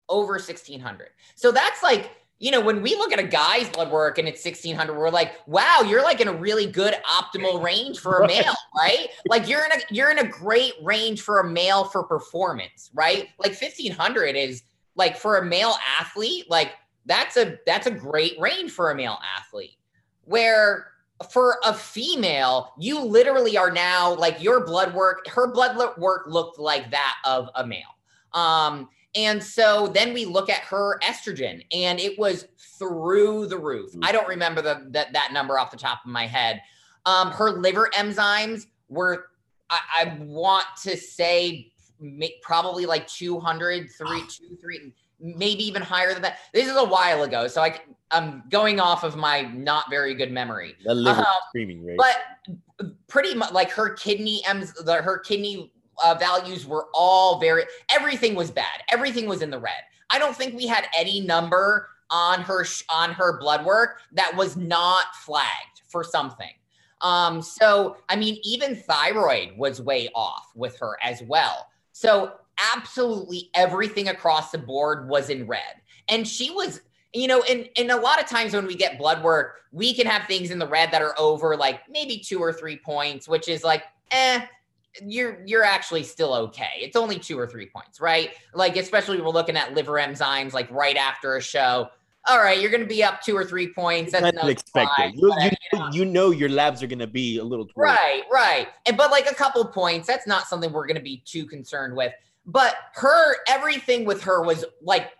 Over 0.08 0.34
1600 0.34 1.08
so 1.34 1.50
that's 1.50 1.82
like 1.82 2.10
you 2.42 2.50
know 2.50 2.60
when 2.60 2.82
we 2.82 2.94
look 2.96 3.12
at 3.12 3.18
a 3.18 3.26
guy's 3.26 3.68
blood 3.70 3.90
work 3.90 4.18
and 4.18 4.28
it's 4.28 4.44
1600 4.44 4.98
we're 4.98 5.10
like 5.10 5.32
wow 5.46 5.82
you're 5.86 6.02
like 6.02 6.20
in 6.20 6.28
a 6.28 6.32
really 6.32 6.66
good 6.66 6.94
optimal 7.04 7.62
range 7.62 7.98
for 7.98 8.20
a 8.20 8.26
male 8.26 8.54
right 8.78 9.08
like 9.28 9.48
you're 9.48 9.64
in 9.64 9.72
a 9.72 9.76
you're 9.90 10.10
in 10.10 10.18
a 10.18 10.28
great 10.28 10.72
range 10.82 11.22
for 11.22 11.40
a 11.40 11.48
male 11.48 11.84
for 11.84 12.02
performance 12.02 12.90
right 12.94 13.28
like 13.38 13.52
1500 13.52 14.36
is 14.36 14.62
like 14.94 15.16
for 15.16 15.38
a 15.38 15.44
male 15.44 15.74
athlete, 15.98 16.50
like 16.50 16.72
that's 17.06 17.36
a 17.36 17.58
that's 17.66 17.86
a 17.86 17.90
great 17.90 18.38
range 18.38 18.70
for 18.70 18.90
a 18.90 18.94
male 18.94 19.18
athlete. 19.38 19.76
Where 20.24 20.88
for 21.30 21.58
a 21.64 21.72
female, 21.72 22.72
you 22.78 23.00
literally 23.00 23.56
are 23.56 23.70
now 23.70 24.14
like 24.14 24.42
your 24.42 24.64
blood 24.66 24.94
work, 24.94 25.26
her 25.28 25.52
blood 25.52 25.76
work 25.98 26.26
looked 26.26 26.58
like 26.58 26.90
that 26.90 27.16
of 27.24 27.48
a 27.54 27.66
male. 27.66 27.82
Um, 28.32 28.88
and 29.14 29.42
so 29.42 29.88
then 29.88 30.14
we 30.14 30.24
look 30.24 30.48
at 30.48 30.60
her 30.62 30.98
estrogen, 31.00 31.64
and 31.72 32.00
it 32.00 32.18
was 32.18 32.48
through 32.78 33.46
the 33.46 33.58
roof. 33.58 33.92
I 34.02 34.10
don't 34.10 34.26
remember 34.26 34.62
the, 34.62 34.86
that 34.90 35.12
that 35.12 35.32
number 35.32 35.58
off 35.58 35.70
the 35.70 35.76
top 35.76 36.04
of 36.04 36.10
my 36.10 36.26
head. 36.26 36.62
Um, 37.04 37.30
her 37.30 37.50
liver 37.50 37.90
enzymes 37.94 38.66
were, 38.88 39.26
I, 39.68 39.78
I 40.00 40.18
want 40.20 40.66
to 40.84 40.96
say, 40.96 41.72
probably 42.42 42.86
like 42.86 43.06
200, 43.06 43.90
three, 43.92 44.22
two, 44.28 44.56
three, 44.60 44.92
maybe 45.20 45.64
even 45.64 45.82
higher 45.82 46.12
than 46.12 46.22
that. 46.22 46.38
This 46.54 46.68
is 46.68 46.76
a 46.76 46.84
while 46.84 47.24
ago, 47.24 47.48
so 47.48 47.62
I, 47.62 47.80
I'm 48.10 48.44
going 48.50 48.80
off 48.80 49.04
of 49.04 49.16
my 49.16 49.42
not 49.42 49.90
very 49.90 50.14
good 50.14 50.32
memory. 50.32 50.74
The 50.84 50.94
liver 50.94 51.20
um, 51.20 51.26
screaming, 51.48 51.84
right? 51.84 51.98
But 51.98 52.92
pretty 53.08 53.34
much 53.34 53.52
like 53.52 53.70
her 53.72 53.90
kidney, 53.90 54.42
the, 54.46 55.02
her 55.02 55.18
kidney 55.18 55.72
uh, 56.02 56.14
values 56.14 56.66
were 56.66 56.88
all 56.94 57.38
very. 57.40 57.64
Everything 57.90 58.34
was 58.34 58.50
bad. 58.50 58.82
Everything 58.90 59.26
was 59.26 59.42
in 59.42 59.50
the 59.50 59.58
red. 59.58 59.82
I 60.10 60.18
don't 60.18 60.36
think 60.36 60.54
we 60.54 60.66
had 60.66 60.86
any 60.96 61.20
number 61.20 61.88
on 62.10 62.42
her 62.42 62.64
on 62.90 63.12
her 63.12 63.38
blood 63.38 63.64
work 63.64 64.00
that 64.12 64.36
was 64.36 64.56
not 64.56 65.14
flagged 65.24 65.82
for 65.88 66.04
something. 66.04 66.52
Um, 67.00 67.42
so 67.42 67.96
I 68.08 68.16
mean, 68.16 68.38
even 68.44 68.76
thyroid 68.76 69.56
was 69.56 69.80
way 69.80 70.08
off 70.14 70.52
with 70.54 70.78
her 70.78 70.96
as 71.02 71.22
well. 71.22 71.66
So 71.92 72.32
absolutely 72.74 73.50
everything 73.54 74.08
across 74.08 74.50
the 74.50 74.58
board 74.58 75.08
was 75.08 75.30
in 75.30 75.46
red. 75.46 75.80
And 76.08 76.26
she 76.26 76.50
was, 76.50 76.80
you 77.12 77.26
know, 77.26 77.42
and, 77.42 77.68
and 77.76 77.90
a 77.90 77.96
lot 77.96 78.20
of 78.20 78.28
times 78.28 78.54
when 78.54 78.66
we 78.66 78.74
get 78.74 78.98
blood 78.98 79.22
work, 79.22 79.60
we 79.72 79.94
can 79.94 80.06
have 80.06 80.26
things 80.26 80.50
in 80.50 80.58
the 80.58 80.66
red 80.66 80.90
that 80.92 81.02
are 81.02 81.14
over 81.18 81.56
like 81.56 81.80
maybe 81.88 82.18
two 82.18 82.38
or 82.38 82.52
three 82.52 82.76
points, 82.76 83.28
which 83.28 83.48
is 83.48 83.64
like, 83.64 83.84
eh, 84.10 84.44
you're 85.00 85.42
you're 85.46 85.64
actually 85.64 86.02
still 86.02 86.34
okay. 86.34 86.70
It's 86.78 86.96
only 86.96 87.18
two 87.18 87.38
or 87.38 87.46
three 87.46 87.66
points, 87.66 88.00
right? 88.00 88.30
Like 88.54 88.76
especially 88.76 89.20
we're 89.20 89.30
looking 89.30 89.56
at 89.56 89.74
liver 89.74 89.92
enzymes 89.92 90.52
like 90.52 90.70
right 90.70 90.96
after 90.96 91.36
a 91.36 91.42
show. 91.42 91.88
All 92.28 92.38
right, 92.38 92.60
you're 92.60 92.70
going 92.70 92.82
to 92.82 92.88
be 92.88 93.02
up 93.02 93.20
two 93.20 93.36
or 93.36 93.44
three 93.44 93.72
points. 93.72 94.12
That's 94.12 94.36
no 94.40 94.48
expected. 94.48 95.14
You, 95.16 95.34
you, 95.40 95.50
you, 95.72 95.78
know. 95.78 95.90
you, 95.92 96.04
know 96.04 96.30
your 96.30 96.48
labs 96.48 96.80
are 96.80 96.86
going 96.86 97.00
to 97.00 97.08
be 97.08 97.38
a 97.38 97.44
little 97.44 97.68
right, 97.74 98.22
right. 98.30 98.68
And 98.86 98.96
but 98.96 99.10
like 99.10 99.28
a 99.28 99.34
couple 99.34 99.64
points, 99.64 100.06
that's 100.06 100.26
not 100.26 100.46
something 100.46 100.72
we're 100.72 100.86
going 100.86 100.96
to 100.96 101.02
be 101.02 101.22
too 101.24 101.46
concerned 101.46 101.96
with. 101.96 102.12
But 102.46 102.76
her, 102.94 103.36
everything 103.48 104.04
with 104.04 104.22
her 104.22 104.42
was 104.42 104.64
like 104.82 105.10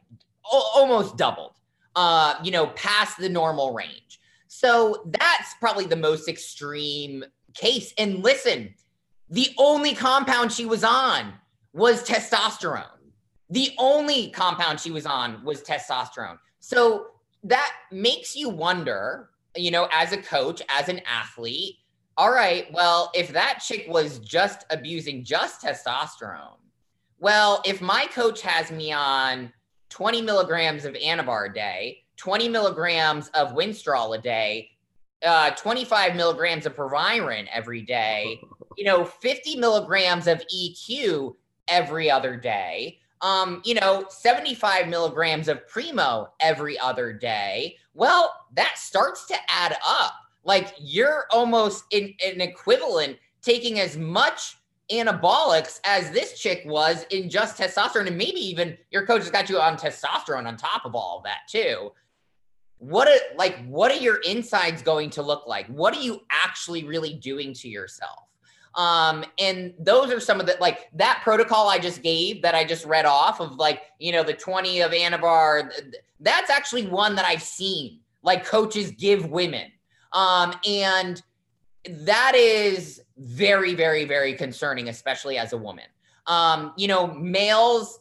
o- 0.47 0.71
almost 0.77 1.17
doubled, 1.17 1.55
uh, 1.97 2.35
you 2.45 2.53
know, 2.53 2.69
past 2.69 3.19
the 3.19 3.29
normal 3.29 3.73
range. 3.73 4.21
So 4.47 5.03
that's 5.07 5.55
probably 5.59 5.87
the 5.87 5.97
most 5.97 6.29
extreme 6.29 7.25
case. 7.55 7.93
And 7.99 8.23
listen, 8.23 8.75
the 9.33 9.49
only 9.57 9.95
compound 9.95 10.53
she 10.53 10.67
was 10.67 10.85
on 10.85 11.33
was 11.73 12.07
testosterone. 12.07 12.85
The 13.49 13.71
only 13.79 14.31
compound 14.31 14.79
she 14.79 14.91
was 14.91 15.07
on 15.07 15.43
was 15.43 15.63
testosterone. 15.63 16.39
So 16.61 17.07
that 17.45 17.73
makes 17.91 18.37
you 18.37 18.51
wonder, 18.51 19.31
you 19.57 19.71
know, 19.71 19.89
as 19.91 20.13
a 20.13 20.19
coach, 20.19 20.61
as 20.69 20.91
an 20.91 21.01
athlete, 21.11 21.77
all 22.19 22.31
right, 22.31 22.67
well, 22.75 23.11
if 23.15 23.33
that 23.33 23.63
chick 23.67 23.87
was 23.89 24.19
just 24.19 24.67
abusing 24.69 25.25
just 25.25 25.63
testosterone, 25.63 26.59
well, 27.19 27.63
if 27.65 27.81
my 27.81 28.05
coach 28.13 28.43
has 28.43 28.71
me 28.71 28.93
on 28.93 29.51
20 29.89 30.21
milligrams 30.21 30.85
of 30.85 30.93
Anavar 30.93 31.51
a 31.51 31.55
day, 31.55 32.05
20 32.19 32.51
milligrams 32.51 33.29
of 33.29 33.53
Winstrol 33.53 34.17
a 34.19 34.21
day, 34.21 34.69
uh, 35.25 35.51
25 35.53 36.17
milligrams 36.17 36.67
of 36.67 36.77
Proviron 36.77 37.49
every 37.53 37.81
day, 37.81 38.41
you 38.77 38.85
know, 38.85 39.05
50 39.05 39.57
milligrams 39.57 40.27
of 40.27 40.43
EQ 40.55 41.35
every 41.69 42.11
other 42.11 42.37
day, 42.37 42.99
um, 43.21 43.63
you 43.65 43.75
know, 43.75 44.05
75 44.09 44.89
milligrams 44.89 45.49
of 45.49 45.67
Primo 45.69 46.33
every 46.41 46.79
other 46.79 47.13
day. 47.13 47.77
Well, 47.95 48.35
that 48.55 48.79
starts 48.79 49.27
to 49.27 49.37
add 49.49 49.77
up. 49.87 50.15
Like 50.45 50.75
you're 50.81 51.27
almost 51.31 51.85
in 51.91 52.15
an 52.25 52.41
equivalent 52.41 53.19
taking 53.43 53.79
as 53.79 53.97
much 53.97 54.57
anabolics 54.91 55.81
as 55.85 56.11
this 56.11 56.39
chick 56.39 56.63
was 56.67 57.07
in 57.11 57.31
just 57.31 57.57
testosterone. 57.57 58.09
And 58.09 58.19
maybe 58.19 58.41
even 58.41 58.77
your 58.91 59.07
coach 59.07 59.23
has 59.23 59.31
got 59.31 59.49
you 59.49 59.59
on 59.61 59.77
testosterone 59.77 60.47
on 60.47 60.57
top 60.57 60.85
of 60.85 60.95
all 60.95 61.19
of 61.19 61.25
that, 61.25 61.41
too. 61.49 61.93
what 62.79 63.07
are 63.07 63.37
like 63.37 63.65
what 63.67 63.93
are 63.93 63.99
your 63.99 64.17
insides 64.27 64.83
going 64.83 65.09
to 65.09 65.23
look 65.23 65.47
like 65.47 65.69
what 65.69 65.97
are 65.97 66.01
you 66.01 66.21
actually 66.31 66.83
really 66.83 67.15
doing 67.15 67.55
to 67.55 67.69
yourself 67.69 68.25
um 68.75 69.25
and 69.39 69.75
those 69.79 70.11
are 70.11 70.21
some 70.21 70.41
of 70.41 70.47
the 70.47 70.57
like 70.61 70.89
that 70.95 71.21
protocol 71.23 71.69
i 71.69 71.79
just 71.79 72.03
gave 72.03 72.41
that 72.41 72.55
i 72.55 72.65
just 72.65 72.87
read 72.87 73.05
off 73.05 73.41
of 73.41 73.57
like 73.57 73.83
you 73.99 74.13
know 74.13 74.23
the 74.23 74.33
20 74.33 74.81
of 74.81 74.93
anavar 74.93 75.71
that's 76.21 76.51
actually 76.51 76.87
one 76.87 77.15
that 77.15 77.25
i've 77.27 77.43
seen 77.43 78.01
like 78.23 78.45
coaches 78.45 78.93
give 78.93 79.31
women. 79.31 79.71
Um 80.13 80.55
and 80.67 81.23
that 81.89 82.35
is 82.35 83.03
very 83.17 83.75
very 83.75 84.05
very 84.05 84.35
concerning 84.35 84.89
especially 84.89 85.39
as 85.39 85.53
a 85.53 85.57
woman. 85.59 85.85
Um 86.27 86.73
you 86.77 86.89
know 86.89 87.09
males 87.09 87.99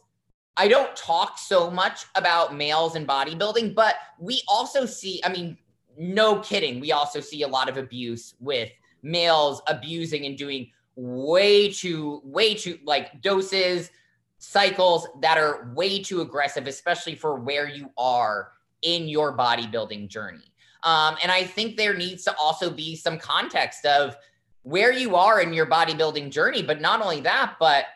I 0.56 0.68
don't 0.68 0.94
talk 0.94 1.38
so 1.38 1.70
much 1.70 2.04
about 2.14 2.54
males 2.54 2.94
and 2.94 3.08
bodybuilding, 3.08 3.74
but 3.74 3.94
we 4.20 4.42
also 4.46 4.84
see, 4.84 5.18
I 5.24 5.30
mean, 5.30 5.56
no 5.96 6.40
kidding, 6.40 6.78
we 6.78 6.92
also 6.92 7.20
see 7.20 7.42
a 7.42 7.48
lot 7.48 7.70
of 7.70 7.78
abuse 7.78 8.34
with 8.38 8.68
males 9.02 9.62
abusing 9.66 10.26
and 10.26 10.36
doing 10.36 10.70
way 10.96 11.70
too, 11.72 12.20
way 12.24 12.54
too 12.54 12.78
like 12.84 13.22
doses, 13.22 13.90
cycles 14.38 15.06
that 15.20 15.38
are 15.38 15.72
way 15.74 16.02
too 16.02 16.20
aggressive, 16.20 16.66
especially 16.66 17.14
for 17.14 17.36
where 17.36 17.68
you 17.68 17.90
are 17.96 18.52
in 18.82 19.08
your 19.08 19.36
bodybuilding 19.36 20.08
journey. 20.08 20.52
Um, 20.82 21.16
and 21.22 21.30
I 21.30 21.44
think 21.44 21.76
there 21.76 21.94
needs 21.94 22.24
to 22.24 22.34
also 22.36 22.70
be 22.70 22.96
some 22.96 23.18
context 23.18 23.86
of 23.86 24.16
where 24.62 24.92
you 24.92 25.16
are 25.16 25.40
in 25.40 25.52
your 25.52 25.66
bodybuilding 25.66 26.30
journey, 26.30 26.62
but 26.62 26.80
not 26.80 27.00
only 27.00 27.20
that, 27.20 27.54
but 27.60 27.86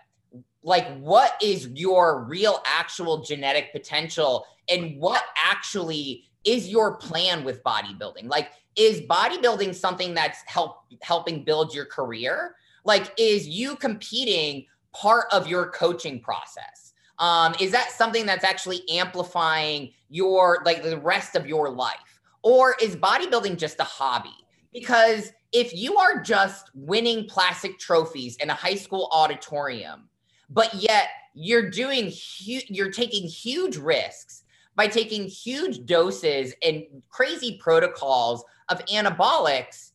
like 0.63 0.99
what 0.99 1.33
is 1.43 1.69
your 1.69 2.25
real 2.25 2.61
actual 2.65 3.23
genetic 3.23 3.73
potential 3.73 4.47
and 4.69 4.99
what 4.99 5.23
actually 5.37 6.25
is 6.47 6.69
your 6.69 6.97
plan 6.97 7.45
with 7.45 7.63
bodybuilding? 7.63 8.29
Like 8.29 8.53
is 8.77 9.01
bodybuilding 9.03 9.75
something 9.75 10.15
that's 10.15 10.39
help 10.47 10.85
helping 11.03 11.45
build 11.45 11.75
your 11.75 11.85
career? 11.85 12.57
Like 12.85 13.13
is 13.19 13.47
you 13.49 13.77
competing 13.77 14.67
part 14.93 15.27
of 15.33 15.47
your 15.47 15.71
coaching 15.71 16.21
process? 16.21 16.95
Um, 17.19 17.55
is 17.61 17.73
that 17.73 17.91
something 17.91 18.27
that's 18.27 18.45
actually 18.45 18.89
amplifying 18.89 19.93
your 20.09 20.63
like 20.65 20.83
the 20.83 20.99
rest 20.99 21.37
of 21.37 21.47
your 21.47 21.69
life? 21.69 22.21
Or 22.43 22.77
is 22.81 22.97
bodybuilding 22.97 23.59
just 23.59 23.81
a 23.81 23.85
hobby? 23.85 24.47
Because 24.73 25.33
if 25.53 25.75
you 25.75 25.97
are 25.97 26.21
just 26.21 26.71
winning 26.75 27.27
plastic 27.27 27.79
trophies 27.79 28.37
in 28.37 28.51
a 28.51 28.55
high 28.55 28.75
school 28.75 29.09
auditorium 29.13 30.09
but 30.51 30.73
yet 30.75 31.09
you're 31.35 31.71
doing 31.71 32.07
hu- 32.07 32.67
you're 32.69 32.91
taking 32.91 33.29
huge 33.29 33.77
risks 33.77 34.45
by 34.77 34.87
taking 34.87 35.27
huge 35.27 35.85
doses 35.87 36.55
and 36.63 36.85
crazy 37.09 37.59
protocols 37.61 38.45
of 38.69 38.85
anabolics 38.87 39.93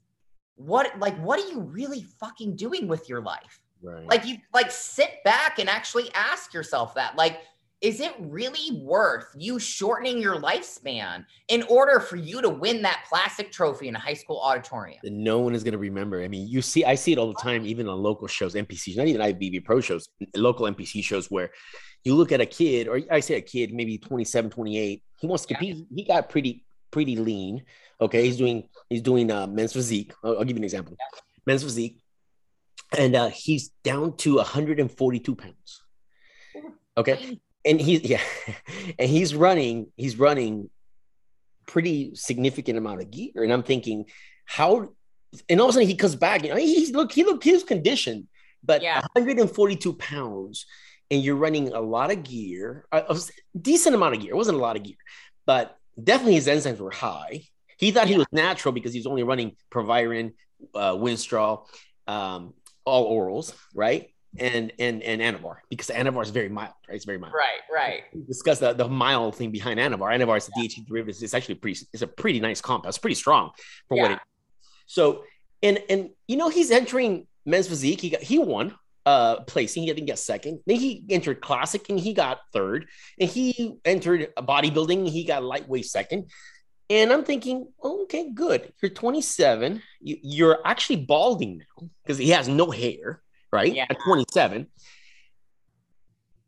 what 0.56 0.92
like 1.00 1.18
what 1.22 1.40
are 1.40 1.50
you 1.50 1.60
really 1.60 2.04
fucking 2.20 2.56
doing 2.56 2.88
with 2.88 3.08
your 3.10 3.22
life 3.22 3.62
right. 3.82 4.08
like 4.08 4.26
you 4.26 4.38
like 4.54 4.70
sit 4.72 5.24
back 5.24 5.60
and 5.60 5.70
actually 5.70 6.10
ask 6.14 6.54
yourself 6.54 6.94
that 6.96 7.16
like 7.16 7.42
is 7.82 8.00
it 8.00 8.14
really 8.20 8.80
worth 8.84 9.26
you 9.36 9.58
shortening 9.58 10.20
your 10.20 10.36
lifespan 10.36 11.26
in 11.48 11.64
order 11.64 12.00
for 12.00 12.16
you 12.16 12.40
to 12.40 12.50
win 12.50 12.84
that 12.84 13.04
plastic 13.10 13.52
trophy 13.52 13.88
in 13.88 13.96
a 13.96 14.00
high 14.00 14.14
school 14.14 14.40
auditorium? 14.40 15.00
No 15.04 15.40
one 15.40 15.56
is 15.56 15.64
going 15.64 15.72
to 15.72 15.80
remember. 15.80 16.22
I 16.22 16.28
mean, 16.28 16.48
you 16.48 16.62
see, 16.62 16.86
I 16.86 16.94
see 16.94 17.12
it 17.12 17.18
all 17.18 17.28
the 17.28 17.42
time, 17.42 17.66
even 17.66 17.90
on 17.90 17.98
local 17.98 18.28
shows, 18.28 18.54
NPCs, 18.54 18.98
not 18.98 19.08
even 19.08 19.20
IFBB 19.20 19.66
pro 19.66 19.82
shows, 19.82 20.08
local 20.36 20.68
NPC 20.68 21.04
shows 21.04 21.32
where 21.32 21.50
you 22.04 22.16
look 22.16 22.32
at 22.32 22.42
a 22.42 22.46
kid, 22.46 22.88
or 22.88 23.00
I 23.10 23.20
say 23.20 23.36
a 23.36 23.42
kid, 23.42 23.74
maybe 23.74 23.98
27, 23.98 24.52
28, 24.52 25.04
he 25.20 25.28
wants 25.28 25.46
to 25.46 25.54
compete. 25.54 25.78
Yeah. 25.78 25.84
He 25.96 26.04
got 26.04 26.30
pretty, 26.30 26.64
pretty 26.90 27.16
lean. 27.16 27.64
Okay. 28.00 28.26
He's 28.26 28.38
doing, 28.38 28.68
he's 28.90 29.02
doing 29.02 29.32
uh, 29.32 29.48
men's 29.48 29.74
physique. 29.74 30.14
I'll, 30.24 30.40
I'll 30.40 30.44
give 30.44 30.58
you 30.58 30.62
an 30.62 30.64
example. 30.64 30.96
Yeah. 30.98 31.20
Men's 31.46 31.64
physique. 31.64 32.00
And 32.98 33.16
uh, 33.16 33.30
he's 33.30 33.70
down 33.84 34.18
to 34.18 34.36
142 34.36 35.36
pounds. 35.36 35.82
Okay 36.98 37.40
and 37.66 37.80
he's 37.80 38.04
yeah, 38.10 38.22
and 39.00 39.10
he's 39.10 39.36
running, 39.36 39.88
he's 39.96 40.18
running 40.18 40.70
pretty 41.68 42.16
significant 42.16 42.78
amount 42.78 43.02
of 43.02 43.12
gear. 43.12 43.32
And 43.36 43.52
I'm 43.52 43.64
thinking, 43.64 44.06
how 44.46 44.90
and 45.50 45.62
all 45.62 45.68
of 45.68 45.72
a 45.72 45.74
sudden 45.74 45.88
he 45.88 45.96
comes 45.96 46.16
back, 46.16 46.44
you 46.44 46.50
know, 46.50 46.58
he's 46.58 46.92
look, 46.92 47.12
he 47.12 47.24
looked 47.24 47.44
he 47.44 47.54
was 47.54 47.64
conditioned, 47.64 48.28
but 48.64 48.82
yeah. 48.82 49.02
142 49.14 49.94
pounds, 49.94 50.66
and 51.12 51.24
you're 51.24 51.36
running 51.36 51.74
a 51.74 51.82
lot 51.82 52.12
of 52.12 52.24
gear, 52.24 52.86
a, 52.92 53.04
a, 53.10 53.20
decent 53.60 53.94
amount 53.94 54.16
of 54.16 54.22
gear. 54.22 54.32
It 54.32 54.38
wasn't 54.38 54.58
a 54.58 54.62
lot 54.62 54.76
of 54.78 54.84
gear, 54.84 54.96
but 55.46 55.78
definitely 56.02 56.36
his 56.36 56.48
enzymes 56.48 56.80
were 56.80 56.92
high. 56.92 57.44
He 57.78 57.92
thought 57.92 58.08
yeah. 58.08 58.14
he 58.14 58.18
was 58.18 58.28
natural 58.32 58.72
because 58.72 58.94
he's 58.94 59.06
only 59.06 59.24
running 59.24 59.56
Proviron, 59.70 60.34
uh, 60.74 60.94
Winstrol, 60.94 61.68
um, 62.08 62.54
all 62.86 63.12
orals, 63.16 63.54
right? 63.76 64.12
and 64.40 64.72
and 64.80 65.04
and 65.04 65.22
Anavar 65.22 65.58
because 65.70 65.88
Anavar 65.88 66.24
is 66.24 66.30
very 66.30 66.50
mild, 66.50 66.74
right? 66.88 66.96
It's 66.96 67.06
very 67.06 67.18
mild. 67.18 67.34
Right, 67.34 67.60
right. 67.72 68.04
We 68.14 68.24
discussed 68.24 68.62
the, 68.62 68.74
the 68.74 68.88
mild 68.88 69.36
thing 69.36 69.52
behind 69.52 69.80
Anavar. 69.80 70.16
Anavar 70.16 70.38
is 70.38 70.46
the 70.46 70.54
yeah. 70.56 70.68
DHT 70.68 70.88
derivative. 70.88 71.22
It's 71.22 71.34
actually 71.34 71.56
pretty. 71.56 71.86
It's 71.92 72.02
a 72.02 72.08
pretty 72.08 72.40
nice 72.40 72.62
compound. 72.62 72.90
It's 72.90 72.98
pretty 72.98 73.16
strong 73.16 73.52
for 73.88 73.98
yeah. 73.98 74.04
what 74.04 74.12
it. 74.12 74.20
So 74.86 75.24
and 75.62 75.80
and 75.90 76.10
you 76.28 76.38
know 76.38 76.50
he's 76.50 76.72
entering 76.72 77.28
men's 77.46 77.68
physique. 77.68 78.02
He 78.02 78.10
got 78.10 78.22
he 78.22 78.40
won 78.40 78.76
uh 79.06 79.42
placing. 79.42 79.84
He 79.84 79.94
didn't 79.94 80.08
get 80.08 80.20
second. 80.20 80.60
Then 80.66 80.78
he 80.78 81.04
entered 81.10 81.42
classic 81.42 81.90
and 81.90 82.00
he 82.00 82.14
got 82.14 82.40
third. 82.54 82.88
And 83.20 83.30
he 83.30 83.78
entered 83.86 84.30
bodybuilding. 84.38 85.10
He 85.10 85.24
got 85.24 85.44
lightweight 85.44 85.86
second. 85.86 86.30
And 86.90 87.14
I'm 87.14 87.24
thinking, 87.24 87.68
oh, 87.82 88.04
okay, 88.04 88.32
good. 88.34 88.74
You're 88.82 88.92
27. 88.92 89.82
You, 90.02 90.18
you're 90.22 90.60
actually 90.66 90.98
balding 90.98 91.60
now 91.60 91.88
because 92.04 92.18
he 92.18 92.32
has 92.32 92.50
no 92.50 92.70
hair 92.70 93.22
right? 93.52 93.74
Yeah. 93.74 93.86
At 93.90 94.00
27. 94.00 94.68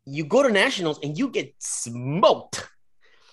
You 0.06 0.24
go 0.24 0.42
to 0.42 0.50
nationals 0.50 0.98
and 1.02 1.16
you 1.16 1.28
get 1.28 1.54
smoked. 1.58 2.68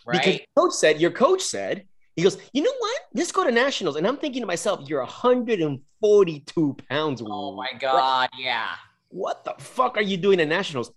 Right. 0.05 0.23
Because 0.23 0.39
coach 0.57 0.73
said, 0.73 1.01
your 1.01 1.11
coach 1.11 1.41
said, 1.41 1.85
he 2.15 2.23
goes, 2.23 2.37
you 2.53 2.61
know 2.61 2.73
what? 2.77 3.01
Let's 3.13 3.31
go 3.31 3.43
to 3.43 3.51
nationals. 3.51 3.95
And 3.95 4.05
I'm 4.07 4.17
thinking 4.17 4.41
to 4.41 4.47
myself, 4.47 4.87
you're 4.87 4.99
142 4.99 6.77
pounds. 6.89 7.21
Oh 7.25 7.55
my 7.55 7.69
God. 7.79 8.29
Yeah. 8.37 8.69
What 9.11 9.45
the 9.45 9.53
fuck 9.59 9.97
are 9.97 10.01
you 10.01 10.17
doing 10.17 10.39
at 10.39 10.47
nationals? 10.47 10.91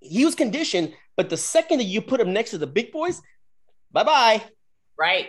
He 0.00 0.24
was 0.24 0.34
conditioned, 0.34 0.94
but 1.16 1.30
the 1.30 1.36
second 1.36 1.78
that 1.78 1.84
you 1.84 2.02
put 2.02 2.20
him 2.20 2.32
next 2.32 2.50
to 2.50 2.58
the 2.58 2.66
big 2.66 2.92
boys, 2.92 3.22
bye 3.92 4.04
bye. 4.04 4.42
Right. 4.98 5.28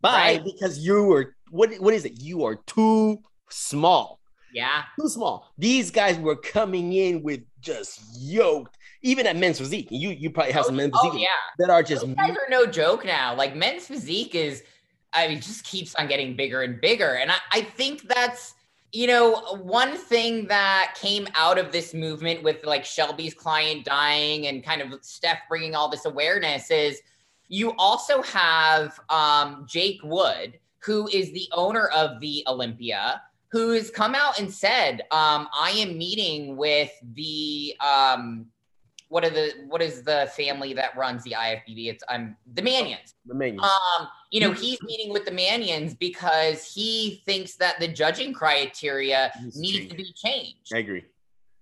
Bye. 0.00 0.10
Right. 0.10 0.44
Because 0.44 0.78
you 0.78 1.04
were, 1.04 1.34
what, 1.50 1.72
what 1.80 1.94
is 1.94 2.04
it? 2.04 2.20
You 2.20 2.44
are 2.44 2.56
too 2.66 3.18
small. 3.50 4.18
Yeah. 4.52 4.82
Too 5.00 5.08
small. 5.08 5.52
These 5.56 5.90
guys 5.90 6.18
were 6.18 6.36
coming 6.36 6.92
in 6.92 7.22
with 7.22 7.40
just 7.60 8.00
yoked, 8.18 8.76
even 9.02 9.26
at 9.26 9.36
men's 9.36 9.58
physique. 9.58 9.88
You 9.90 10.10
you 10.10 10.30
probably 10.30 10.52
have 10.52 10.64
oh, 10.64 10.66
some 10.66 10.76
men's 10.76 10.92
oh, 10.94 11.08
physique 11.08 11.22
yeah. 11.22 11.28
that 11.58 11.70
are 11.70 11.82
just 11.82 12.04
Those 12.04 12.14
guys 12.14 12.30
are 12.30 12.50
no 12.50 12.66
joke 12.66 13.04
now. 13.04 13.34
Like 13.34 13.56
men's 13.56 13.86
physique 13.86 14.34
is 14.34 14.62
I 15.12 15.28
mean 15.28 15.40
just 15.40 15.64
keeps 15.64 15.94
on 15.94 16.06
getting 16.06 16.36
bigger 16.36 16.62
and 16.62 16.80
bigger. 16.80 17.14
And 17.14 17.30
I, 17.30 17.36
I 17.50 17.62
think 17.62 18.02
that's 18.02 18.54
you 18.92 19.06
know, 19.06 19.56
one 19.62 19.96
thing 19.96 20.46
that 20.48 20.94
came 21.00 21.26
out 21.34 21.58
of 21.58 21.72
this 21.72 21.94
movement 21.94 22.42
with 22.42 22.62
like 22.64 22.84
Shelby's 22.84 23.32
client 23.32 23.86
dying 23.86 24.48
and 24.48 24.62
kind 24.62 24.82
of 24.82 25.02
Steph 25.02 25.38
bringing 25.48 25.74
all 25.74 25.88
this 25.88 26.04
awareness 26.04 26.70
is 26.70 27.00
you 27.48 27.72
also 27.78 28.20
have 28.22 29.00
um, 29.08 29.66
Jake 29.66 30.00
Wood, 30.04 30.58
who 30.78 31.08
is 31.08 31.32
the 31.32 31.48
owner 31.52 31.86
of 31.88 32.20
the 32.20 32.44
Olympia, 32.46 33.22
who's 33.48 33.90
come 33.90 34.14
out 34.14 34.38
and 34.38 34.52
said, 34.52 35.00
um, 35.10 35.48
I 35.58 35.70
am 35.76 35.96
meeting 35.96 36.56
with 36.56 36.92
the 37.14 37.74
um, 37.80 38.46
what 39.12 39.26
are 39.26 39.30
the 39.30 39.52
what 39.68 39.82
is 39.82 40.02
the 40.02 40.32
family 40.34 40.72
that 40.72 40.96
runs 40.96 41.22
the 41.22 41.34
IFBB? 41.38 41.90
It's 41.90 42.02
um 42.08 42.34
the 42.54 42.62
Manions. 42.62 43.14
The 43.26 43.34
Manions. 43.34 43.62
Um, 43.62 44.08
you 44.30 44.40
know, 44.40 44.52
he's 44.52 44.82
meeting 44.82 45.12
with 45.12 45.26
the 45.26 45.30
Manions 45.30 45.92
because 45.92 46.64
he 46.64 47.22
thinks 47.26 47.56
that 47.56 47.78
the 47.78 47.88
judging 47.88 48.32
criteria 48.32 49.30
needs 49.54 49.90
to 49.90 49.94
be 49.94 50.14
changed. 50.14 50.72
I 50.72 50.78
agree. 50.78 51.04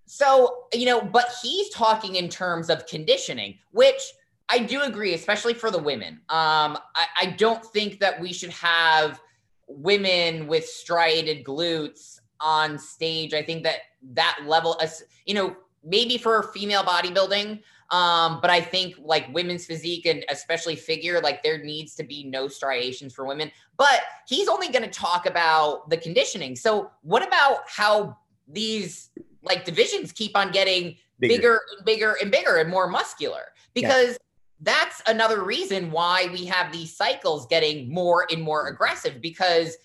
So, 0.07 0.66
you 0.72 0.86
know, 0.86 1.01
but 1.01 1.34
he's 1.42 1.70
talking 1.70 2.14
in 2.14 2.28
terms 2.28 2.70
of 2.70 2.86
conditioning, 2.86 3.59
which 3.72 4.01
I 4.48 4.61
do 4.61 4.82
agree, 4.82 5.14
especially 5.14 5.55
for 5.55 5.72
the 5.72 5.78
women. 5.78 6.20
Um, 6.28 6.78
I, 6.94 7.07
I 7.20 7.26
don't 7.36 7.64
think 7.64 7.98
that 7.98 8.20
we 8.20 8.32
should 8.32 8.51
have 8.51 9.20
women 9.66 10.46
with 10.46 10.66
striated 10.66 11.44
glutes 11.44 12.20
on 12.38 12.78
stage. 12.78 13.34
I 13.34 13.42
think 13.42 13.64
that 13.64 13.78
that 14.12 14.38
level, 14.46 14.80
you 15.26 15.34
know, 15.34 15.57
maybe 15.83 16.18
for 16.18 16.43
female 16.55 16.83
bodybuilding, 16.83 17.62
um, 17.91 18.41
but 18.41 18.51
I 18.51 18.61
think 18.61 18.97
like 18.99 19.33
women's 19.35 19.66
physique 19.66 20.07
and 20.07 20.24
especially 20.28 20.76
figure, 20.76 21.20
like 21.20 21.43
there 21.43 21.59
needs 21.59 21.95
to 21.97 22.05
be 22.05 22.24
no 22.24 22.47
striations 22.47 23.12
for 23.12 23.24
women. 23.24 23.51
But 23.76 24.03
he's 24.28 24.49
only 24.49 24.68
going 24.68 24.85
to 24.85 24.91
talk 24.91 25.26
about 25.26 25.91
the 25.91 25.97
conditioning. 25.97 26.55
So 26.55 26.91
what 27.03 27.26
about 27.26 27.62
how 27.66 28.16
these 28.47 29.11
like 29.43 29.64
divisions 29.64 30.12
keep 30.12 30.37
on 30.37 30.53
getting 30.53 30.97
bigger, 31.18 31.37
bigger 31.39 31.61
and 31.76 31.85
bigger 31.85 32.16
and 32.22 32.31
bigger 32.31 32.57
and 32.57 32.70
more 32.70 32.89
muscular? 32.89 33.43
Because 33.74 34.18
that's 34.61 35.03
another 35.07 35.43
reason 35.43 35.91
why 35.91 36.28
we 36.33 36.45
have 36.45 36.70
these 36.70 36.95
cycles 36.95 37.47
getting 37.47 37.93
more 37.93 38.26
and 38.31 38.43
more 38.43 38.68
aggressive 38.68 39.20
because 39.20 39.76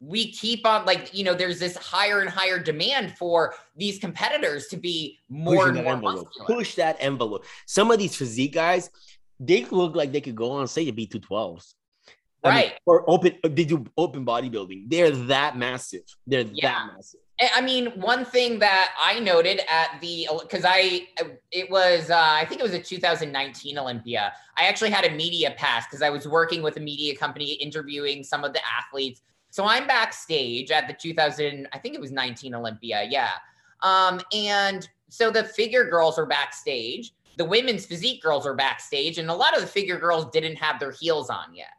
we 0.00 0.32
keep 0.32 0.66
on 0.66 0.86
like 0.86 1.12
you 1.12 1.22
know 1.24 1.34
there's 1.34 1.58
this 1.58 1.76
higher 1.76 2.20
and 2.20 2.30
higher 2.30 2.58
demand 2.58 3.16
for 3.18 3.54
these 3.76 3.98
competitors 3.98 4.66
to 4.68 4.76
be 4.76 5.18
more 5.28 5.66
Pushing 5.66 5.76
and 5.76 5.84
more 5.84 5.92
envelope. 5.94 6.24
muscular. 6.26 6.46
Push 6.46 6.74
that 6.76 6.96
envelope. 7.00 7.44
Some 7.66 7.90
of 7.90 7.98
these 7.98 8.16
physique 8.16 8.54
guys, 8.54 8.90
they 9.38 9.64
look 9.66 9.94
like 9.94 10.12
they 10.12 10.20
could 10.22 10.36
go 10.36 10.52
on 10.52 10.66
stage 10.68 10.88
and 10.88 10.96
be 10.96 11.06
212s. 11.06 11.74
I 12.42 12.48
mean, 12.48 12.56
Right. 12.56 12.72
or 12.86 13.08
open, 13.10 13.36
they 13.42 13.64
do 13.64 13.84
open 13.98 14.24
bodybuilding. 14.24 14.84
They're 14.88 15.10
that 15.10 15.58
massive. 15.58 16.04
They're 16.26 16.46
Yeah. 16.50 16.72
that 16.72 16.92
massive. 16.96 17.20
I- 17.38 17.50
I 17.56 17.60
mean, 17.60 17.86
one 18.00 18.24
thing 18.24 18.58
that 18.60 18.94
I 18.98 19.18
noted 19.20 19.60
at 19.68 19.98
the 20.00 20.28
because 20.40 20.62
I 20.66 21.08
it 21.50 21.70
was 21.70 22.10
uh, 22.10 22.16
I 22.18 22.46
think 22.46 22.60
it 22.60 22.64
was 22.64 22.72
a 22.74 22.80
2019 22.82 23.76
Olympia. 23.78 24.32
I 24.56 24.64
actually 24.66 24.90
had 24.90 25.04
a 25.04 25.10
media 25.10 25.50
pass 25.58 25.84
because 25.86 26.00
I 26.02 26.08
was 26.10 26.26
working 26.26 26.62
with 26.62 26.76
a 26.78 26.80
media 26.80 27.14
company 27.16 27.52
interviewing 27.52 28.24
some 28.24 28.44
of 28.44 28.52
the 28.54 28.60
athletes. 28.66 29.20
So 29.50 29.64
I'm 29.64 29.86
backstage 29.86 30.70
at 30.70 30.86
the 30.86 30.94
2000 30.94 31.66
I 31.72 31.78
think 31.78 31.94
it 31.94 32.00
was 32.00 32.12
19 32.12 32.54
Olympia, 32.54 33.06
yeah. 33.08 33.30
Um, 33.82 34.20
and 34.32 34.88
so 35.08 35.30
the 35.30 35.44
figure 35.44 35.84
girls 35.88 36.18
are 36.18 36.26
backstage. 36.26 37.12
The 37.36 37.44
women's 37.44 37.86
physique 37.86 38.22
girls 38.22 38.46
are 38.46 38.54
backstage, 38.54 39.18
and 39.18 39.28
a 39.30 39.34
lot 39.34 39.54
of 39.54 39.60
the 39.62 39.66
figure 39.66 39.98
girls 39.98 40.26
didn't 40.32 40.56
have 40.56 40.78
their 40.78 40.92
heels 40.92 41.30
on 41.30 41.54
yet. 41.54 41.70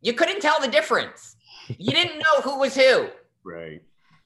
You 0.00 0.12
couldn't 0.12 0.40
tell 0.40 0.60
the 0.60 0.68
difference. 0.68 1.36
You 1.76 1.90
didn't 1.90 2.18
know 2.18 2.40
who 2.42 2.58
was 2.60 2.74
who 2.74 3.08
Right. 3.44 3.82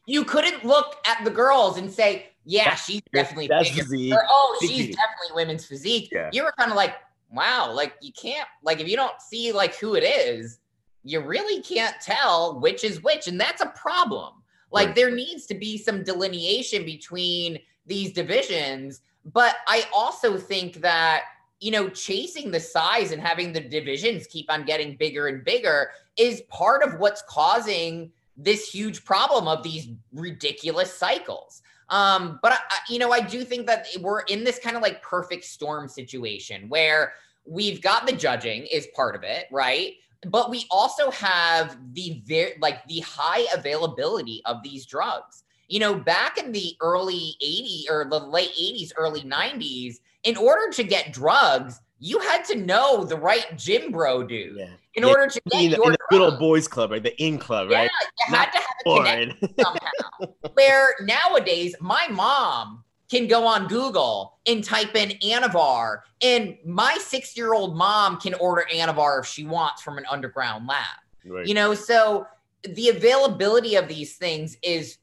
you 0.07 0.25
couldn't 0.25 0.65
look 0.65 0.97
at 1.07 1.25
the 1.25 1.31
girls 1.31 1.79
and 1.79 1.91
say, 1.91 2.29
yeah, 2.45 2.75
she's 2.75 3.01
definitely 3.13 3.47
That's 3.49 3.71
physique. 3.71 4.13
Or, 4.13 4.25
oh, 4.29 4.57
she's 4.61 4.71
Physique. 4.71 4.97
definitely 4.97 5.35
women's 5.45 5.65
physique. 5.65 6.09
Yeah. 6.13 6.29
You 6.33 6.45
were 6.45 6.53
kind 6.59 6.71
of 6.71 6.77
like, 6.77 6.95
wow, 7.33 7.73
like 7.73 7.95
you 8.03 8.13
can't, 8.13 8.49
like 8.63 8.81
if 8.81 8.89
you 8.89 8.97
don't 8.97 9.21
see 9.21 9.53
like 9.53 9.75
who 9.77 9.95
it 9.95 10.03
is, 10.03 10.59
you 11.05 11.21
really 11.21 11.61
can't 11.63 11.97
tell 12.01 12.61
which 12.61 12.85
is 12.85 13.03
which. 13.03 13.27
And 13.29 13.41
that's 13.41 13.63
a 13.63 13.67
problem. 13.77 14.35
Like 14.71 14.89
Right. 14.89 14.95
there 14.97 15.11
needs 15.11 15.47
to 15.47 15.55
be 15.55 15.77
some 15.79 16.03
delineation 16.05 16.85
between 16.85 17.59
these 17.87 18.13
divisions. 18.13 19.01
But 19.25 19.57
I 19.67 19.85
also 19.95 20.39
think 20.39 20.81
that, 20.81 21.25
you 21.61 21.71
know, 21.71 21.89
chasing 21.89 22.51
the 22.51 22.61
size 22.61 23.13
and 23.13 23.21
having 23.21 23.53
the 23.53 23.61
divisions 23.61 24.27
keep 24.27 24.51
on 24.51 24.65
getting 24.65 24.97
bigger 24.97 25.29
and 25.29 25.45
bigger 25.45 25.91
is 26.17 26.41
part 26.49 26.83
of 26.83 26.99
what's 26.99 27.23
causing 27.29 28.13
this 28.37 28.69
huge 28.69 29.05
problem 29.05 29.47
of 29.47 29.63
these 29.63 29.89
ridiculous 30.13 30.93
cycles. 30.93 31.63
Um, 31.89 32.39
but 32.43 32.53
I, 32.53 32.57
I- 32.71 32.79
you 32.89 32.99
know, 32.99 33.13
I 33.13 33.21
do 33.21 33.45
think 33.45 33.67
that 33.67 33.87
we're 34.01 34.21
in 34.23 34.45
this 34.45 34.59
kind 34.59 34.77
of 34.77 34.83
like 34.83 35.03
perfect 35.03 35.45
storm 35.45 35.89
situation 35.89 36.69
where 36.69 37.13
we've 37.45 37.83
got 37.83 38.07
the 38.07 38.13
judging 38.13 38.67
is 38.67 38.87
part 38.95 39.15
of 39.17 39.23
it, 39.25 39.47
right? 39.51 39.95
But 40.27 40.51
we 40.51 40.67
also 40.71 41.11
have 41.11 41.77
the 41.95 42.23
very 42.27 42.55
like 42.61 42.87
the 42.87 43.01
high 43.01 43.45
availability 43.55 44.43
of 44.45 44.63
these 44.63 44.87
drugs. 44.87 45.45
You 45.69 45.81
know, 45.81 45.95
back 45.95 46.39
in 46.39 46.53
the 46.53 46.77
early 46.81 47.35
80s 47.43 47.85
or 47.91 48.07
the 48.09 48.19
late 48.19 48.51
80s, 48.51 48.93
early 48.97 49.23
90s, 49.23 49.97
in 50.25 50.37
order 50.37 50.71
to 50.73 50.85
get 50.85 51.13
drugs, 51.13 51.81
you 51.99 52.19
had 52.21 52.45
to 52.47 52.57
know 52.57 53.05
the 53.05 53.17
right 53.17 53.57
gym 53.57 53.91
bro 53.91 54.23
dude 54.23 54.57
Yeah. 54.59 54.67
in 54.95 55.03
Yeah, 55.05 55.09
order 55.09 55.29
to 55.29 55.41
get 55.51 55.63
In 55.63 55.71
your 55.71 55.85
in 55.87 55.93
the 55.93 55.99
good 56.11 56.21
old 56.21 56.39
boys 56.39 56.69
club, 56.69 56.91
right? 56.91 57.03
The 57.03 57.21
in 57.23 57.39
club, 57.39 57.71
Yeah, 57.71 57.83
right? 57.83 57.91
you 58.29 58.35
had 58.35 58.51
to 58.51 58.59
have 58.59 58.67
a 58.87 58.97
connection 58.97 59.55
somehow. 59.59 60.35
Where 60.55 60.95
nowadays, 61.01 61.75
my 61.81 62.07
mom 62.09 62.85
can 63.13 63.27
go 63.27 63.47
on 63.47 63.69
Google 63.69 64.39
and 64.47 64.65
type 64.65 64.97
in 64.97 65.11
Anavar, 65.23 65.99
and 66.23 66.57
my 66.65 66.97
six 66.99 67.37
year 67.37 67.53
old 67.53 67.77
mom 67.77 68.19
can 68.19 68.33
order 68.35 68.67
Anavar 68.73 69.21
if 69.21 69.27
she 69.27 69.45
wants 69.45 69.83
from 69.83 69.99
an 69.99 70.05
underground 70.11 70.67
lab. 70.67 70.87
Right. 71.27 71.47
You 71.47 71.53
know, 71.53 71.75
so 71.75 72.27
the 72.65 72.89
availability 72.89 73.77
of 73.77 73.87
these 73.87 74.17
things 74.17 74.57
is 74.63 74.97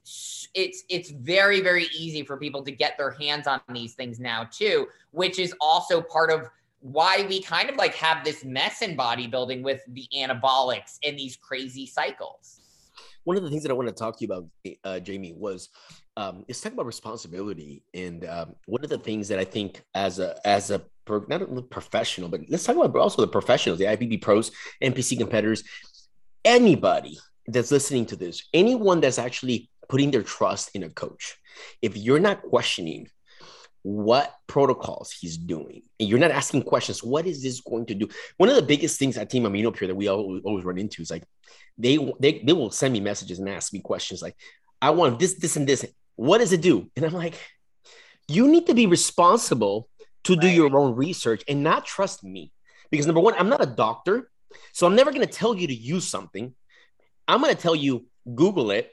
it's 0.54 0.82
it's 0.88 1.10
very 1.10 1.60
very 1.60 1.86
easy 1.96 2.24
for 2.24 2.36
people 2.36 2.64
to 2.64 2.72
get 2.72 2.98
their 2.98 3.12
hands 3.12 3.46
on 3.46 3.60
these 3.72 3.94
things 3.94 4.18
now 4.18 4.48
too, 4.50 4.88
which 5.12 5.38
is 5.38 5.54
also 5.60 6.02
part 6.02 6.32
of 6.32 6.48
why 6.80 7.24
we 7.28 7.40
kind 7.40 7.70
of 7.70 7.76
like 7.76 7.94
have 7.94 8.24
this 8.24 8.44
mess 8.44 8.82
in 8.82 8.96
bodybuilding 8.96 9.62
with 9.62 9.82
the 9.88 10.08
anabolics 10.16 10.98
and 11.04 11.16
these 11.16 11.36
crazy 11.36 11.86
cycles. 11.86 12.60
one 13.22 13.36
of 13.36 13.44
the 13.44 13.50
things 13.50 13.62
that 13.62 13.70
I 13.70 13.74
want 13.74 13.88
to 13.88 13.94
talk 13.94 14.18
to 14.18 14.26
you 14.26 14.32
about, 14.32 14.46
uh, 14.82 14.98
Jamie, 14.98 15.34
was 15.36 15.68
um, 16.20 16.44
let's 16.46 16.60
talk 16.60 16.74
about 16.74 16.84
responsibility. 16.84 17.82
And 17.94 18.26
um, 18.26 18.54
one 18.66 18.84
of 18.84 18.90
the 18.90 18.98
things 18.98 19.28
that 19.28 19.38
I 19.38 19.44
think 19.44 19.82
as 19.94 20.18
a 20.18 20.38
as 20.46 20.70
a 20.70 20.82
not 21.28 21.42
a 21.42 21.62
professional, 21.62 22.28
but 22.28 22.42
let's 22.48 22.64
talk 22.64 22.76
about 22.76 22.94
also 22.94 23.22
the 23.22 23.28
professionals, 23.28 23.78
the 23.78 23.86
IFBB 23.86 24.20
pros, 24.20 24.52
NPC 24.82 25.18
competitors, 25.18 25.64
anybody 26.44 27.18
that's 27.46 27.72
listening 27.72 28.06
to 28.06 28.16
this, 28.16 28.48
anyone 28.52 29.00
that's 29.00 29.18
actually 29.18 29.70
putting 29.88 30.10
their 30.10 30.22
trust 30.22 30.70
in 30.74 30.84
a 30.84 30.90
coach, 30.90 31.36
if 31.80 31.96
you're 31.96 32.20
not 32.20 32.42
questioning 32.42 33.08
what 33.82 34.36
protocols 34.46 35.10
he's 35.10 35.38
doing 35.38 35.80
and 35.98 36.06
you're 36.06 36.18
not 36.18 36.30
asking 36.30 36.62
questions 36.62 37.02
what 37.02 37.26
is 37.26 37.42
this 37.42 37.62
going 37.62 37.86
to 37.86 37.94
do 37.94 38.06
one 38.36 38.50
of 38.50 38.54
the 38.54 38.60
biggest 38.60 38.98
things 38.98 39.16
at 39.16 39.30
Team 39.30 39.44
Aminopure 39.44 39.86
that 39.86 39.96
we 39.96 40.06
always, 40.06 40.42
always 40.44 40.66
run 40.66 40.76
into 40.76 41.00
is 41.00 41.10
like 41.10 41.24
they, 41.78 41.96
they 42.20 42.42
they 42.44 42.52
will 42.52 42.70
send 42.70 42.92
me 42.92 43.00
messages 43.00 43.38
and 43.38 43.48
ask 43.48 43.72
me 43.72 43.80
questions 43.80 44.20
like 44.20 44.36
i 44.82 44.90
want 44.90 45.18
this 45.18 45.32
this 45.38 45.56
and 45.56 45.66
this 45.66 45.86
what 46.26 46.38
does 46.42 46.52
it 46.52 46.60
do 46.60 46.74
and 46.96 47.02
i'm 47.06 47.12
like 47.24 47.36
you 48.28 48.44
need 48.54 48.66
to 48.66 48.74
be 48.74 48.86
responsible 48.86 49.88
to 50.24 50.36
do 50.36 50.46
Right. 50.46 50.56
your 50.60 50.76
own 50.80 50.94
research 50.94 51.42
and 51.48 51.58
not 51.70 51.80
trust 51.94 52.18
me 52.34 52.42
because 52.90 53.06
number 53.06 53.22
one 53.28 53.34
i'm 53.38 53.48
not 53.54 53.62
a 53.62 53.70
doctor 53.84 54.14
so 54.76 54.86
i'm 54.86 54.94
never 55.00 55.12
going 55.14 55.26
to 55.26 55.34
tell 55.40 55.54
you 55.60 55.66
to 55.72 55.74
use 55.94 56.06
something 56.16 56.54
i'm 57.26 57.40
going 57.40 57.54
to 57.54 57.62
tell 57.66 57.74
you 57.86 57.92
google 58.42 58.70
it 58.70 58.86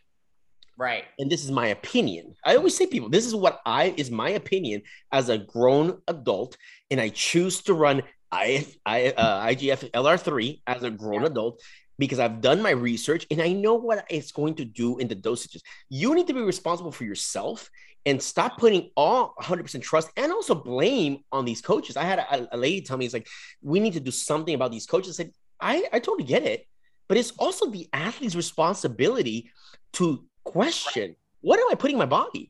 Right. 0.79 1.05
and 1.19 1.27
this 1.31 1.43
is 1.43 1.49
my 1.49 1.67
opinion. 1.77 2.35
I 2.45 2.55
always 2.55 2.77
say 2.77 2.85
people, 2.85 3.09
this 3.09 3.25
is 3.25 3.33
what 3.33 3.59
I 3.65 3.95
is 3.97 4.11
my 4.11 4.29
opinion 4.41 4.83
as 5.11 5.25
a 5.29 5.37
grown 5.53 5.87
adult, 6.07 6.55
and 6.91 7.01
I 7.01 7.09
choose 7.09 7.63
to 7.63 7.73
run 7.73 8.03
I, 8.31 8.67
I 8.85 8.97
uh, 9.23 9.47
IGF 9.51 9.81
LR3 9.89 10.61
as 10.67 10.83
a 10.83 10.91
grown 10.91 11.23
adult 11.25 11.55
because 11.97 12.19
I've 12.19 12.41
done 12.41 12.61
my 12.61 12.71
research 12.71 13.25
and 13.31 13.41
I 13.41 13.53
know 13.53 13.75
what 13.75 14.05
it's 14.09 14.31
going 14.31 14.55
to 14.55 14.65
do 14.65 14.97
in 14.99 15.07
the 15.07 15.15
dosages. 15.15 15.61
You 15.89 16.13
need 16.15 16.27
to 16.27 16.33
be 16.33 16.41
responsible 16.41 16.91
for 16.91 17.03
yourself 17.03 17.69
and 18.05 18.21
stop 18.21 18.57
putting 18.57 18.91
all 18.95 19.33
100% 19.41 19.81
trust 19.81 20.09
and 20.15 20.31
also 20.31 20.55
blame 20.55 21.19
on 21.31 21.45
these 21.45 21.61
coaches. 21.61 21.97
I 21.97 22.03
had 22.03 22.19
a, 22.19 22.55
a 22.55 22.57
lady 22.57 22.81
tell 22.81 22.97
me, 22.97 23.05
it's 23.05 23.13
like, 23.13 23.27
we 23.61 23.79
need 23.79 23.93
to 23.93 23.99
do 23.99 24.11
something 24.11 24.53
about 24.53 24.71
these 24.71 24.85
coaches. 24.85 25.19
I 25.19 25.23
said, 25.23 25.31
I, 25.59 25.83
I 25.91 25.99
totally 25.99 26.23
get 26.23 26.43
it, 26.43 26.67
but 27.07 27.17
it's 27.17 27.31
also 27.31 27.69
the 27.69 27.87
athlete's 27.91 28.35
responsibility 28.35 29.51
to 29.93 30.23
question 30.43 31.15
what 31.41 31.59
am 31.59 31.67
I 31.71 31.75
putting 31.75 31.95
in 31.95 31.99
my 31.99 32.05
body? 32.05 32.49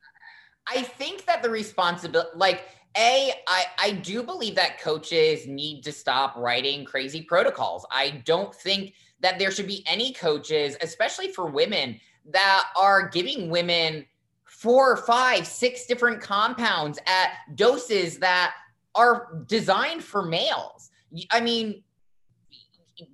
I 0.68 0.82
think 0.82 1.26
that 1.26 1.44
the 1.44 1.50
responsibility, 1.50 2.30
like, 2.36 2.64
a, 2.98 3.32
I, 3.48 3.66
I 3.80 3.92
do 3.92 4.24
believe 4.24 4.56
that 4.56 4.80
coaches 4.80 5.46
need 5.46 5.84
to 5.84 5.92
stop 5.92 6.36
writing 6.36 6.84
crazy 6.84 7.22
protocols. 7.22 7.86
I 7.92 8.22
don't 8.26 8.54
think 8.56 8.94
that 9.22 9.40
there 9.40 9.52
should 9.52 9.68
be 9.68 9.84
any 9.88 10.14
coaches, 10.14 10.78
especially 10.82 11.32
for 11.32 11.48
women, 11.48 12.00
that 12.30 12.68
are 12.76 13.10
giving 13.10 13.50
women 13.50 14.06
four, 14.46 14.98
five, 14.98 15.46
six 15.46 15.86
different 15.86 16.22
compounds 16.22 17.00
at 17.06 17.32
doses 17.56 18.18
that 18.20 18.54
are 18.96 19.44
designed 19.48 20.04
for 20.04 20.24
males. 20.24 20.90
I 21.32 21.40
mean, 21.40 21.84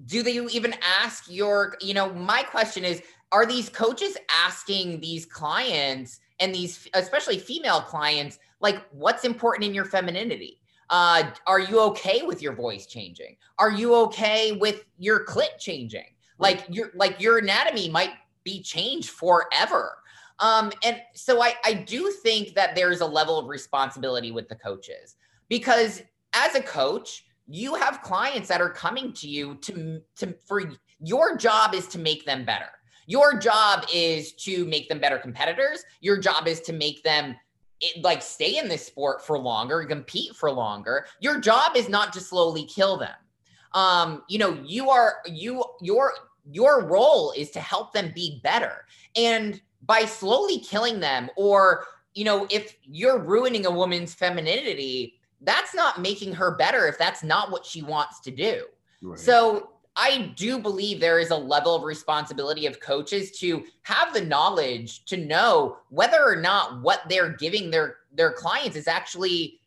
do 0.06 0.24
they 0.24 0.38
even 0.38 0.74
ask 1.02 1.30
your, 1.30 1.76
you 1.82 1.94
know, 1.94 2.14
my 2.14 2.44
question 2.44 2.86
is, 2.86 3.02
are 3.32 3.46
these 3.46 3.68
coaches 3.68 4.16
asking 4.30 5.02
these 5.02 5.26
clients 5.26 6.20
and 6.40 6.54
these 6.54 6.88
especially 6.94 7.38
female 7.38 7.82
clients 7.82 8.40
like 8.60 8.84
what's 8.92 9.26
important 9.26 9.66
in 9.66 9.74
your 9.74 9.86
femininity 9.86 10.60
uh, 10.94 11.24
are 11.48 11.60
you 11.60 11.80
okay 11.80 12.22
with 12.22 12.40
your 12.40 12.54
voice 12.54 12.86
changing? 12.86 13.36
Are 13.58 13.72
you 13.72 13.96
okay 13.96 14.52
with 14.52 14.86
your 15.00 15.26
clit 15.26 15.58
changing? 15.58 16.06
Like 16.38 16.68
your 16.70 16.92
like 16.94 17.20
your 17.20 17.40
anatomy 17.40 17.90
might 17.90 18.12
be 18.44 18.62
changed 18.62 19.10
forever. 19.10 19.98
Um, 20.38 20.72
and 20.86 21.02
so 21.16 21.42
I, 21.42 21.56
I 21.66 21.74
do 21.74 22.12
think 22.12 22.54
that 22.54 22.76
there's 22.76 23.02
a 23.02 23.06
level 23.08 23.40
of 23.40 23.48
responsibility 23.48 24.32
with 24.32 24.48
the 24.50 24.56
coaches 24.56 25.16
because 25.50 26.04
as 26.34 26.54
a 26.54 26.62
coach 26.62 27.26
you 27.48 27.74
have 27.74 28.04
clients 28.04 28.48
that 28.50 28.62
are 28.62 28.70
coming 28.70 29.14
to 29.14 29.28
you 29.28 29.56
to, 29.62 30.00
to 30.18 30.36
for 30.46 30.62
your 31.00 31.36
job 31.38 31.74
is 31.74 31.88
to 31.88 31.98
make 31.98 32.24
them 32.24 32.46
better. 32.46 32.70
Your 33.08 33.36
job 33.40 33.86
is 33.92 34.34
to 34.34 34.66
make 34.66 34.90
them 34.90 35.00
better 35.00 35.18
competitors. 35.18 35.84
Your 36.02 36.20
job 36.20 36.48
is 36.48 36.62
to 36.62 36.74
make 36.74 37.02
them 37.02 37.36
it, 37.80 38.04
like 38.04 38.22
stay 38.22 38.58
in 38.58 38.68
this 38.68 38.86
sport 38.86 39.26
for 39.26 39.38
longer, 39.38 39.84
compete 39.86 40.36
for 40.36 40.52
longer. 40.52 41.06
Your 41.20 41.40
job 41.40 41.76
is 41.76 41.90
not 41.90 42.14
to 42.14 42.20
slowly 42.20 42.66
kill 42.66 42.98
them. 42.98 43.16
Um, 43.74 44.24
you 44.30 44.38
know, 44.38 44.60
you 44.66 44.90
are 44.90 45.16
you 45.26 45.64
your 45.82 46.14
your 46.52 46.86
role 46.86 47.34
is 47.36 47.50
to 47.52 47.60
help 47.60 47.94
them 47.94 48.12
be 48.14 48.40
better. 48.44 48.86
And 49.16 49.62
by 49.86 50.06
slowly 50.06 50.60
killing 50.60 51.00
them 51.00 51.30
or 51.36 51.86
you 52.14 52.26
know, 52.26 52.46
if 52.52 52.78
you're 52.84 53.20
ruining 53.20 53.66
a 53.66 53.72
woman's 53.72 54.14
femininity, 54.14 55.16
that's 55.42 55.74
not 55.74 56.00
making 56.00 56.34
her 56.34 56.56
better 56.56 56.88
if 56.88 56.98
that's 56.98 57.24
not 57.24 57.52
what 57.52 57.66
she 57.66 57.82
wants 57.82 58.20
to 58.22 58.32
do. 58.32 58.66
Right. 59.02 59.20
So 59.20 59.73
I 59.96 60.34
do 60.36 60.60
believe 60.60 61.00
there 61.00 61.20
is 61.20 61.30
a 61.30 61.36
level 61.36 61.76
of 61.76 61.84
responsibility 61.84 62.66
of 62.66 62.80
coaches 62.80 63.32
to 63.40 63.64
have 63.84 64.14
the 64.14 64.22
knowledge 64.22 65.06
to 65.06 65.18
know 65.18 65.78
whether 65.90 66.24
or 66.26 66.36
not 66.36 66.82
what 66.82 67.02
they're 67.10 67.34
giving 67.34 67.70
their 67.70 67.98
their 68.12 68.32
clients 68.32 68.76
is 68.76 68.88
actually 68.88 69.60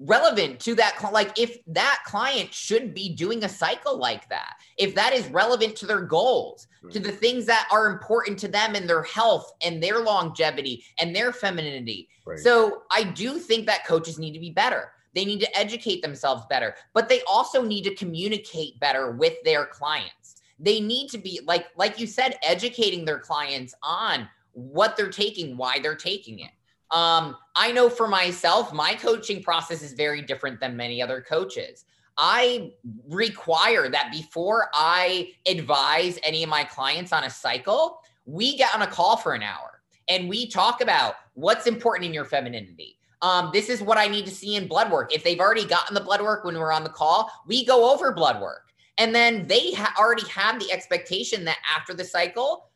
relevant 0.00 0.58
to 0.58 0.74
that 0.74 0.98
like 1.12 1.38
if 1.38 1.58
that 1.66 2.00
client 2.04 2.52
should 2.52 2.92
be 2.92 3.14
doing 3.14 3.44
a 3.44 3.48
cycle 3.48 3.96
like 3.96 4.28
that 4.28 4.54
if 4.76 4.92
that 4.94 5.12
is 5.12 5.26
relevant 5.28 5.76
to 5.76 5.86
their 5.86 6.00
goals 6.00 6.66
right. 6.82 6.92
to 6.92 6.98
the 6.98 7.10
mm-hmm. 7.10 7.18
things 7.18 7.46
that 7.46 7.68
are 7.70 7.86
important 7.86 8.36
to 8.36 8.48
them 8.48 8.74
and 8.74 8.88
their 8.88 9.04
health 9.04 9.52
and 9.62 9.80
their 9.80 10.00
longevity 10.00 10.84
and 10.98 11.14
their 11.14 11.32
femininity 11.32 12.08
right. 12.26 12.40
so 12.40 12.82
i 12.90 13.04
do 13.04 13.38
think 13.38 13.66
that 13.66 13.86
coaches 13.86 14.18
need 14.18 14.32
to 14.32 14.40
be 14.40 14.50
better 14.50 14.90
they 15.14 15.24
need 15.24 15.40
to 15.40 15.58
educate 15.58 16.02
themselves 16.02 16.44
better, 16.50 16.74
but 16.92 17.08
they 17.08 17.22
also 17.28 17.62
need 17.62 17.82
to 17.84 17.94
communicate 17.94 18.78
better 18.80 19.12
with 19.12 19.34
their 19.44 19.66
clients. 19.66 20.42
They 20.58 20.80
need 20.80 21.08
to 21.10 21.18
be 21.18 21.40
like 21.44 21.66
like 21.76 21.98
you 21.98 22.06
said 22.06 22.38
educating 22.42 23.04
their 23.04 23.18
clients 23.18 23.74
on 23.82 24.28
what 24.52 24.96
they're 24.96 25.10
taking, 25.10 25.56
why 25.56 25.78
they're 25.80 25.96
taking 25.96 26.40
it. 26.40 26.50
Um, 26.90 27.36
I 27.56 27.72
know 27.72 27.88
for 27.88 28.06
myself, 28.06 28.72
my 28.72 28.94
coaching 28.94 29.42
process 29.42 29.82
is 29.82 29.94
very 29.94 30.22
different 30.22 30.60
than 30.60 30.76
many 30.76 31.02
other 31.02 31.20
coaches. 31.20 31.84
I 32.16 32.72
require 33.08 33.88
that 33.88 34.12
before 34.12 34.68
I 34.72 35.32
advise 35.46 36.18
any 36.22 36.44
of 36.44 36.48
my 36.48 36.62
clients 36.62 37.12
on 37.12 37.24
a 37.24 37.30
cycle, 37.30 37.98
we 38.26 38.56
get 38.56 38.72
on 38.74 38.82
a 38.82 38.86
call 38.86 39.16
for 39.16 39.34
an 39.34 39.42
hour 39.42 39.82
and 40.08 40.28
we 40.28 40.46
talk 40.46 40.80
about 40.80 41.16
what's 41.34 41.66
important 41.66 42.06
in 42.06 42.14
your 42.14 42.24
femininity 42.24 42.98
um, 43.24 43.48
this 43.54 43.70
is 43.70 43.80
what 43.80 43.96
I 43.96 44.06
need 44.06 44.26
to 44.26 44.30
see 44.30 44.54
in 44.54 44.68
blood 44.68 44.92
work. 44.92 45.14
If 45.14 45.24
they've 45.24 45.40
already 45.40 45.64
gotten 45.64 45.94
the 45.94 46.00
blood 46.02 46.20
work 46.20 46.44
when 46.44 46.58
we're 46.58 46.70
on 46.70 46.84
the 46.84 46.90
call, 46.90 47.30
we 47.46 47.64
go 47.64 47.90
over 47.90 48.12
blood 48.12 48.38
work. 48.38 48.68
And 48.98 49.14
then 49.14 49.46
they 49.46 49.72
ha- 49.72 49.94
already 49.98 50.28
have 50.28 50.60
the 50.60 50.70
expectation 50.70 51.42
that 51.46 51.56
after 51.74 51.94
the 51.94 52.04
cycle, 52.04 52.68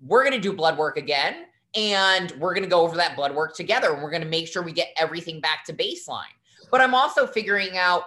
we're 0.00 0.22
going 0.24 0.32
to 0.32 0.40
do 0.40 0.54
blood 0.54 0.78
work 0.78 0.96
again. 0.96 1.44
And 1.74 2.32
we're 2.38 2.54
going 2.54 2.64
to 2.64 2.68
go 2.68 2.80
over 2.80 2.96
that 2.96 3.14
blood 3.14 3.34
work 3.34 3.54
together. 3.54 3.92
And 3.92 4.02
we're 4.02 4.10
going 4.10 4.22
to 4.22 4.28
make 4.28 4.48
sure 4.48 4.62
we 4.62 4.72
get 4.72 4.88
everything 4.96 5.38
back 5.38 5.66
to 5.66 5.74
baseline. 5.74 6.32
But 6.70 6.80
I'm 6.80 6.94
also 6.94 7.26
figuring 7.26 7.76
out 7.76 8.04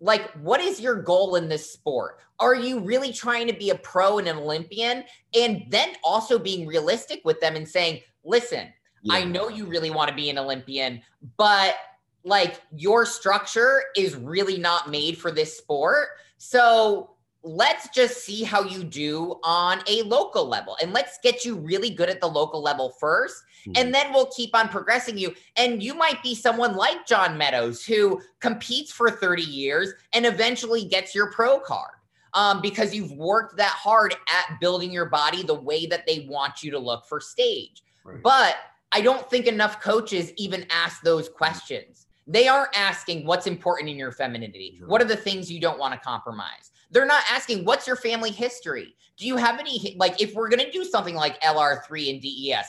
like 0.00 0.30
what 0.32 0.60
is 0.60 0.80
your 0.80 0.96
goal 0.96 1.36
in 1.36 1.48
this 1.48 1.72
sport 1.72 2.18
are 2.40 2.56
you 2.56 2.80
really 2.80 3.12
trying 3.12 3.46
to 3.46 3.52
be 3.52 3.70
a 3.70 3.74
pro 3.76 4.18
and 4.18 4.26
an 4.26 4.36
olympian 4.36 5.04
and 5.32 5.62
then 5.68 5.90
also 6.02 6.40
being 6.40 6.66
realistic 6.66 7.20
with 7.24 7.40
them 7.40 7.54
and 7.54 7.68
saying 7.68 8.00
listen 8.24 8.66
yeah. 9.02 9.14
I 9.14 9.24
know 9.24 9.48
you 9.48 9.66
really 9.66 9.90
want 9.90 10.08
to 10.08 10.14
be 10.14 10.30
an 10.30 10.38
Olympian, 10.38 11.02
but 11.36 11.76
like 12.24 12.60
your 12.76 13.04
structure 13.04 13.82
is 13.96 14.14
really 14.14 14.58
not 14.58 14.90
made 14.90 15.18
for 15.18 15.30
this 15.30 15.56
sport. 15.56 16.08
So 16.38 17.10
let's 17.44 17.88
just 17.88 18.24
see 18.24 18.44
how 18.44 18.62
you 18.62 18.84
do 18.84 19.38
on 19.42 19.80
a 19.88 20.02
local 20.02 20.46
level 20.46 20.76
and 20.80 20.92
let's 20.92 21.18
get 21.22 21.44
you 21.44 21.56
really 21.56 21.90
good 21.90 22.08
at 22.08 22.20
the 22.20 22.26
local 22.26 22.62
level 22.62 22.94
1st 23.02 23.26
mm-hmm. 23.26 23.72
and 23.74 23.92
then 23.92 24.12
we'll 24.12 24.30
keep 24.36 24.54
on 24.54 24.68
progressing 24.68 25.18
you 25.18 25.34
and 25.56 25.82
you 25.82 25.92
might 25.92 26.22
be 26.22 26.36
someone 26.36 26.76
like 26.76 27.04
John 27.04 27.36
Meadows 27.36 27.84
who 27.84 28.20
competes 28.38 28.92
for 28.92 29.10
30 29.10 29.42
years 29.42 29.92
and 30.12 30.24
eventually 30.24 30.84
gets 30.84 31.16
your 31.16 31.32
pro 31.32 31.58
card 31.58 31.94
um, 32.34 32.60
because 32.62 32.94
you've 32.94 33.12
worked 33.12 33.56
that 33.56 33.72
hard 33.72 34.14
at 34.28 34.60
building 34.60 34.92
your 34.92 35.06
body 35.06 35.42
the 35.42 35.52
way 35.52 35.86
that 35.86 36.06
they 36.06 36.26
want 36.30 36.62
you 36.62 36.70
to 36.70 36.78
look 36.78 37.06
for 37.08 37.20
stage 37.20 37.82
right. 38.04 38.22
but 38.22 38.54
I 38.92 39.00
don't 39.00 39.28
think 39.30 39.46
enough 39.46 39.80
coaches 39.80 40.32
even 40.36 40.66
ask 40.70 41.02
those 41.02 41.28
questions. 41.28 42.06
They 42.26 42.46
aren't 42.46 42.76
asking 42.78 43.26
what's 43.26 43.46
important 43.46 43.90
in 43.90 43.96
your 43.96 44.12
femininity. 44.12 44.80
What 44.86 45.02
are 45.02 45.06
the 45.06 45.16
things 45.16 45.50
you 45.50 45.60
don't 45.60 45.78
want 45.78 45.94
to 45.94 46.00
compromise? 46.00 46.70
They're 46.90 47.06
not 47.06 47.24
asking 47.30 47.64
what's 47.64 47.86
your 47.86 47.96
family 47.96 48.30
history. 48.30 48.94
Do 49.16 49.26
you 49.26 49.36
have 49.36 49.58
any 49.58 49.96
like 49.98 50.20
if 50.20 50.34
we're 50.34 50.48
going 50.48 50.64
to 50.64 50.70
do 50.70 50.84
something 50.84 51.14
like 51.14 51.40
LR3 51.42 52.10
and 52.10 52.22
DES? 52.22 52.66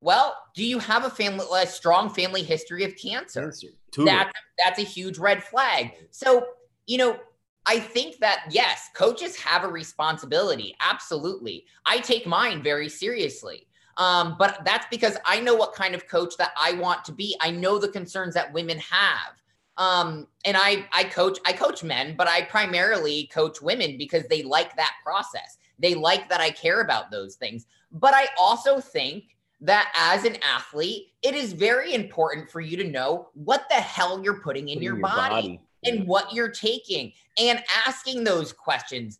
Well, 0.00 0.36
do 0.54 0.64
you 0.64 0.78
have 0.78 1.04
a 1.04 1.10
family 1.10 1.44
a 1.54 1.66
strong 1.66 2.08
family 2.08 2.42
history 2.42 2.84
of 2.84 2.96
cancer? 2.96 3.42
cancer. 3.42 3.68
That's 4.04 4.32
that's 4.64 4.78
a 4.78 4.82
huge 4.82 5.18
red 5.18 5.42
flag. 5.42 5.92
So, 6.10 6.46
you 6.86 6.98
know, 6.98 7.18
I 7.66 7.80
think 7.80 8.18
that 8.18 8.44
yes, 8.50 8.88
coaches 8.94 9.36
have 9.36 9.64
a 9.64 9.68
responsibility. 9.68 10.76
Absolutely. 10.80 11.64
I 11.84 11.98
take 11.98 12.26
mine 12.26 12.62
very 12.62 12.88
seriously. 12.88 13.66
Um, 13.96 14.36
but 14.38 14.60
that's 14.64 14.86
because 14.90 15.16
I 15.24 15.40
know 15.40 15.54
what 15.54 15.74
kind 15.74 15.94
of 15.94 16.06
coach 16.06 16.36
that 16.36 16.52
I 16.60 16.72
want 16.72 17.04
to 17.06 17.12
be. 17.12 17.36
I 17.40 17.50
know 17.50 17.78
the 17.78 17.88
concerns 17.88 18.34
that 18.34 18.52
women 18.52 18.78
have. 18.78 19.42
Um, 19.78 20.26
and 20.44 20.56
I, 20.56 20.86
I 20.92 21.04
coach, 21.04 21.38
I 21.44 21.52
coach 21.52 21.82
men, 21.82 22.14
but 22.16 22.28
I 22.28 22.42
primarily 22.42 23.28
coach 23.32 23.60
women 23.60 23.98
because 23.98 24.26
they 24.28 24.42
like 24.42 24.76
that 24.76 24.92
process. 25.04 25.58
They 25.78 25.94
like 25.94 26.28
that 26.28 26.40
I 26.40 26.50
care 26.50 26.80
about 26.80 27.10
those 27.10 27.36
things. 27.36 27.66
But 27.92 28.14
I 28.14 28.28
also 28.38 28.80
think 28.80 29.36
that 29.60 29.92
as 29.96 30.24
an 30.24 30.36
athlete, 30.42 31.12
it 31.22 31.34
is 31.34 31.52
very 31.52 31.94
important 31.94 32.50
for 32.50 32.60
you 32.60 32.76
to 32.76 32.84
know 32.84 33.28
what 33.34 33.64
the 33.68 33.76
hell 33.76 34.22
you're 34.22 34.40
putting 34.40 34.68
in, 34.68 34.82
your, 34.82 34.94
your, 34.94 35.02
body, 35.02 35.28
body. 35.28 35.60
and 35.84 36.06
what 36.06 36.32
you're 36.32 36.50
taking 36.50 37.12
and 37.38 37.62
asking 37.86 38.24
those 38.24 38.52
questions. 38.52 39.18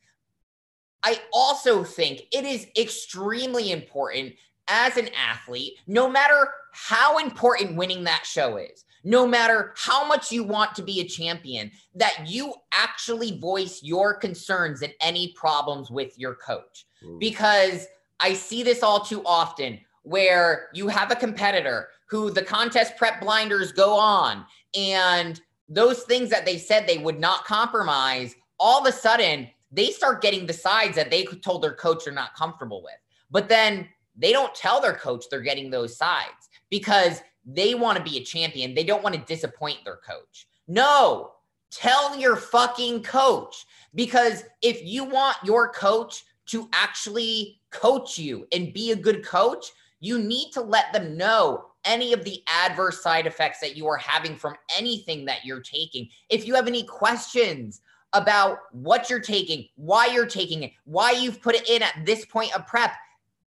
I 1.03 1.21
also 1.33 1.85
think 1.85 2.23
it 2.33 2.45
is 2.45 2.67
extremely 2.77 3.71
important 3.71 4.35
as 4.69 4.97
an 4.97 5.09
athlete, 5.17 5.75
no 5.87 6.09
matter 6.09 6.49
how 6.73 7.19
important 7.19 7.77
winning 7.77 8.05
that 8.05 8.27
show 8.27 8.57
is, 8.57 8.85
no 9.05 9.27
matter 9.27 9.73
how 9.77 10.07
much 10.07 10.33
you 10.33 10.43
want 10.43 10.75
to 10.75 10.83
be 10.83 11.01
a 11.01 11.05
champion, 11.05 11.71
that 11.95 12.25
you 12.27 12.53
actually 12.73 13.39
voice 13.39 13.81
your 13.83 14.15
concerns 14.15 14.83
and 14.83 14.93
any 15.01 15.33
problems 15.37 15.91
with 15.91 16.19
your 16.19 16.35
coach. 16.35 16.87
Ooh. 17.05 17.17
Because 17.19 17.87
I 18.21 18.35
see 18.35 18.63
this 18.63 18.83
all 18.83 19.01
too 19.01 19.23
often 19.25 19.79
where 20.03 20.69
you 20.75 20.89
have 20.89 21.11
a 21.11 21.17
competitor 21.17 21.89
who 22.09 22.31
the 22.31 22.43
contest 22.43 22.97
prep 22.97 23.21
blinders 23.21 23.73
go 23.73 23.95
on 23.95 24.45
and 24.77 25.41
those 25.69 26.03
things 26.03 26.31
that 26.31 26.45
they 26.45 26.59
said 26.59 26.87
they 26.87 26.99
would 26.99 27.19
not 27.19 27.45
compromise, 27.45 28.35
all 28.59 28.81
of 28.81 28.87
a 28.87 28.93
sudden 28.93 29.49
they 29.73 29.91
start 29.91 30.23
getting 30.23 30.47
the 30.47 30.53
sides 30.53 30.95
that 30.97 31.11
they 31.11 31.25
told 31.25 31.63
their 31.63 31.75
coach 31.75 32.05
they're 32.05 32.15
not 32.15 32.35
comfortable 32.35 32.83
with. 32.83 32.95
But 33.31 33.49
then 33.49 33.89
they 34.17 34.33
don't 34.33 34.55
tell 34.55 34.81
their 34.81 34.95
coach 34.95 35.25
they're 35.31 35.41
getting 35.41 35.71
those 35.71 35.97
sides 35.97 36.49
because 36.71 37.21
they 37.45 37.75
want 37.75 37.99
to 37.99 38.05
be 38.05 38.19
a 38.19 38.25
champion. 38.25 38.75
They 38.75 38.85
don't 38.85 39.03
want 39.03 39.15
to 39.15 39.21
disappoint 39.23 39.79
their 39.85 39.97
coach. 39.97 40.49
No, 40.67 41.33
tell 41.71 42.19
your 42.19 42.37
fucking 42.37 43.03
coach 43.03 43.67
because 43.95 44.45
if 44.63 44.85
you 44.85 45.05
want 45.05 45.37
your 45.45 45.73
coach 45.73 46.25
to 46.47 46.69
actually 46.73 47.61
coach 47.71 48.19
you 48.19 48.47
and 48.53 48.73
be 48.73 48.93
a 48.93 48.97
good 48.97 49.25
coach, 49.25 49.67
you 50.01 50.19
need 50.19 50.51
to 50.53 50.61
let 50.61 50.93
them 50.93 51.17
know 51.17 51.67
any 51.85 52.13
of 52.13 52.25
the 52.25 52.43
adverse 52.49 53.03
side 53.03 53.27
effects 53.27 53.61
that 53.61 53.77
you 53.77 53.87
are 53.87 53.97
having 53.97 54.37
from 54.37 54.55
anything 54.77 55.25
that 55.25 55.45
you're 55.45 55.61
taking. 55.61 56.09
If 56.29 56.47
you 56.47 56.55
have 56.55 56.67
any 56.67 56.83
questions 56.83 57.81
about 58.13 58.59
what 58.73 59.09
you're 59.09 59.21
taking, 59.21 59.69
why 59.77 60.07
you're 60.07 60.27
taking 60.27 60.65
it, 60.65 60.73
why 60.85 61.13
you've 61.13 61.41
put 61.41 61.55
it 61.55 61.69
in 61.69 61.83
at 61.83 61.95
this 62.05 62.25
point 62.25 62.55
of 62.57 62.67
prep, 62.67 62.93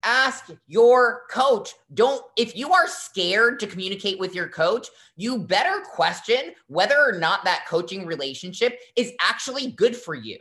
ask 0.03 0.49
your 0.67 1.21
coach. 1.29 1.73
Don't, 1.93 2.23
if 2.37 2.55
you 2.55 2.71
are 2.71 2.87
scared 2.87 3.59
to 3.59 3.67
communicate 3.67 4.19
with 4.19 4.35
your 4.35 4.47
coach, 4.47 4.87
you 5.15 5.39
better 5.39 5.81
question 5.93 6.53
whether 6.67 6.97
or 6.97 7.13
not 7.13 7.43
that 7.43 7.65
coaching 7.67 8.05
relationship 8.05 8.79
is 8.95 9.13
actually 9.21 9.71
good 9.71 9.95
for 9.95 10.15
you. 10.15 10.37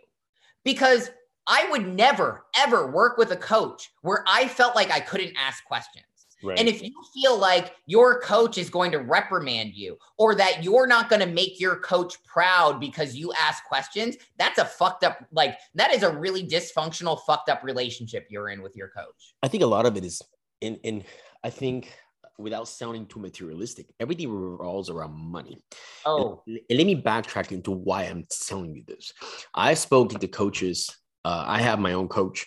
Because 0.64 1.10
I 1.46 1.68
would 1.70 1.86
never, 1.86 2.44
ever 2.56 2.90
work 2.90 3.16
with 3.16 3.30
a 3.32 3.36
coach 3.36 3.90
where 4.02 4.22
I 4.26 4.48
felt 4.48 4.76
like 4.76 4.90
I 4.90 5.00
couldn't 5.00 5.36
ask 5.36 5.64
questions. 5.64 6.04
Right. 6.42 6.58
And 6.58 6.68
if 6.68 6.82
you 6.82 6.92
feel 7.12 7.36
like 7.36 7.74
your 7.86 8.20
coach 8.20 8.58
is 8.58 8.70
going 8.70 8.92
to 8.92 8.98
reprimand 8.98 9.74
you 9.74 9.98
or 10.18 10.34
that 10.36 10.62
you're 10.62 10.86
not 10.86 11.08
going 11.08 11.20
to 11.20 11.26
make 11.26 11.58
your 11.58 11.76
coach 11.76 12.22
proud 12.24 12.78
because 12.78 13.16
you 13.16 13.32
ask 13.32 13.64
questions, 13.64 14.16
that's 14.38 14.58
a 14.58 14.64
fucked 14.64 15.02
up, 15.02 15.24
like, 15.32 15.58
that 15.74 15.92
is 15.92 16.02
a 16.02 16.16
really 16.16 16.46
dysfunctional, 16.46 17.20
fucked 17.26 17.48
up 17.48 17.64
relationship 17.64 18.26
you're 18.30 18.50
in 18.50 18.62
with 18.62 18.76
your 18.76 18.88
coach. 18.88 19.34
I 19.42 19.48
think 19.48 19.62
a 19.62 19.66
lot 19.66 19.84
of 19.84 19.96
it 19.96 20.04
is 20.04 20.22
in, 20.60 20.76
in, 20.84 21.04
I 21.42 21.50
think 21.50 21.92
without 22.38 22.68
sounding 22.68 23.04
too 23.06 23.18
materialistic, 23.18 23.86
everything 23.98 24.30
revolves 24.30 24.90
around 24.90 25.12
money. 25.12 25.58
Oh, 26.06 26.42
and, 26.46 26.60
and 26.70 26.78
let 26.78 26.86
me 26.86 27.02
backtrack 27.02 27.50
into 27.50 27.72
why 27.72 28.04
I'm 28.04 28.26
telling 28.30 28.74
you 28.76 28.84
this. 28.86 29.12
I've 29.54 29.78
spoken 29.78 30.20
to 30.20 30.28
coaches. 30.28 30.88
Uh, 31.24 31.44
I 31.46 31.60
have 31.60 31.80
my 31.80 31.94
own 31.94 32.06
coach, 32.06 32.46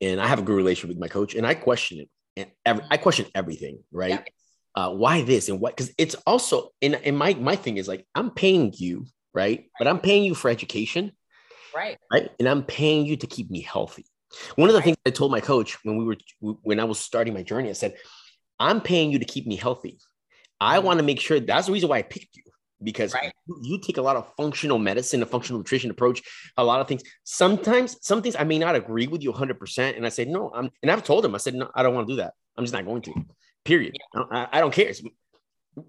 and 0.00 0.20
I 0.20 0.28
have 0.28 0.38
a 0.38 0.42
good 0.42 0.54
relationship 0.54 0.90
with 0.90 1.00
my 1.00 1.08
coach, 1.08 1.34
and 1.34 1.44
I 1.44 1.54
question 1.54 1.98
it 1.98 2.08
and 2.36 2.50
every, 2.64 2.84
I 2.90 2.96
question 2.96 3.26
everything, 3.34 3.82
right? 3.92 4.10
Yeah. 4.10 4.22
Uh, 4.74 4.90
why 4.90 5.22
this 5.22 5.48
and 5.48 5.60
what? 5.60 5.76
Because 5.76 5.92
it's 5.98 6.14
also 6.26 6.70
in 6.80 6.94
in 6.94 7.16
my 7.16 7.34
my 7.34 7.56
thing 7.56 7.76
is 7.76 7.88
like 7.88 8.06
I'm 8.14 8.30
paying 8.30 8.72
you, 8.76 9.06
right? 9.34 9.58
right? 9.58 9.64
But 9.78 9.88
I'm 9.88 10.00
paying 10.00 10.24
you 10.24 10.34
for 10.34 10.48
education, 10.48 11.12
right? 11.74 11.98
Right, 12.10 12.30
and 12.38 12.48
I'm 12.48 12.62
paying 12.62 13.04
you 13.04 13.16
to 13.18 13.26
keep 13.26 13.50
me 13.50 13.60
healthy. 13.60 14.06
One 14.56 14.70
of 14.70 14.72
the 14.72 14.78
right. 14.78 14.84
things 14.84 14.96
I 15.04 15.10
told 15.10 15.30
my 15.30 15.40
coach 15.40 15.76
when 15.84 15.98
we 15.98 16.04
were 16.04 16.16
when 16.62 16.80
I 16.80 16.84
was 16.84 16.98
starting 16.98 17.34
my 17.34 17.42
journey, 17.42 17.68
I 17.68 17.74
said, 17.74 17.96
"I'm 18.58 18.80
paying 18.80 19.10
you 19.10 19.18
to 19.18 19.26
keep 19.26 19.46
me 19.46 19.56
healthy. 19.56 19.98
I 20.58 20.76
mm-hmm. 20.76 20.86
want 20.86 20.98
to 21.00 21.04
make 21.04 21.20
sure 21.20 21.38
that's 21.38 21.66
the 21.66 21.72
reason 21.72 21.90
why 21.90 21.98
I 21.98 22.02
picked 22.02 22.36
you, 22.36 22.41
because 22.84 23.14
Right. 23.14 23.32
you, 23.62 23.80
take 23.80 23.96
a 23.96 24.02
lot 24.02 24.16
of 24.16 24.32
functional 24.36 24.78
medicine, 24.78 25.22
a 25.22 25.26
functional 25.26 25.58
nutrition 25.60 25.90
approach, 25.90 26.22
a 26.56 26.64
lot 26.64 26.80
of 26.80 26.88
things. 26.88 27.02
Sometimes, 27.24 27.96
some 28.00 28.22
things 28.22 28.36
I 28.38 28.44
may 28.44 28.58
not 28.58 28.74
agree 28.74 29.06
with 29.06 29.22
you 29.22 29.32
100%. 29.32 29.96
And 29.96 30.04
I 30.06 30.08
said, 30.08 30.28
no, 30.28 30.50
I'm, 30.54 30.70
and 30.82 30.90
I've 30.90 31.04
told 31.04 31.24
him, 31.24 31.34
I 31.34 31.38
said, 31.38 31.54
no, 31.54 31.70
I 31.74 31.82
don't 31.82 31.94
want 31.94 32.08
to 32.08 32.12
do 32.14 32.16
that. 32.18 32.34
I'm 32.56 32.64
just 32.64 32.74
not 32.74 32.84
going 32.84 33.02
to, 33.02 33.14
period. 33.64 33.96
I, 34.14 34.18
don't- 34.18 34.32
I, 34.32 34.48
I 34.52 34.60
don't 34.60 34.72
care. 34.72 34.88
It's- 34.88 35.02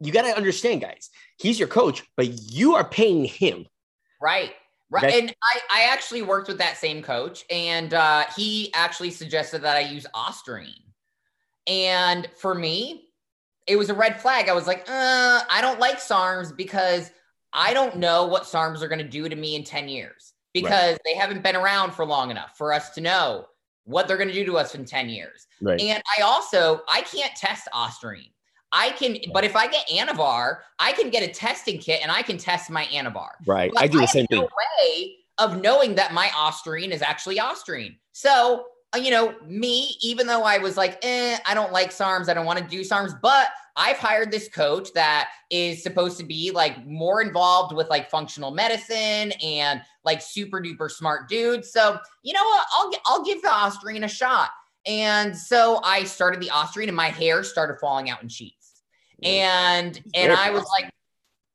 you 0.02 0.14
got 0.14 0.22
to 0.22 0.36
understand, 0.38 0.80
guys, 0.82 1.10
he's 1.38 1.60
your 1.60 1.68
coach, 1.68 2.04
but 2.16 2.28
you 2.52 2.76
are 2.76 2.88
paying 2.88 3.26
him. 3.26 3.66
Right. 4.22 4.54
Right. 4.90 5.04
Okay. 5.06 5.20
And 5.20 5.36
I, 5.44 5.60
I 5.72 5.92
actually 5.92 6.22
worked 6.22 6.48
with 6.48 6.60
that 6.60 6.78
same 6.78 7.02
coach, 7.02 7.44
and 7.50 7.94
uh, 7.94 8.26
he 8.38 8.72
actually 8.76 9.10
suggested 9.12 9.64
that 9.64 9.76
I 9.76 9.82
use 9.82 10.06
Ostarine. 10.16 10.70
And 11.68 12.30
for 12.38 12.54
me, 12.54 13.08
it 13.68 13.76
was 13.76 13.90
a 13.90 13.94
red 13.94 14.20
flag. 14.22 14.50
I 14.50 14.54
was 14.54 14.68
like, 14.68 14.82
uh, 14.90 15.42
I 15.50 15.60
don't 15.62 15.80
like 15.80 16.00
SARMs 16.00 16.56
because 16.56 17.12
I 17.54 17.74
don't 17.74 17.98
know 17.98 18.26
what 18.26 18.44
SARMs 18.44 18.82
are 18.82 18.88
going 18.88 19.00
to 19.00 19.08
do 19.08 19.30
to 19.30 19.36
me 19.36 19.56
in 19.56 19.64
10 19.64 19.88
years 19.88 20.34
because 20.54 20.98
they 21.06 21.16
haven't 21.16 21.44
been 21.44 21.56
around 21.56 21.92
for 21.92 22.06
long 22.06 22.32
enough 22.32 22.58
for 22.58 22.74
us 22.74 22.92
to 22.92 23.02
know 23.02 23.46
what 23.86 24.08
they're 24.08 24.18
going 24.18 24.30
to 24.30 24.34
do 24.34 24.46
to 24.46 24.58
us 24.58 24.76
in 24.76 24.86
10 24.86 25.10
years. 25.10 25.48
Right. 25.62 25.80
And 25.80 26.02
I 26.18 26.22
also 26.22 26.82
I 26.90 27.02
can't 27.02 27.36
test 27.36 27.68
Ostarine. 27.74 28.32
I 28.72 28.90
can, 28.92 29.18
but 29.32 29.44
if 29.44 29.56
I 29.56 29.68
get 29.68 29.88
Anavar, 29.88 30.60
I 30.80 30.94
can 30.94 31.12
get 31.12 31.22
a 31.22 31.32
testing 31.32 31.78
kit 31.78 32.00
and 32.02 32.12
I 32.12 32.24
can 32.24 32.38
test 32.38 32.72
my 32.72 32.86
Anavar. 32.86 33.30
right. 33.46 33.72
But 33.72 33.84
I 33.84 33.88
do 33.88 33.98
the 33.98 34.02
have 34.02 34.10
same 34.10 34.26
no 34.32 34.40
thing. 34.40 34.48
way 34.90 35.16
of 35.38 35.62
knowing 35.62 35.96
that 35.96 36.12
my 36.12 36.28
Ostarine 36.30 36.92
is 36.92 37.02
actually 37.02 37.38
Ostarine. 37.38 37.98
So, 38.14 38.66
you 38.96 39.12
know, 39.12 39.36
me, 39.46 39.96
even 40.02 40.28
though 40.28 40.44
I 40.44 40.58
was 40.58 40.78
like, 40.78 41.00
eh, 41.04 41.38
I 41.46 41.54
don't 41.54 41.72
like 41.72 41.92
SARMs, 41.92 42.30
I 42.30 42.34
don't 42.34 42.46
want 42.46 42.60
to 42.60 42.66
do 42.66 42.82
SARMs, 42.82 43.20
but 43.22 43.48
I've 43.76 43.98
hired 43.98 44.32
this 44.32 44.48
coach 44.50 44.94
that 44.94 45.30
is 45.50 45.82
supposed 45.82 46.20
to 46.20 46.24
be 46.24 46.52
like 46.52 46.86
more 46.86 47.22
involved 47.22 47.76
with 47.76 47.90
like 47.90 48.10
functional 48.10 48.52
medicine 48.52 49.32
and 49.44 49.82
like 50.04 50.22
super 50.22 50.62
duper 50.62 50.92
smart 50.92 51.28
dude. 51.28 51.66
So, 51.66 51.98
you 52.22 52.34
know 52.34 52.44
what? 52.44 52.68
I'll 52.74 52.92
I'll 53.06 53.24
give 53.24 53.42
the 53.42 53.48
Ostarine 53.48 54.04
a 54.04 54.08
shot. 54.08 54.50
And 54.86 55.36
so 55.36 55.80
I 55.84 56.04
started 56.04 56.40
the 56.40 56.50
Ostarine 56.50 56.88
and 56.88 56.96
my 56.96 57.10
hair 57.10 57.44
started 57.44 57.80
falling 57.80 58.10
out 58.12 58.22
in 58.22 58.30
sheets. 58.30 58.84
And 59.24 60.00
and 60.14 60.32
I 60.32 60.52
was 60.52 60.66
like, 60.78 60.92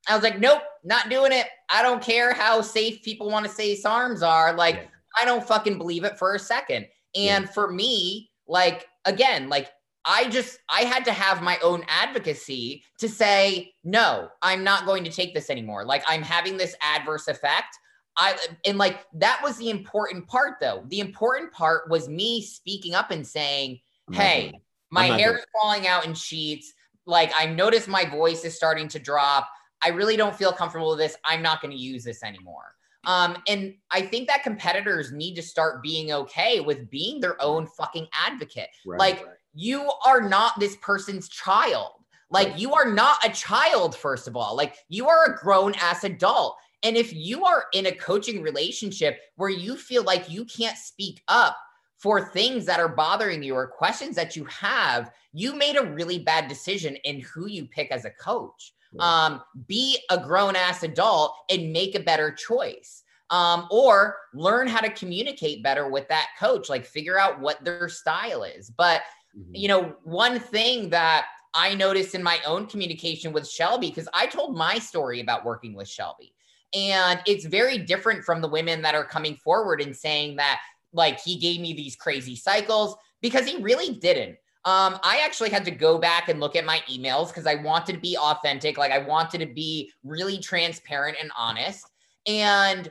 I 0.08 0.14
was 0.14 0.24
like, 0.24 0.40
nope, 0.40 0.62
not 0.82 1.10
doing 1.10 1.32
it. 1.32 1.46
I 1.68 1.82
don't 1.82 2.02
care 2.02 2.32
how 2.32 2.62
safe 2.62 3.02
people 3.02 3.30
want 3.30 3.46
to 3.46 3.52
say 3.52 3.76
SARMs 3.76 4.26
are. 4.26 4.54
Like. 4.54 4.88
I 5.20 5.24
don't 5.24 5.44
fucking 5.44 5.78
believe 5.78 6.04
it 6.04 6.18
for 6.18 6.34
a 6.34 6.38
second. 6.38 6.86
And 7.18 7.50
for 7.50 7.70
me, 7.70 8.30
like, 8.46 8.86
again, 9.04 9.48
like, 9.48 9.70
I 10.04 10.28
just, 10.28 10.58
I 10.68 10.82
had 10.82 11.04
to 11.06 11.12
have 11.12 11.42
my 11.42 11.58
own 11.62 11.84
advocacy 11.88 12.84
to 13.00 13.08
say, 13.08 13.72
no, 13.84 14.28
I'm 14.40 14.64
not 14.64 14.86
going 14.86 15.04
to 15.04 15.10
take 15.10 15.34
this 15.34 15.50
anymore. 15.50 15.84
Like, 15.84 16.04
I'm 16.06 16.22
having 16.22 16.56
this 16.56 16.74
adverse 16.80 17.28
effect. 17.28 17.76
I, 18.16 18.36
and 18.64 18.78
like, 18.78 19.04
that 19.14 19.40
was 19.42 19.58
the 19.58 19.70
important 19.70 20.26
part, 20.26 20.54
though. 20.60 20.84
The 20.88 21.00
important 21.00 21.52
part 21.52 21.90
was 21.90 22.08
me 22.08 22.42
speaking 22.42 22.94
up 22.94 23.10
and 23.10 23.26
saying, 23.26 23.80
hey, 24.12 24.52
my 24.90 25.04
hair 25.04 25.36
is 25.36 25.44
falling 25.60 25.86
out 25.86 26.06
in 26.06 26.14
sheets. 26.14 26.72
Like 27.06 27.32
I 27.38 27.46
notice 27.46 27.86
my 27.86 28.04
voice 28.04 28.44
is 28.44 28.54
starting 28.54 28.88
to 28.88 28.98
drop. 28.98 29.48
I 29.82 29.88
really 29.88 30.16
don't 30.16 30.34
feel 30.34 30.52
comfortable 30.52 30.90
with 30.90 30.98
this. 30.98 31.16
I'm 31.24 31.42
not 31.42 31.60
going 31.60 31.72
to 31.72 31.76
use 31.76 32.04
this 32.04 32.22
anymore. 32.22 32.74
Um, 33.04 33.36
and 33.46 33.74
I 33.90 34.02
think 34.02 34.28
that 34.28 34.42
competitors 34.42 35.12
need 35.12 35.34
to 35.36 35.42
start 35.42 35.82
being 35.82 36.12
okay 36.12 36.60
with 36.60 36.90
being 36.90 37.20
their 37.20 37.40
own 37.40 37.66
fucking 37.66 38.06
advocate. 38.12 38.68
Right. 38.84 38.98
Like 38.98 39.24
you 39.54 39.90
are 40.04 40.20
not 40.20 40.58
this 40.60 40.76
person's 40.76 41.28
child. 41.28 41.92
Like 42.30 42.48
Right. 42.48 42.58
you 42.58 42.74
are 42.74 42.92
not 42.92 43.24
a 43.24 43.30
child, 43.30 43.96
first 43.96 44.28
of 44.28 44.36
all. 44.36 44.54
Like 44.56 44.76
you 44.88 45.08
are 45.08 45.32
a 45.32 45.36
grown 45.38 45.74
ass 45.76 46.04
adult. 46.04 46.56
And 46.82 46.96
if 46.96 47.12
you 47.12 47.44
are 47.44 47.64
in 47.72 47.86
a 47.86 47.92
coaching 47.92 48.42
relationship 48.42 49.18
where 49.36 49.48
you 49.50 49.76
feel 49.76 50.02
like 50.02 50.30
you 50.30 50.44
can't 50.44 50.76
speak 50.76 51.22
up 51.28 51.56
for 51.98 52.30
things 52.30 52.64
that 52.66 52.80
are 52.80 52.88
bothering 52.88 53.42
you 53.42 53.54
or 53.54 53.66
questions 53.66 54.16
that 54.16 54.34
you 54.36 54.44
have, 54.46 55.12
you 55.32 55.54
made 55.54 55.76
a 55.76 55.92
really 55.92 56.18
bad 56.18 56.48
decision 56.48 56.96
in 57.04 57.20
who 57.20 57.46
you 57.46 57.66
pick 57.66 57.90
as 57.90 58.04
a 58.04 58.10
coach. 58.10 58.72
Right. 58.94 59.04
Um, 59.06 59.42
be 59.66 59.98
a 60.10 60.18
grown 60.18 60.56
ass 60.56 60.82
adult 60.82 61.34
and 61.50 61.72
make 61.72 61.94
a 61.94 62.00
better 62.00 62.32
choice. 62.32 63.02
Um, 63.30 63.66
or 63.70 64.16
learn 64.32 64.68
how 64.68 64.80
to 64.80 64.88
communicate 64.88 65.62
better 65.62 65.90
with 65.90 66.08
that 66.08 66.28
coach, 66.40 66.70
like 66.70 66.86
figure 66.86 67.18
out 67.18 67.40
what 67.40 67.62
their 67.62 67.90
style 67.90 68.42
is. 68.42 68.70
But 68.70 69.02
Mhm. 69.36 69.50
you 69.52 69.68
know, 69.68 69.96
one 70.02 70.40
thing 70.40 70.88
that 70.90 71.26
I 71.52 71.74
noticed 71.74 72.14
in 72.14 72.22
my 72.22 72.40
own 72.46 72.66
communication 72.66 73.32
with 73.32 73.46
Shelby, 73.46 73.88
because 73.88 74.08
I 74.14 74.26
told 74.26 74.56
my 74.56 74.78
story 74.78 75.20
about 75.20 75.44
working 75.44 75.74
with 75.74 75.88
Shelby, 75.88 76.32
and 76.72 77.20
it's 77.26 77.44
very 77.44 77.76
different 77.76 78.24
from 78.24 78.40
the 78.40 78.48
women 78.48 78.80
that 78.82 78.94
are 78.94 79.04
coming 79.04 79.36
forward 79.36 79.82
and 79.82 79.94
saying 79.94 80.36
that, 80.36 80.60
like, 80.98 81.18
he 81.20 81.36
gave 81.36 81.60
me 81.62 81.72
these 81.72 81.96
crazy 81.96 82.36
cycles 82.36 82.94
because 83.22 83.46
he 83.46 83.62
really 83.62 83.94
didn't. 83.94 84.36
Um, 84.66 84.98
I 85.02 85.22
actually 85.24 85.48
had 85.48 85.64
to 85.64 85.70
go 85.70 85.96
back 85.96 86.28
and 86.28 86.40
look 86.40 86.54
at 86.54 86.66
my 86.66 86.82
emails 86.90 87.28
because 87.28 87.46
I 87.46 87.54
wanted 87.54 87.94
to 87.94 88.00
be 88.00 88.18
authentic. 88.18 88.76
Like, 88.76 88.92
I 88.92 88.98
wanted 88.98 89.38
to 89.38 89.46
be 89.46 89.90
really 90.04 90.38
transparent 90.38 91.16
and 91.18 91.30
honest. 91.38 91.86
And 92.26 92.90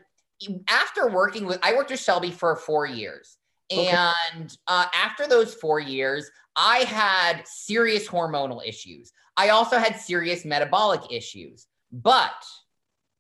after 0.68 1.10
working 1.10 1.46
with, 1.46 1.60
I 1.62 1.76
worked 1.76 1.92
with 1.92 2.00
Shelby 2.00 2.32
for 2.32 2.56
four 2.56 2.88
years. 2.88 3.38
Okay. 3.72 3.96
And 4.34 4.58
uh, 4.68 4.86
after 4.96 5.28
those 5.28 5.54
four 5.54 5.80
years, 5.80 6.32
I 6.56 6.80
had 6.80 7.46
serious 7.46 8.08
hormonal 8.08 8.66
issues. 8.66 9.12
I 9.36 9.50
also 9.50 9.78
had 9.78 10.00
serious 10.00 10.46
metabolic 10.46 11.02
issues. 11.12 11.68
But, 11.92 12.44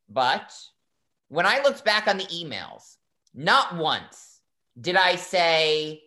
but 0.09 0.51
when 1.27 1.45
I 1.45 1.61
looked 1.61 1.85
back 1.85 2.07
on 2.07 2.17
the 2.17 2.25
emails, 2.25 2.95
not 3.35 3.75
once 3.75 4.26
did 4.79 4.95
I 4.95 5.15
say, 5.15 6.03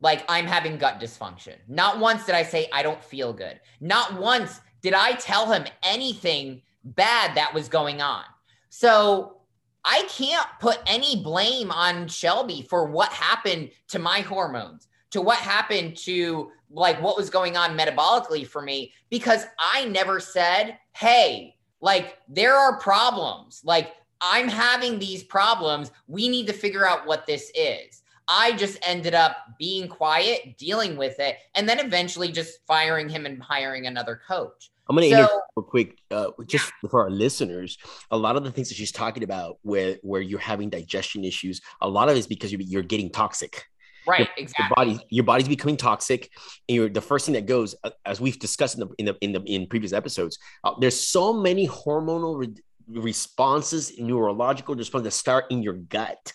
like, 0.00 0.24
I'm 0.28 0.46
having 0.46 0.76
gut 0.76 1.00
dysfunction. 1.00 1.54
Not 1.68 1.98
once 1.98 2.26
did 2.26 2.34
I 2.34 2.42
say, 2.42 2.68
I 2.72 2.82
don't 2.82 3.02
feel 3.02 3.32
good. 3.32 3.60
Not 3.80 4.20
once 4.20 4.60
did 4.82 4.94
I 4.94 5.12
tell 5.12 5.50
him 5.50 5.64
anything 5.82 6.62
bad 6.84 7.36
that 7.36 7.54
was 7.54 7.68
going 7.68 8.00
on. 8.00 8.22
So 8.68 9.40
I 9.84 10.02
can't 10.08 10.46
put 10.60 10.78
any 10.86 11.22
blame 11.22 11.70
on 11.70 12.08
Shelby 12.08 12.66
for 12.68 12.86
what 12.86 13.10
happened 13.12 13.70
to 13.88 13.98
my 13.98 14.20
hormones, 14.20 14.88
to 15.10 15.20
what 15.20 15.38
happened 15.38 15.96
to 15.98 16.50
like 16.70 17.00
what 17.00 17.16
was 17.16 17.30
going 17.30 17.56
on 17.56 17.78
metabolically 17.78 18.46
for 18.46 18.60
me, 18.60 18.92
because 19.08 19.44
I 19.58 19.86
never 19.86 20.18
said, 20.20 20.78
hey, 20.92 21.54
like 21.80 22.18
there 22.28 22.56
are 22.56 22.78
problems. 22.80 23.62
Like 23.64 23.92
I'm 24.20 24.48
having 24.48 24.98
these 24.98 25.22
problems. 25.22 25.90
We 26.08 26.28
need 26.28 26.46
to 26.46 26.52
figure 26.52 26.86
out 26.86 27.06
what 27.06 27.26
this 27.26 27.50
is. 27.54 28.02
I 28.28 28.52
just 28.56 28.78
ended 28.82 29.14
up 29.14 29.36
being 29.58 29.86
quiet, 29.88 30.56
dealing 30.58 30.96
with 30.96 31.20
it, 31.20 31.36
and 31.54 31.68
then 31.68 31.78
eventually 31.78 32.32
just 32.32 32.58
firing 32.66 33.08
him 33.08 33.24
and 33.24 33.40
hiring 33.40 33.86
another 33.86 34.20
coach. 34.26 34.70
I'm 34.88 34.96
gonna 34.96 35.10
So- 35.10 35.16
interrupt 35.16 35.50
real 35.56 35.64
quick, 35.64 35.98
uh, 36.10 36.30
just 36.46 36.72
for 36.90 37.02
our 37.02 37.10
listeners. 37.10 37.76
A 38.10 38.16
lot 38.16 38.36
of 38.36 38.44
the 38.44 38.50
things 38.52 38.68
that 38.68 38.74
she's 38.76 38.92
talking 38.92 39.22
about, 39.22 39.58
where 39.62 39.96
where 40.02 40.20
you're 40.20 40.38
having 40.40 40.70
digestion 40.70 41.24
issues, 41.24 41.60
a 41.80 41.88
lot 41.88 42.08
of 42.08 42.16
it 42.16 42.18
is 42.20 42.26
because 42.26 42.50
you're, 42.52 42.60
you're 42.60 42.82
getting 42.82 43.10
toxic. 43.10 43.64
Right, 44.08 44.20
Your 44.20 44.28
exactly. 44.36 44.72
body, 44.76 45.06
your 45.10 45.24
body's 45.24 45.48
becoming 45.48 45.76
toxic, 45.76 46.30
and 46.68 46.76
you're 46.76 46.88
the 46.88 47.00
first 47.00 47.26
thing 47.26 47.32
that 47.34 47.46
goes, 47.46 47.74
uh, 47.82 47.90
as 48.04 48.20
we've 48.20 48.38
discussed 48.38 48.78
in 48.78 48.80
the 48.86 48.94
in 48.98 49.04
the 49.06 49.16
in, 49.20 49.32
the, 49.32 49.40
in 49.42 49.66
previous 49.66 49.92
episodes. 49.92 50.38
Uh, 50.62 50.74
there's 50.80 50.98
so 51.00 51.32
many 51.32 51.66
hormonal 51.66 52.38
re- 52.38 52.54
responses, 52.88 53.98
neurological 53.98 54.74
responses 54.74 55.04
that 55.04 55.18
start 55.18 55.44
in 55.50 55.62
your 55.62 55.74
gut. 55.74 56.32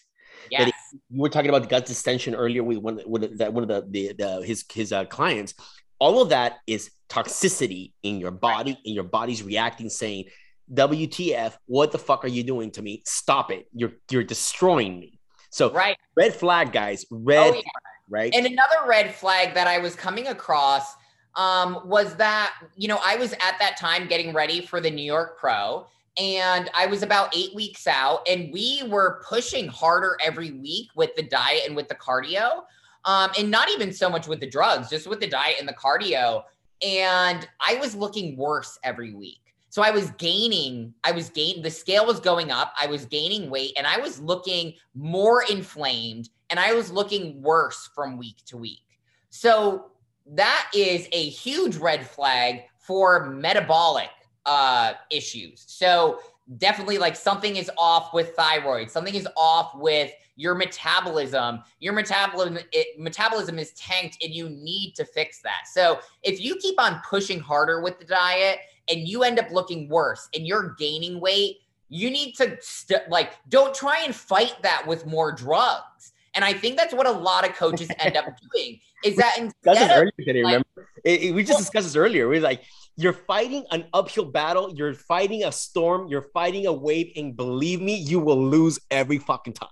Yes. 0.49 0.71
you 1.09 1.21
were 1.21 1.29
talking 1.29 1.49
about 1.49 1.69
gut 1.69 1.85
distension 1.85 2.35
earlier 2.35 2.63
with 2.63 2.77
one 2.79 2.99
with 3.05 3.37
that 3.37 3.53
one 3.53 3.63
of 3.63 3.69
the 3.69 3.87
the, 3.89 4.13
the 4.17 4.45
his 4.45 4.65
his 4.73 4.91
uh, 4.91 5.05
clients. 5.05 5.53
All 5.99 6.21
of 6.21 6.29
that 6.29 6.57
is 6.67 6.91
toxicity 7.09 7.93
in 8.03 8.19
your 8.19 8.31
body, 8.31 8.77
and 8.85 8.95
your 8.95 9.03
body's 9.03 9.43
reacting, 9.43 9.87
saying, 9.89 10.25
"WTF? 10.73 11.57
What 11.67 11.91
the 11.91 11.99
fuck 11.99 12.25
are 12.25 12.29
you 12.29 12.43
doing 12.43 12.71
to 12.71 12.81
me? 12.81 13.03
Stop 13.05 13.51
it! 13.51 13.67
You're 13.73 13.93
you're 14.09 14.23
destroying 14.23 14.99
me." 14.99 15.19
So 15.51 15.71
Right. 15.71 15.97
red 16.15 16.33
flag, 16.33 16.71
guys. 16.71 17.05
Red 17.11 17.37
Oh, 17.39 17.45
yeah. 17.53 17.61
flag, 17.61 17.83
right? 18.09 18.35
And 18.35 18.45
another 18.45 18.87
red 18.87 19.13
flag 19.13 19.53
that 19.53 19.67
I 19.67 19.77
was 19.77 19.95
coming 19.95 20.27
across 20.27 20.95
um, 21.35 21.81
was 21.85 22.15
that, 22.15 22.53
you 22.75 22.87
know, 22.87 22.99
I 23.03 23.15
was 23.17 23.33
at 23.33 23.55
that 23.59 23.77
time 23.77 24.07
getting 24.07 24.33
ready 24.33 24.61
for 24.65 24.81
the 24.81 24.89
New 24.91 25.03
York 25.03 25.37
Pro, 25.37 25.87
and 26.17 26.69
I 26.75 26.87
was 26.87 27.03
about 27.03 27.35
eight 27.35 27.55
weeks 27.55 27.87
out, 27.87 28.27
and 28.29 28.51
we 28.51 28.83
were 28.87 29.21
pushing 29.27 29.67
harder 29.67 30.17
every 30.23 30.51
week 30.51 30.89
with 30.95 31.15
the 31.15 31.23
diet 31.23 31.61
and 31.65 31.75
with 31.75 31.87
the 31.87 31.95
cardio. 31.95 32.63
Um, 33.05 33.31
and 33.39 33.49
not 33.49 33.69
even 33.69 33.91
so 33.91 34.09
much 34.09 34.27
with 34.27 34.39
the 34.39 34.49
drugs, 34.49 34.89
just 34.89 35.07
with 35.07 35.19
the 35.19 35.27
diet 35.27 35.55
and 35.59 35.67
the 35.67 35.73
cardio. 35.73 36.43
And 36.83 37.47
I 37.59 37.75
was 37.75 37.95
looking 37.95 38.37
worse 38.37 38.77
every 38.83 39.13
week. 39.13 39.39
So 39.69 39.81
I 39.81 39.89
was 39.89 40.11
gaining, 40.11 40.93
I 41.03 41.13
was 41.13 41.29
gaining, 41.29 41.63
the 41.63 41.71
scale 41.71 42.05
was 42.05 42.19
going 42.19 42.51
up. 42.51 42.73
I 42.79 42.87
was 42.87 43.05
gaining 43.05 43.49
weight 43.49 43.71
and 43.77 43.87
I 43.87 43.97
was 43.97 44.19
looking 44.19 44.73
more 44.93 45.43
inflamed 45.49 46.29
and 46.49 46.59
I 46.59 46.73
was 46.73 46.91
looking 46.91 47.41
worse 47.41 47.89
from 47.95 48.17
week 48.17 48.43
to 48.47 48.57
week. 48.57 48.99
So 49.29 49.91
that 50.33 50.69
is 50.75 51.07
a 51.13 51.29
huge 51.29 51.77
red 51.77 52.05
flag 52.05 52.63
for 52.79 53.27
metabolic 53.27 54.09
uh, 54.45 54.93
issues. 55.09 55.63
So 55.67 56.19
definitely 56.57 56.97
like 56.97 57.15
something 57.15 57.55
is 57.55 57.69
off 57.77 58.13
with 58.13 58.35
thyroid, 58.35 58.89
something 58.89 59.15
is 59.15 59.27
off 59.37 59.75
with 59.75 60.11
your 60.35 60.55
metabolism. 60.55 61.59
Your 61.79 61.93
metabolism 61.93 62.59
it, 62.71 62.99
metabolism 62.99 63.59
is 63.59 63.71
tanked 63.73 64.17
and 64.23 64.33
you 64.33 64.49
need 64.49 64.93
to 64.95 65.05
fix 65.05 65.41
that. 65.41 65.67
So 65.71 65.99
if 66.23 66.41
you 66.41 66.55
keep 66.55 66.79
on 66.79 67.01
pushing 67.07 67.39
harder 67.39 67.81
with 67.81 67.99
the 67.99 68.05
diet 68.05 68.59
and 68.89 69.07
you 69.07 69.23
end 69.23 69.39
up 69.39 69.51
looking 69.51 69.87
worse 69.87 70.29
and 70.33 70.45
you're 70.47 70.75
gaining 70.79 71.19
weight, 71.19 71.57
you 71.89 72.09
need 72.09 72.33
to 72.35 72.57
st- 72.61 73.09
like 73.09 73.33
don't 73.49 73.75
try 73.75 74.01
and 74.03 74.15
fight 74.15 74.55
that 74.63 74.85
with 74.87 75.05
more 75.05 75.31
drugs. 75.31 76.13
And 76.33 76.45
I 76.45 76.53
think 76.53 76.77
that's 76.77 76.93
what 76.93 77.07
a 77.07 77.11
lot 77.11 77.47
of 77.47 77.55
coaches 77.55 77.89
end 77.99 78.15
up 78.15 78.25
doing 78.53 78.79
is 79.03 79.15
that 79.17 79.37
instead 79.37 79.77
of, 79.77 79.97
earlier 79.97 80.11
today, 80.19 80.43
like, 80.43 80.51
remember? 80.51 80.89
It, 81.03 81.23
it, 81.23 81.31
we 81.33 81.41
just 81.43 81.53
well, 81.53 81.59
discussed 81.59 81.87
this 81.87 81.95
earlier. 81.95 82.27
We 82.27 82.37
are 82.37 82.41
like, 82.41 82.61
you're 82.95 83.13
fighting 83.13 83.65
an 83.71 83.85
uphill 83.93 84.25
battle, 84.25 84.73
you're 84.75 84.93
fighting 84.93 85.43
a 85.43 85.51
storm, 85.51 86.07
you're 86.07 86.21
fighting 86.33 86.67
a 86.67 86.73
wave, 86.73 87.11
and 87.15 87.35
believe 87.35 87.81
me, 87.81 87.95
you 87.95 88.19
will 88.19 88.41
lose 88.41 88.79
every 88.91 89.17
fucking 89.17 89.53
time. 89.53 89.69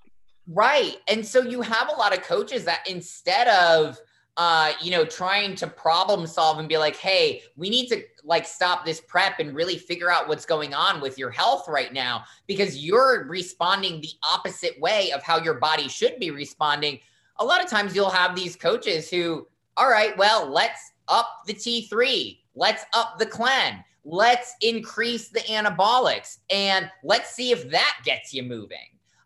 Right. 0.47 0.97
And 1.07 1.25
so 1.25 1.41
you 1.41 1.61
have 1.61 1.89
a 1.89 1.95
lot 1.95 2.17
of 2.17 2.23
coaches 2.23 2.65
that 2.65 2.87
instead 2.87 3.47
of 3.47 3.99
uh, 4.39 4.71
you 4.81 4.89
know, 4.89 5.03
trying 5.03 5.53
to 5.53 5.67
problem 5.67 6.25
solve 6.25 6.59
and 6.59 6.69
be 6.69 6.77
like, 6.77 6.95
hey, 6.95 7.43
we 7.57 7.69
need 7.69 7.87
to 7.87 8.01
like 8.23 8.47
stop 8.47 8.85
this 8.85 9.01
prep 9.01 9.39
and 9.39 9.53
really 9.53 9.77
figure 9.77 10.09
out 10.09 10.29
what's 10.29 10.45
going 10.45 10.73
on 10.73 11.01
with 11.01 11.17
your 11.17 11.29
health 11.29 11.67
right 11.67 11.91
now 11.91 12.23
because 12.47 12.77
you're 12.77 13.25
responding 13.27 13.99
the 13.99 14.11
opposite 14.23 14.79
way 14.79 15.11
of 15.11 15.21
how 15.21 15.41
your 15.43 15.55
body 15.55 15.89
should 15.89 16.17
be 16.19 16.31
responding. 16.31 16.99
A 17.39 17.43
lot 17.43 17.61
of 17.61 17.69
times 17.69 17.93
you'll 17.93 18.09
have 18.09 18.33
these 18.33 18.55
coaches 18.55 19.09
who, 19.09 19.45
all 19.75 19.89
right, 19.89 20.17
well, 20.17 20.49
let's 20.49 20.93
up 21.09 21.41
the 21.45 21.53
T3, 21.53 22.37
let's 22.59 22.85
up 22.93 23.17
the 23.17 23.25
clen, 23.25 23.83
let's 24.03 24.53
increase 24.61 25.29
the 25.29 25.39
anabolics, 25.41 26.39
and 26.49 26.91
let's 27.03 27.31
see 27.31 27.51
if 27.51 27.69
that 27.71 27.97
gets 28.03 28.33
you 28.33 28.43
moving. 28.43 28.77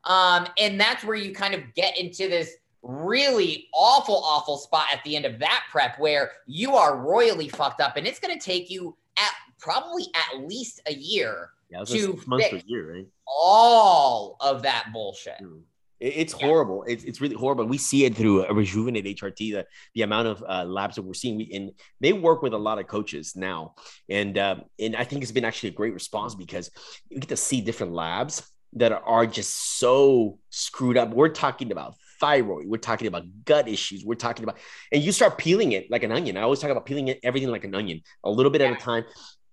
Um, 0.05 0.47
and 0.57 0.79
that's 0.79 1.03
where 1.03 1.15
you 1.15 1.33
kind 1.33 1.53
of 1.53 1.61
get 1.73 1.97
into 1.97 2.29
this 2.29 2.51
really 2.83 3.69
awful, 3.73 4.21
awful 4.23 4.57
spot 4.57 4.85
at 4.93 5.03
the 5.03 5.15
end 5.15 5.25
of 5.25 5.39
that 5.39 5.63
prep 5.71 5.97
where 5.99 6.31
you 6.45 6.75
are 6.75 6.97
royally 6.97 7.49
fucked 7.49 7.81
up, 7.81 7.97
and 7.97 8.05
it's 8.05 8.19
going 8.19 8.37
to 8.37 8.43
take 8.43 8.69
you 8.69 8.95
at 9.17 9.31
probably 9.59 10.05
at 10.13 10.45
least 10.45 10.81
a 10.85 10.93
year 10.93 11.49
yeah, 11.69 11.83
to 11.85 12.17
fix 12.37 12.63
year, 12.67 12.93
right? 12.93 13.07
all 13.27 14.37
of 14.41 14.61
that 14.61 14.89
bullshit. 14.93 15.41
Mm. 15.41 15.61
It's 15.99 16.33
yeah. 16.39 16.47
horrible. 16.47 16.83
It's, 16.83 17.03
it's 17.03 17.21
really 17.21 17.35
horrible. 17.35 17.65
We 17.65 17.77
see 17.77 18.05
it 18.05 18.15
through 18.15 18.45
a 18.45 18.53
rejuvenate 18.53 19.05
HRT, 19.05 19.53
the, 19.53 19.65
the 19.95 20.01
amount 20.01 20.27
of 20.27 20.43
uh, 20.47 20.65
labs 20.65 20.95
that 20.95 21.03
we're 21.03 21.13
seeing. 21.13 21.37
We, 21.37 21.51
and 21.53 21.71
they 21.99 22.13
work 22.13 22.41
with 22.41 22.53
a 22.53 22.57
lot 22.57 22.79
of 22.79 22.87
coaches 22.87 23.35
now. 23.35 23.75
And, 24.09 24.37
uh, 24.37 24.55
and 24.79 24.95
I 24.95 25.03
think 25.03 25.21
it's 25.21 25.31
been 25.31 25.45
actually 25.45 25.69
a 25.69 25.73
great 25.73 25.93
response 25.93 26.35
because 26.35 26.69
you 27.09 27.19
get 27.19 27.29
to 27.29 27.37
see 27.37 27.61
different 27.61 27.93
labs 27.93 28.43
that 28.73 28.91
are 28.91 29.25
just 29.25 29.79
so 29.79 30.39
screwed 30.49 30.97
up. 30.97 31.11
We're 31.11 31.29
talking 31.29 31.71
about 31.71 31.95
thyroid. 32.19 32.67
We're 32.67 32.77
talking 32.77 33.07
about 33.07 33.23
gut 33.45 33.67
issues. 33.67 34.05
We're 34.05 34.15
talking 34.15 34.43
about, 34.43 34.57
and 34.91 35.03
you 35.03 35.11
start 35.11 35.37
peeling 35.37 35.73
it 35.73 35.91
like 35.91 36.03
an 36.03 36.11
onion. 36.11 36.37
I 36.37 36.41
always 36.41 36.59
talk 36.59 36.71
about 36.71 36.85
peeling 36.85 37.09
it, 37.09 37.19
everything 37.23 37.49
like 37.49 37.65
an 37.65 37.75
onion, 37.75 38.01
a 38.23 38.31
little 38.31 38.51
bit 38.51 38.61
yeah. 38.61 38.71
at 38.71 38.81
a 38.81 38.81
time. 38.81 39.03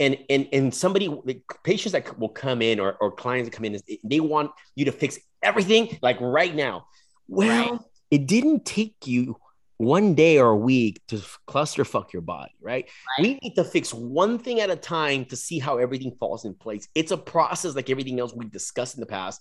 And 0.01 0.17
and 0.29 0.49
and 0.53 0.75
somebody, 0.75 1.07
the 1.25 1.41
patients 1.63 1.93
that 1.93 2.19
will 2.19 2.31
come 2.31 2.63
in 2.63 2.81
or, 2.81 2.97
or 3.01 3.13
clients 3.13 3.49
that 3.49 3.55
come 3.55 3.67
in, 3.67 3.79
they 4.03 4.21
want 4.21 4.51
you 4.75 4.87
to 4.87 4.93
fix 4.93 5.19
everything 5.43 5.99
like 6.03 6.21
right 6.21 6.55
now. 6.55 6.87
Well, 7.29 7.73
right. 7.73 7.81
it 8.11 8.27
didn't 8.27 8.65
take 8.65 8.97
you 9.05 9.37
one 9.81 10.15
day 10.15 10.39
or 10.39 10.51
a 10.51 10.57
week 10.57 11.01
to 11.09 11.23
cluster 11.47 11.87
fuck 11.87 12.13
your 12.13 12.21
body, 12.21 12.53
right? 12.61 12.87
right? 13.19 13.23
We 13.23 13.39
need 13.43 13.55
to 13.55 13.65
fix 13.65 13.95
one 13.95 14.39
thing 14.39 14.61
at 14.61 14.69
a 14.69 14.77
time 14.77 15.25
to 15.27 15.37
see 15.37 15.59
how 15.59 15.79
everything 15.79 16.15
falls 16.21 16.45
in 16.45 16.53
place. 16.53 16.87
It's 16.95 17.13
a 17.13 17.17
process 17.17 17.75
like 17.75 17.89
everything 17.89 18.21
else 18.21 18.35
we've 18.35 18.53
discussed 18.53 18.97
in 18.97 19.01
the 19.01 19.07
past. 19.07 19.41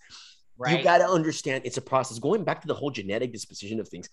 Right. 0.57 0.77
You 0.77 0.83
got 0.83 0.99
to 0.99 1.09
understand 1.09 1.63
it's 1.65 1.75
a 1.75 1.81
process. 1.81 2.19
Going 2.19 2.45
back 2.45 2.61
to 2.61 2.67
the 2.67 2.73
whole 2.73 2.89
genetic 2.89 3.33
disposition 3.33 3.81
of 3.81 3.89
things, 3.89 4.07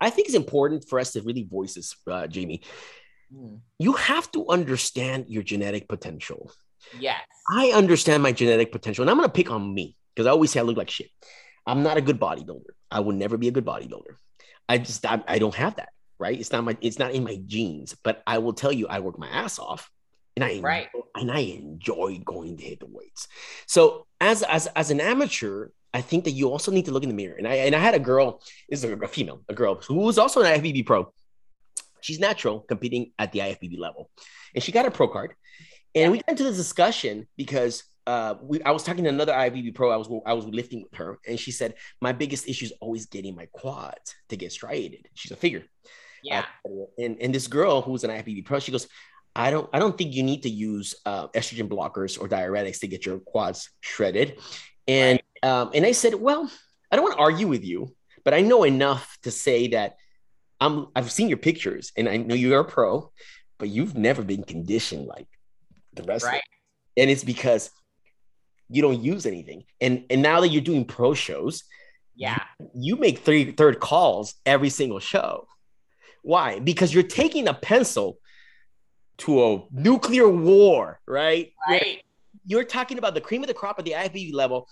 I 0.00 0.08
think 0.08 0.28
it's 0.28 0.36
important 0.36 0.88
for 0.88 0.98
us 0.98 1.12
to 1.12 1.20
really 1.20 1.42
voice 1.42 1.74
this, 1.74 1.94
uh, 2.06 2.26
Jamie. 2.26 2.62
Mm. 3.34 3.60
You 3.78 3.92
have 3.92 4.30
to 4.32 4.48
understand 4.48 5.26
your 5.28 5.42
genetic 5.42 5.88
potential. 5.88 6.52
Yes. 6.98 7.20
I 7.50 7.72
understand 7.72 8.22
my 8.22 8.32
genetic 8.32 8.72
potential, 8.72 9.02
and 9.02 9.10
I'm 9.10 9.16
going 9.16 9.28
to 9.28 9.32
pick 9.32 9.50
on 9.50 9.74
me 9.74 9.96
because 10.14 10.26
I 10.26 10.30
always 10.30 10.50
say 10.50 10.60
I 10.60 10.64
look 10.64 10.76
like 10.76 10.90
shit. 10.90 11.10
I'm 11.66 11.82
not 11.82 11.96
a 11.96 12.00
good 12.00 12.18
bodybuilder. 12.18 12.72
I 12.90 13.00
will 13.00 13.12
never 13.12 13.36
be 13.36 13.48
a 13.48 13.52
good 13.52 13.64
bodybuilder. 13.64 14.16
I 14.68 14.78
just 14.78 15.04
I, 15.06 15.22
I 15.26 15.38
don't 15.38 15.54
have 15.54 15.76
that. 15.76 15.90
Right? 16.18 16.38
It's 16.38 16.52
not 16.52 16.64
my 16.64 16.76
it's 16.80 16.98
not 16.98 17.12
in 17.12 17.24
my 17.24 17.40
genes. 17.46 17.96
But 18.02 18.22
I 18.26 18.38
will 18.38 18.52
tell 18.52 18.72
you, 18.72 18.88
I 18.88 19.00
work 19.00 19.18
my 19.18 19.28
ass 19.28 19.58
off 19.58 19.90
and 20.36 20.44
I 20.44 20.60
right. 20.60 20.88
and 21.14 21.30
I 21.30 21.40
enjoy 21.40 22.20
going 22.24 22.56
to 22.56 22.64
hit 22.64 22.80
the 22.80 22.86
weights. 22.86 23.28
So 23.66 24.06
as 24.20 24.42
as 24.42 24.66
as 24.68 24.90
an 24.90 25.00
amateur, 25.00 25.68
I 25.92 26.00
think 26.00 26.24
that 26.24 26.32
you 26.32 26.50
also 26.50 26.70
need 26.70 26.86
to 26.86 26.92
look 26.92 27.02
in 27.02 27.08
the 27.08 27.14
mirror. 27.14 27.36
And 27.36 27.48
I 27.48 27.54
and 27.54 27.74
I 27.74 27.78
had 27.78 27.94
a 27.94 27.98
girl, 27.98 28.42
is 28.68 28.84
a, 28.84 28.96
a 28.96 29.08
female, 29.08 29.42
a 29.48 29.54
girl 29.54 29.76
who 29.76 29.94
was 29.94 30.18
also 30.18 30.42
an 30.42 30.60
IFBB 30.60 30.86
pro. 30.86 31.12
She's 32.02 32.18
natural, 32.18 32.60
competing 32.60 33.12
at 33.18 33.32
the 33.32 33.40
IFBB 33.40 33.78
level, 33.78 34.10
and 34.54 34.62
she 34.62 34.72
got 34.72 34.86
a 34.86 34.90
pro 34.90 35.08
card. 35.08 35.34
And 35.94 36.04
yeah. 36.04 36.10
we 36.10 36.18
got 36.18 36.28
into 36.30 36.44
this 36.44 36.56
discussion 36.56 37.26
because 37.36 37.84
uh, 38.06 38.34
we, 38.42 38.62
I 38.62 38.70
was 38.70 38.82
talking 38.82 39.04
to 39.04 39.10
another 39.10 39.32
IFBB 39.32 39.74
pro. 39.74 39.90
I 39.90 39.96
was 39.96 40.08
I 40.26 40.32
was 40.32 40.46
lifting 40.46 40.82
with 40.82 40.94
her, 40.94 41.18
and 41.26 41.38
she 41.38 41.52
said 41.52 41.74
my 42.00 42.12
biggest 42.12 42.48
issue 42.48 42.66
is 42.66 42.72
always 42.80 43.06
getting 43.06 43.34
my 43.34 43.46
quads 43.52 44.14
to 44.28 44.36
get 44.36 44.52
striated. 44.52 45.08
She's 45.14 45.32
a 45.32 45.36
figure. 45.36 45.64
Yeah. 46.22 46.44
Uh, 46.64 46.86
and 46.98 47.18
and 47.20 47.34
this 47.34 47.46
girl 47.46 47.82
who's 47.82 48.04
an 48.04 48.10
IFBB 48.10 48.44
pro, 48.44 48.58
she 48.58 48.72
goes, 48.72 48.88
I 49.34 49.50
don't 49.50 49.68
I 49.72 49.78
don't 49.78 49.96
think 49.96 50.14
you 50.14 50.22
need 50.22 50.42
to 50.42 50.50
use 50.50 50.94
uh, 51.06 51.28
estrogen 51.28 51.68
blockers 51.68 52.20
or 52.20 52.28
diuretics 52.28 52.80
to 52.80 52.88
get 52.88 53.06
your 53.06 53.18
quads 53.20 53.70
shredded. 53.80 54.38
And 54.88 55.20
right. 55.42 55.50
um, 55.50 55.70
and 55.74 55.86
I 55.86 55.92
said, 55.92 56.14
well, 56.14 56.50
I 56.90 56.96
don't 56.96 57.04
want 57.04 57.16
to 57.16 57.22
argue 57.22 57.46
with 57.46 57.64
you, 57.64 57.94
but 58.24 58.34
I 58.34 58.40
know 58.40 58.64
enough 58.64 59.18
to 59.22 59.30
say 59.30 59.68
that 59.68 59.94
I'm 60.60 60.88
I've 60.94 61.10
seen 61.10 61.28
your 61.28 61.38
pictures 61.38 61.92
and 61.96 62.08
I 62.08 62.16
know 62.18 62.34
you're 62.34 62.60
a 62.60 62.64
pro, 62.64 63.10
but 63.58 63.68
you've 63.68 63.96
never 63.96 64.22
been 64.22 64.44
conditioned 64.44 65.06
like 65.06 65.28
the 65.94 66.02
rest 66.02 66.24
right. 66.24 66.34
of 66.34 66.38
it. 66.38 67.02
And 67.02 67.10
it's 67.10 67.24
because 67.24 67.70
you 68.68 68.82
don't 68.82 69.02
use 69.02 69.26
anything. 69.26 69.64
And 69.80 70.04
and 70.10 70.22
now 70.22 70.40
that 70.40 70.48
you're 70.48 70.62
doing 70.62 70.84
pro 70.84 71.14
shows, 71.14 71.64
yeah, 72.14 72.42
you, 72.58 72.70
you 72.74 72.96
make 72.96 73.20
three 73.20 73.52
third 73.52 73.80
calls 73.80 74.34
every 74.44 74.70
single 74.70 75.00
show. 75.00 75.46
Why? 76.22 76.58
Because 76.58 76.92
you're 76.92 77.02
taking 77.02 77.48
a 77.48 77.54
pencil 77.54 78.18
to 79.18 79.44
a 79.44 79.62
nuclear 79.70 80.28
war, 80.28 81.00
right? 81.06 81.52
Right. 81.68 82.02
You're, 82.46 82.64
talking 82.64 82.98
about 82.98 83.14
the 83.14 83.20
cream 83.20 83.42
of 83.42 83.48
the 83.48 83.54
crop 83.54 83.78
at 83.78 83.84
the 83.84 83.92
IFBB 83.92 84.32
level, 84.32 84.68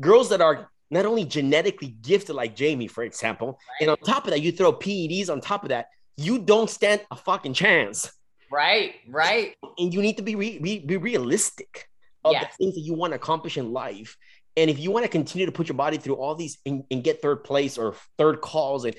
girls 0.00 0.28
that 0.30 0.40
are 0.40 0.70
not 0.92 1.06
only 1.06 1.24
genetically 1.24 1.88
gifted 2.02 2.36
like 2.36 2.54
Jamie, 2.54 2.86
for 2.86 3.02
example, 3.02 3.48
right. 3.48 3.80
and 3.80 3.90
on 3.90 3.96
top 3.98 4.24
of 4.26 4.30
that, 4.30 4.42
you 4.42 4.52
throw 4.52 4.72
PEDs 4.72 5.30
on 5.30 5.40
top 5.40 5.62
of 5.62 5.70
that, 5.70 5.86
you 6.18 6.38
don't 6.38 6.68
stand 6.68 7.00
a 7.10 7.16
fucking 7.16 7.54
chance. 7.54 8.12
Right, 8.50 8.96
right. 9.08 9.56
And 9.78 9.92
you 9.94 10.02
need 10.02 10.18
to 10.18 10.22
be 10.22 10.34
re- 10.34 10.58
be, 10.58 10.80
be 10.80 10.98
realistic 10.98 11.88
of 12.24 12.32
yes. 12.32 12.44
the 12.44 12.64
things 12.64 12.74
that 12.74 12.82
you 12.82 12.92
want 12.92 13.12
to 13.12 13.16
accomplish 13.16 13.56
in 13.56 13.72
life. 13.72 14.18
And 14.54 14.68
if 14.68 14.78
you 14.78 14.90
want 14.90 15.04
to 15.04 15.08
continue 15.08 15.46
to 15.46 15.52
put 15.52 15.66
your 15.66 15.76
body 15.76 15.96
through 15.96 16.16
all 16.16 16.34
these 16.34 16.58
and, 16.66 16.84
and 16.90 17.02
get 17.02 17.22
third 17.22 17.42
place 17.42 17.78
or 17.78 17.94
third 18.18 18.42
calls 18.42 18.84
and 18.84 18.94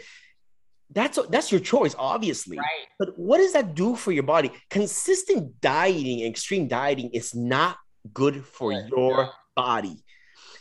that's 0.90 1.20
that's 1.30 1.52
your 1.52 1.62
choice, 1.62 1.96
obviously. 1.98 2.58
Right. 2.58 2.88
But 2.98 3.18
what 3.18 3.38
does 3.38 3.54
that 3.54 3.76
do 3.76 3.96
for 3.96 4.12
your 4.12 4.24
body? 4.24 4.52
Consistent 4.70 5.62
dieting, 5.62 6.26
extreme 6.26 6.68
dieting 6.68 7.12
is 7.12 7.36
not 7.36 7.78
good 8.14 8.46
for 8.46 8.72
yeah. 8.72 8.88
your 8.88 9.30
body. 9.56 10.03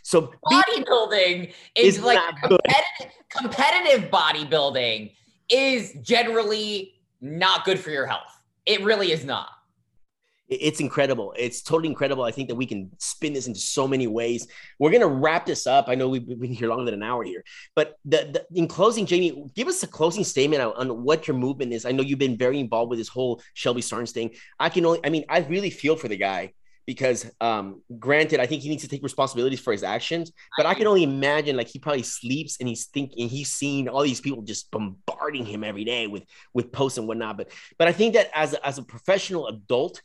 So 0.03 0.33
bodybuilding 0.45 1.53
is, 1.77 1.99
is 1.99 2.03
like 2.03 2.19
competitive, 2.43 3.13
competitive 3.31 4.11
bodybuilding 4.11 5.13
is 5.49 5.95
generally 6.03 6.95
not 7.21 7.65
good 7.65 7.79
for 7.79 7.91
your 7.91 8.07
health. 8.07 8.41
It 8.67 8.83
really 8.83 9.13
is 9.13 9.25
not 9.25 9.49
it's 10.61 10.81
incredible. 10.81 11.35
It's 11.37 11.63
totally 11.63 11.89
incredible. 11.89 12.25
I 12.25 12.31
think 12.31 12.49
that 12.49 12.55
we 12.55 12.67
can 12.67 12.91
spin 12.99 13.33
this 13.33 13.47
into 13.47 13.61
so 13.61 13.89
many 13.89 14.07
ways. 14.07 14.47
We're 14.79 14.91
gonna 14.91 15.07
wrap 15.07 15.47
this 15.47 15.67
up. 15.67 15.87
I 15.89 15.95
know 15.95 16.09
we've 16.09 16.27
been 16.27 16.53
here 16.53 16.69
longer 16.69 16.85
than 16.85 16.95
an 16.95 17.03
hour 17.03 17.25
here, 17.25 17.43
but 17.75 17.97
the, 18.05 18.45
the, 18.51 18.59
in 18.59 18.69
closing, 18.69 19.07
Jamie, 19.07 19.45
give 19.55 19.69
us 19.69 19.83
a 19.83 19.87
closing 19.87 20.25
statement 20.25 20.63
on, 20.63 20.73
on, 20.91 21.03
what 21.03 21.27
your 21.27 21.37
movement 21.37 21.73
is. 21.73 21.85
I 21.85 21.93
know 21.93 22.03
you've 22.03 22.19
been 22.19 22.37
very 22.37 22.61
involved 22.61 22.91
with 22.91 22.99
this 22.99 23.09
whole 23.09 23.41
Shelby 23.55 23.81
Starnes 23.81 24.11
thing. 24.11 24.35
I 24.59 24.69
can 24.69 24.85
only, 24.85 25.01
I 25.05 25.09
mean, 25.09 25.25
I 25.29 25.41
really 25.41 25.71
feel 25.71 25.97
for 25.97 26.09
the 26.09 26.17
guy 26.17 26.53
because, 26.87 27.31
um, 27.41 27.83
granted, 27.99 28.41
I 28.41 28.47
think 28.47 28.63
he 28.63 28.69
needs 28.69 28.83
to 28.83 28.89
take 28.89 29.03
responsibilities 29.03 29.61
for 29.61 29.73
his 29.73 29.83
actions, 29.83 30.33
but 30.57 30.67
I 30.67 30.75
can 30.75 30.87
only 30.87 31.05
imagine 31.05 31.57
like 31.57 31.69
he 31.69 31.79
probably 31.79 32.03
sleeps 32.03 32.59
and 32.59 32.69
he's 32.69 32.87
thinking 32.87 33.29
he's 33.29 33.51
seeing 33.51 33.89
all 33.89 34.03
these 34.03 34.21
people 34.21 34.43
just 34.43 34.71
bombarding 34.71 35.45
him 35.45 35.65
every 35.65 35.85
day 35.85 36.07
with 36.07 36.25
with 36.55 36.73
posts 36.73 36.99
and 36.99 37.07
whatnot. 37.07 37.37
But 37.37 37.51
but 37.79 37.89
I 37.89 37.93
think 37.93 38.15
that 38.15 38.31
as 38.35 38.55
a, 38.55 38.67
as 38.67 38.79
a 38.79 38.83
professional 38.83 39.49
adult 39.49 40.01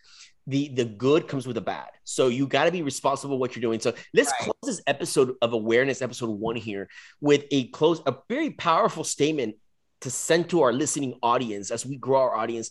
the 0.48 0.70
the 0.70 0.86
good 0.86 1.28
comes 1.28 1.46
with 1.46 1.56
the 1.56 1.62
bad. 1.62 1.90
So 2.06 2.30
you 2.30 2.48
got 2.48 2.66
to 2.66 2.72
be 2.72 2.82
responsible 2.82 3.38
what 3.38 3.56
you're 3.56 3.62
doing. 3.62 3.82
So 3.82 3.94
let's 4.14 4.32
right. 4.32 4.50
close 4.50 4.78
this 4.78 4.82
episode 4.88 5.36
of 5.42 5.54
awareness, 5.54 6.02
episode 6.02 6.30
one 6.30 6.56
here, 6.56 6.88
with 7.20 7.44
a 7.52 7.68
close, 7.68 8.02
a 8.06 8.16
very 8.30 8.52
powerful 8.52 9.04
statement 9.04 9.56
to 10.02 10.10
send 10.10 10.50
to 10.50 10.62
our 10.62 10.72
listening 10.72 11.16
audience 11.22 11.70
as 11.70 11.86
we 11.86 11.98
grow 11.98 12.22
our 12.22 12.36
audience. 12.36 12.70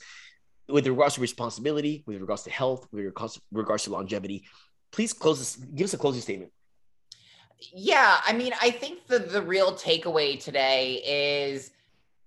With 0.69 0.87
regards 0.87 1.15
to 1.15 1.21
responsibility, 1.21 2.03
with 2.07 2.21
regards 2.21 2.43
to 2.43 2.51
health, 2.51 2.89
with 2.93 3.05
regards, 3.05 3.41
regards 3.53 3.85
to 3.85 3.91
longevity. 3.91 4.45
Please 4.91 5.13
close 5.13 5.39
this, 5.39 5.57
give 5.57 5.85
us 5.85 5.95
a 5.95 5.99
closing 5.99 6.23
statement. 6.23 6.53
Yeah, 7.75 8.19
I 8.25 8.33
mean, 8.33 8.53
I 8.61 8.71
think 8.71 9.07
the 9.07 9.19
the 9.19 9.41
real 9.41 9.73
takeaway 9.73 10.39
today 10.39 11.03
is 11.07 11.71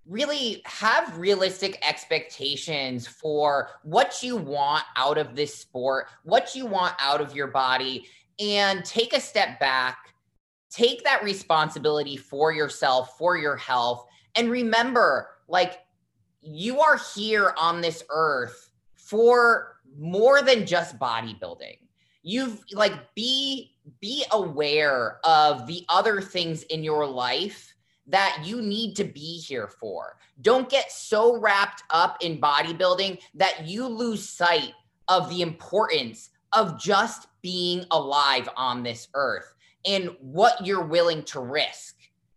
really 0.07 0.63
have 0.65 1.17
realistic 1.19 1.77
expectations 1.87 3.07
for 3.07 3.69
what 3.83 4.23
you 4.23 4.35
want 4.35 4.83
out 4.95 5.19
of 5.19 5.35
this 5.35 5.53
sport, 5.53 6.07
what 6.23 6.55
you 6.55 6.65
want 6.65 6.95
out 6.99 7.21
of 7.21 7.35
your 7.35 7.47
body, 7.47 8.07
and 8.39 8.83
take 8.83 9.13
a 9.13 9.21
step 9.21 9.59
back, 9.59 10.15
take 10.71 11.03
that 11.03 11.23
responsibility 11.23 12.17
for 12.17 12.51
yourself, 12.51 13.15
for 13.17 13.37
your 13.37 13.55
health, 13.55 14.07
and 14.35 14.49
remember 14.49 15.29
like 15.47 15.79
you 16.41 16.79
are 16.79 16.99
here 17.15 17.53
on 17.57 17.81
this 17.81 18.03
earth 18.09 18.71
for 18.95 19.77
more 19.97 20.41
than 20.41 20.65
just 20.65 20.99
bodybuilding. 20.99 21.77
You've 22.21 22.63
like 22.73 22.93
be 23.15 23.75
be 24.01 24.23
aware 24.31 25.19
of 25.23 25.65
the 25.67 25.85
other 25.89 26.21
things 26.21 26.63
in 26.63 26.83
your 26.83 27.05
life 27.05 27.73
that 28.07 28.41
you 28.43 28.61
need 28.61 28.95
to 28.95 29.03
be 29.03 29.39
here 29.39 29.67
for. 29.67 30.17
Don't 30.41 30.69
get 30.69 30.91
so 30.91 31.37
wrapped 31.39 31.83
up 31.89 32.17
in 32.21 32.41
bodybuilding 32.41 33.19
that 33.35 33.67
you 33.67 33.87
lose 33.87 34.27
sight 34.27 34.73
of 35.07 35.29
the 35.29 35.41
importance 35.41 36.29
of 36.53 36.79
just 36.79 37.27
being 37.41 37.85
alive 37.91 38.49
on 38.55 38.83
this 38.83 39.07
earth 39.13 39.55
and 39.85 40.09
what 40.19 40.65
you're 40.65 40.85
willing 40.85 41.23
to 41.23 41.39
risk 41.39 41.95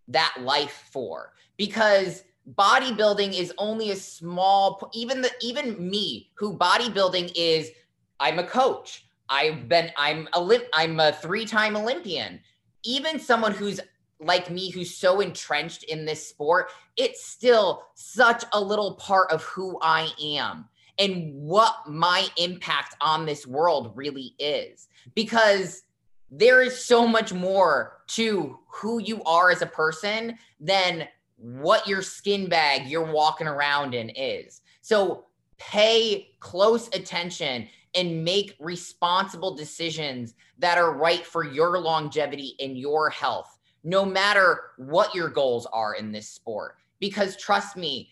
that 0.08 0.34
life 0.40 0.88
for. 0.92 1.32
Because 1.56 2.24
bodybuilding 2.50 3.38
is 3.38 3.52
only 3.58 3.90
a 3.90 3.96
small 3.96 4.90
even 4.94 5.20
the 5.20 5.30
even 5.40 5.90
me 5.90 6.30
who 6.34 6.56
bodybuilding 6.56 7.32
is 7.34 7.70
I'm 8.18 8.38
a 8.38 8.46
coach. 8.46 9.06
I've 9.28 9.68
been 9.68 9.90
I'm 9.96 10.28
a 10.34 10.58
I'm 10.72 11.00
a 11.00 11.12
three-time 11.12 11.76
Olympian. 11.76 12.40
Even 12.84 13.18
someone 13.18 13.52
who's 13.52 13.80
like 14.20 14.50
me 14.50 14.70
who's 14.70 14.94
so 14.94 15.20
entrenched 15.20 15.84
in 15.84 16.04
this 16.04 16.26
sport, 16.26 16.70
it's 16.96 17.24
still 17.24 17.84
such 17.94 18.44
a 18.52 18.60
little 18.60 18.94
part 18.94 19.30
of 19.30 19.42
who 19.42 19.78
I 19.82 20.08
am 20.22 20.68
and 20.98 21.34
what 21.34 21.88
my 21.88 22.26
impact 22.36 22.96
on 23.00 23.26
this 23.26 23.46
world 23.46 23.92
really 23.96 24.34
is. 24.38 24.88
Because 25.14 25.82
there 26.30 26.62
is 26.62 26.84
so 26.84 27.06
much 27.06 27.32
more 27.32 27.98
to 28.08 28.58
who 28.68 29.00
you 29.00 29.22
are 29.24 29.50
as 29.50 29.62
a 29.62 29.66
person 29.66 30.38
than 30.60 31.08
what 31.42 31.86
your 31.88 32.02
skin 32.02 32.48
bag 32.48 32.86
you're 32.86 33.12
walking 33.12 33.48
around 33.48 33.94
in 33.94 34.10
is. 34.10 34.62
So 34.80 35.26
pay 35.58 36.28
close 36.40 36.88
attention 36.88 37.68
and 37.94 38.24
make 38.24 38.56
responsible 38.58 39.54
decisions 39.54 40.34
that 40.58 40.78
are 40.78 40.94
right 40.96 41.26
for 41.26 41.44
your 41.44 41.78
longevity 41.78 42.54
and 42.60 42.78
your 42.78 43.10
health 43.10 43.58
no 43.84 44.04
matter 44.04 44.60
what 44.76 45.14
your 45.14 45.28
goals 45.28 45.66
are 45.72 45.94
in 45.94 46.12
this 46.12 46.28
sport. 46.28 46.76
Because 47.00 47.36
trust 47.36 47.76
me, 47.76 48.10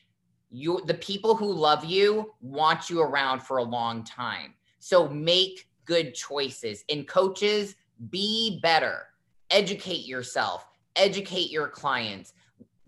you 0.51 0.81
the 0.86 0.94
people 0.94 1.36
who 1.36 1.52
love 1.52 1.85
you 1.85 2.35
want 2.40 2.90
you 2.90 3.01
around 3.01 3.40
for 3.40 3.59
a 3.59 3.62
long 3.62 4.02
time. 4.02 4.55
So 4.81 5.09
make 5.09 5.69
good 5.85 6.15
choices. 6.15 6.85
And 6.89 7.07
coaches, 7.07 7.77
be 8.11 8.59
better. 8.62 9.07
Educate 9.51 10.07
yourself, 10.07 10.66
educate 10.97 11.51
your 11.51 11.69
clients. 11.69 12.32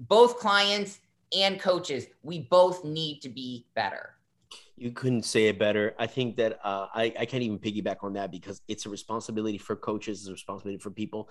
Both 0.08 0.38
clients 0.38 1.00
and 1.36 1.60
coaches, 1.60 2.06
we 2.22 2.40
both 2.40 2.84
need 2.84 3.20
to 3.20 3.28
be 3.28 3.66
better. 3.74 4.16
You 4.76 4.90
couldn't 4.90 5.22
say 5.22 5.46
it 5.46 5.58
better. 5.58 5.94
I 5.98 6.06
think 6.06 6.36
that 6.36 6.58
uh, 6.64 6.88
I, 6.92 7.12
I 7.18 7.26
can't 7.26 7.42
even 7.42 7.58
piggyback 7.58 7.96
on 8.02 8.14
that 8.14 8.30
because 8.30 8.60
it's 8.68 8.86
a 8.86 8.90
responsibility 8.90 9.58
for 9.58 9.76
coaches, 9.76 10.20
it's 10.20 10.28
a 10.28 10.32
responsibility 10.32 10.78
for 10.78 10.90
people 10.90 11.30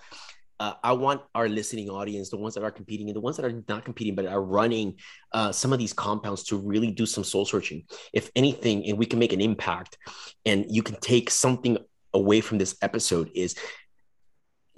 uh, 0.62 0.74
I 0.84 0.92
want 0.92 1.22
our 1.34 1.48
listening 1.48 1.90
audience, 1.90 2.30
the 2.30 2.36
ones 2.36 2.54
that 2.54 2.62
are 2.62 2.70
competing 2.70 3.08
and 3.08 3.16
the 3.16 3.20
ones 3.20 3.36
that 3.36 3.44
are 3.44 3.64
not 3.68 3.84
competing 3.84 4.14
but 4.14 4.26
are 4.26 4.40
running 4.40 4.94
uh, 5.32 5.50
some 5.50 5.72
of 5.72 5.80
these 5.80 5.92
compounds, 5.92 6.44
to 6.44 6.56
really 6.56 6.92
do 6.92 7.04
some 7.04 7.24
soul 7.24 7.44
searching. 7.44 7.82
If 8.12 8.30
anything, 8.36 8.86
and 8.86 8.96
we 8.96 9.06
can 9.06 9.18
make 9.18 9.32
an 9.32 9.40
impact, 9.40 9.98
and 10.46 10.64
you 10.68 10.84
can 10.84 10.94
take 11.00 11.30
something 11.30 11.78
away 12.14 12.40
from 12.40 12.58
this 12.58 12.76
episode, 12.80 13.32
is 13.34 13.56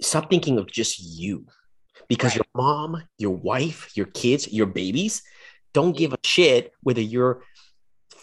stop 0.01 0.27
thinking 0.27 0.57
of 0.57 0.65
just 0.65 0.99
you, 0.99 1.45
because 2.07 2.31
right. 2.31 2.45
your 2.53 2.63
mom, 2.63 3.03
your 3.17 3.35
wife, 3.35 3.95
your 3.95 4.07
kids, 4.07 4.51
your 4.51 4.67
babies 4.67 5.23
don't 5.75 5.97
give 5.97 6.13
a 6.13 6.17
shit 6.23 6.71
whether 6.81 7.01
you're 7.01 7.43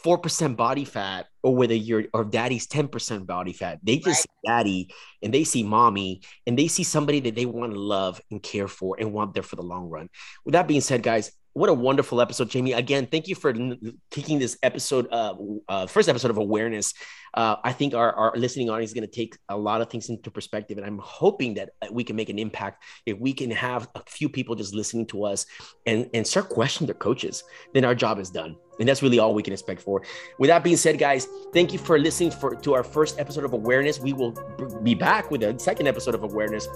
4% 0.03 0.57
body 0.57 0.85
fat 0.85 1.27
or 1.43 1.55
whether 1.55 1.75
you're 1.75 2.05
or 2.13 2.25
daddy's 2.25 2.67
10% 2.67 3.27
body 3.27 3.53
fat. 3.53 3.79
They 3.83 3.97
just 3.97 4.07
right. 4.07 4.17
see 4.17 4.49
daddy 4.49 4.95
and 5.23 5.33
they 5.33 5.45
see 5.45 5.63
mommy 5.63 6.23
and 6.47 6.59
they 6.59 6.67
see 6.67 6.83
somebody 6.83 7.21
that 7.21 7.35
they 7.35 7.47
want 7.47 7.73
to 7.75 7.79
love 7.79 8.21
and 8.31 8.43
care 8.43 8.69
for 8.69 8.97
and 8.99 9.13
want 9.13 9.35
there 9.35 9.43
for 9.43 9.57
the 9.57 9.63
long 9.63 9.89
run. 9.89 10.09
With 10.45 10.55
that 10.55 10.67
being 10.67 10.81
said, 10.81 11.03
guys, 11.03 11.31
what 11.55 11.69
a 11.69 11.75
wonderful 11.75 12.21
episode, 12.21 12.49
Jamie. 12.51 12.73
Again, 12.73 13.07
thank 13.07 13.29
you 13.29 13.35
for 13.35 13.53
taking 14.11 14.39
this 14.39 14.57
episode, 14.63 15.07
uh, 15.13 15.35
uh, 15.69 15.87
first 15.87 16.09
episode 16.09 16.31
of 16.31 16.39
awareness. 16.39 16.95
Uh, 17.35 17.57
I 17.63 17.73
think 17.73 17.95
our, 17.95 18.13
our 18.13 18.33
listening 18.37 18.71
audience 18.71 18.91
is 18.91 18.95
going 18.95 19.09
to 19.09 19.15
take 19.15 19.37
a 19.49 19.57
lot 19.57 19.81
of 19.81 19.91
things 19.91 20.09
into 20.09 20.31
perspective, 20.31 20.79
and 20.79 20.87
I'm 20.87 20.99
hoping 20.99 21.55
that 21.55 21.71
we 21.91 22.05
can 22.05 22.17
make 22.17 22.29
an 22.29 22.39
impact 22.39 22.85
if 23.07 23.19
we 23.19 23.33
can 23.33 23.51
have 23.51 23.89
a 23.95 24.03
few 24.07 24.29
people 24.29 24.55
just 24.55 24.75
listening 24.75 25.07
to 25.09 25.25
us 25.25 25.47
and 25.87 26.09
and 26.15 26.27
start 26.27 26.49
questioning 26.49 26.87
their 26.87 26.95
coaches. 26.95 27.45
Then 27.75 27.85
our 27.85 27.95
job 27.95 28.19
is 28.19 28.31
done, 28.31 28.57
and 28.81 28.89
that's 28.89 29.03
really 29.03 29.19
all 29.19 29.35
we 29.35 29.43
can 29.43 29.53
expect 29.53 29.81
for. 29.81 30.03
With 30.39 30.49
that 30.49 30.63
being 30.63 30.77
said, 30.77 30.99
guys, 30.99 31.27
thank 31.53 31.73
you 31.73 31.79
for 31.79 31.99
listening 31.99 32.33
for 32.33 32.55
to 32.55 32.75
our 32.75 32.85
first 32.85 33.19
episode 33.19 33.45
of 33.45 33.53
awareness. 33.53 33.99
We 33.99 34.13
will 34.13 34.33
be 34.83 34.95
back 34.95 35.31
with 35.31 35.43
a 35.43 35.59
second 35.59 35.87
episode 35.87 36.15
of 36.15 36.23
awareness. 36.23 36.69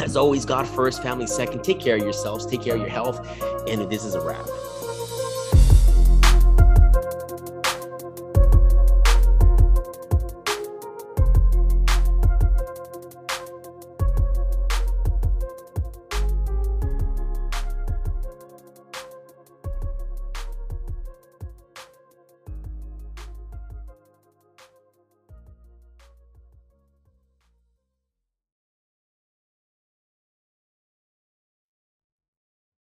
As 0.00 0.16
always, 0.16 0.44
God 0.44 0.66
first, 0.66 1.02
family 1.02 1.26
second. 1.26 1.62
Take 1.62 1.80
care 1.80 1.96
of 1.96 2.02
yourselves, 2.02 2.46
take 2.46 2.62
care 2.62 2.74
of 2.74 2.80
your 2.80 2.88
health, 2.88 3.26
and 3.68 3.90
this 3.90 4.04
is 4.04 4.14
a 4.14 4.20
wrap. 4.20 4.46